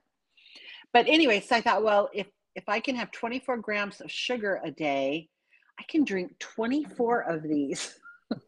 but 0.92 1.06
anyway, 1.08 1.40
so 1.40 1.56
I 1.56 1.60
thought, 1.62 1.82
well, 1.82 2.10
if 2.12 2.26
if 2.54 2.68
I 2.68 2.80
can 2.80 2.96
have 2.96 3.10
24 3.12 3.56
grams 3.58 4.00
of 4.02 4.10
sugar 4.10 4.60
a 4.62 4.70
day, 4.70 5.30
I 5.78 5.84
can 5.84 6.04
drink 6.04 6.38
24 6.38 7.20
of 7.22 7.42
these. 7.42 7.98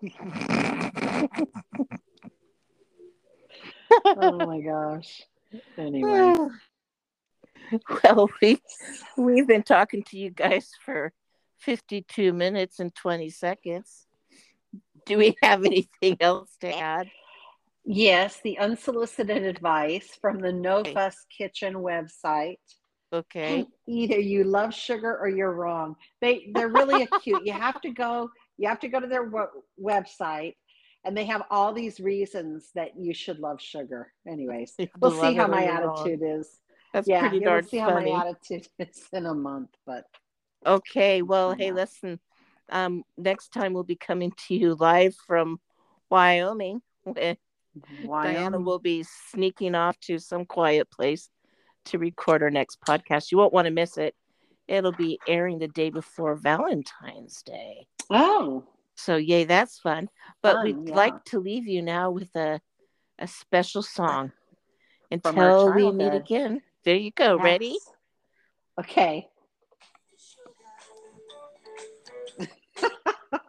oh 4.17 4.47
my 4.47 4.61
gosh. 4.61 5.23
Anyway, 5.79 6.35
well, 8.05 8.29
we 8.43 8.61
we've 9.17 9.47
been 9.47 9.63
talking 9.63 10.03
to 10.05 10.19
you 10.19 10.31
guys 10.31 10.71
for 10.85 11.13
52 11.59 12.33
minutes 12.33 12.81
and 12.81 12.95
20 12.95 13.31
seconds. 13.31 14.07
Do 15.07 15.19
we 15.19 15.37
have 15.43 15.65
anything 15.65 16.17
else 16.21 16.57
to 16.61 16.77
add? 16.77 17.09
Yes, 17.85 18.41
the 18.43 18.59
unsolicited 18.59 19.43
advice 19.43 20.09
from 20.21 20.41
the 20.41 20.53
No 20.53 20.85
Fuss 20.85 21.17
Kitchen 21.37 21.75
website. 21.75 22.59
Okay. 23.13 23.67
Either 23.87 24.19
you 24.19 24.45
love 24.45 24.75
sugar 24.75 25.17
or 25.19 25.29
you're 25.29 25.53
wrong. 25.53 25.97
They 26.21 26.51
they're 26.55 26.69
really 26.69 27.03
acute. 27.03 27.47
You 27.47 27.53
have 27.53 27.81
to 27.83 27.91
go. 27.91 28.31
You 28.59 28.69
have 28.69 28.81
to 28.81 28.89
go 28.89 29.01
to 29.01 29.07
their 29.07 29.27
w- 29.27 29.49
website, 29.83 30.55
and 31.05 31.17
they 31.17 31.25
have 31.27 31.43
all 31.51 31.73
these 31.73 32.01
reasons 32.01 32.71
that 32.75 32.97
you 32.99 33.13
should 33.15 33.39
love 33.39 33.61
sugar. 33.61 34.13
Anyways, 34.27 34.75
You 34.79 34.89
we'll 35.01 35.11
love 35.11 35.33
see 35.33 35.37
it 35.37 35.39
how 35.39 35.47
or 35.47 35.49
my 35.49 35.65
you're 35.65 35.75
wrong. 35.75 36.01
attitude 36.01 36.21
is. 36.25 36.61
That's 36.93 37.09
yeah, 37.09 37.21
pretty 37.21 37.39
yeah, 37.39 37.41
we'll 37.43 37.49
darn 37.51 37.65
see 37.65 37.77
how 37.79 37.91
my 37.91 38.09
attitude 38.09 38.69
is 38.79 39.09
in 39.13 39.27
a 39.27 39.35
month. 39.35 39.71
But 39.87 40.05
Okay, 40.67 41.23
well, 41.23 41.53
hey, 41.53 41.67
Yeah. 41.67 41.73
listen. 41.73 42.21
Um, 42.71 43.03
next 43.19 43.53
time 43.53 43.75
we'll 43.75 43.83
be 43.85 43.97
coming 43.97 44.33
to 44.49 44.55
you 44.55 44.75
live 44.75 45.15
from 45.27 45.61
Wyoming. 46.09 46.81
Where 47.05 47.37
Diana 48.05 48.61
will 48.61 48.79
be 48.79 49.05
sneaking 49.31 49.75
off 49.75 49.99
to 50.01 50.19
some 50.19 50.45
quiet 50.45 50.91
place 50.91 51.29
to 51.87 51.99
record 51.99 52.43
our 52.43 52.51
next 52.51 52.81
podcast. 52.81 53.31
You 53.31 53.39
won't 53.39 53.53
want 53.53 53.67
to 53.67 53.71
miss 53.73 53.97
it. 53.99 54.15
It'll 54.67 54.93
be 54.93 55.19
airing 55.29 55.59
the 55.59 55.69
day 55.69 55.91
before 55.91 56.37
Valentine's 56.37 57.43
Day. 57.43 57.87
Oh, 58.11 58.65
So 58.95 59.17
yay, 59.17 59.45
that's 59.45 59.79
fun. 59.79 60.09
But 60.43 60.55
Fun, 60.55 60.65
we'd 60.65 60.89
yeah. 60.89 60.95
like 60.95 61.25
to 61.27 61.41
leave 61.41 61.67
you 61.67 61.83
now 61.83 62.11
with 62.11 62.35
a 62.37 62.61
a 63.19 63.27
special 63.29 63.83
song 63.83 64.33
From 65.23 65.39
our 65.39 65.69
until 65.69 65.73
we 65.73 65.93
meet 65.93 66.15
again. 66.15 66.63
There 66.85 66.97
you 66.97 67.13
go. 67.13 67.37
Ready? 67.39 67.77
Okay. 68.79 69.29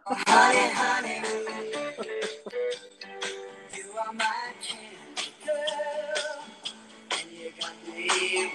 Honey, 0.08 0.72
honey, 0.72 1.55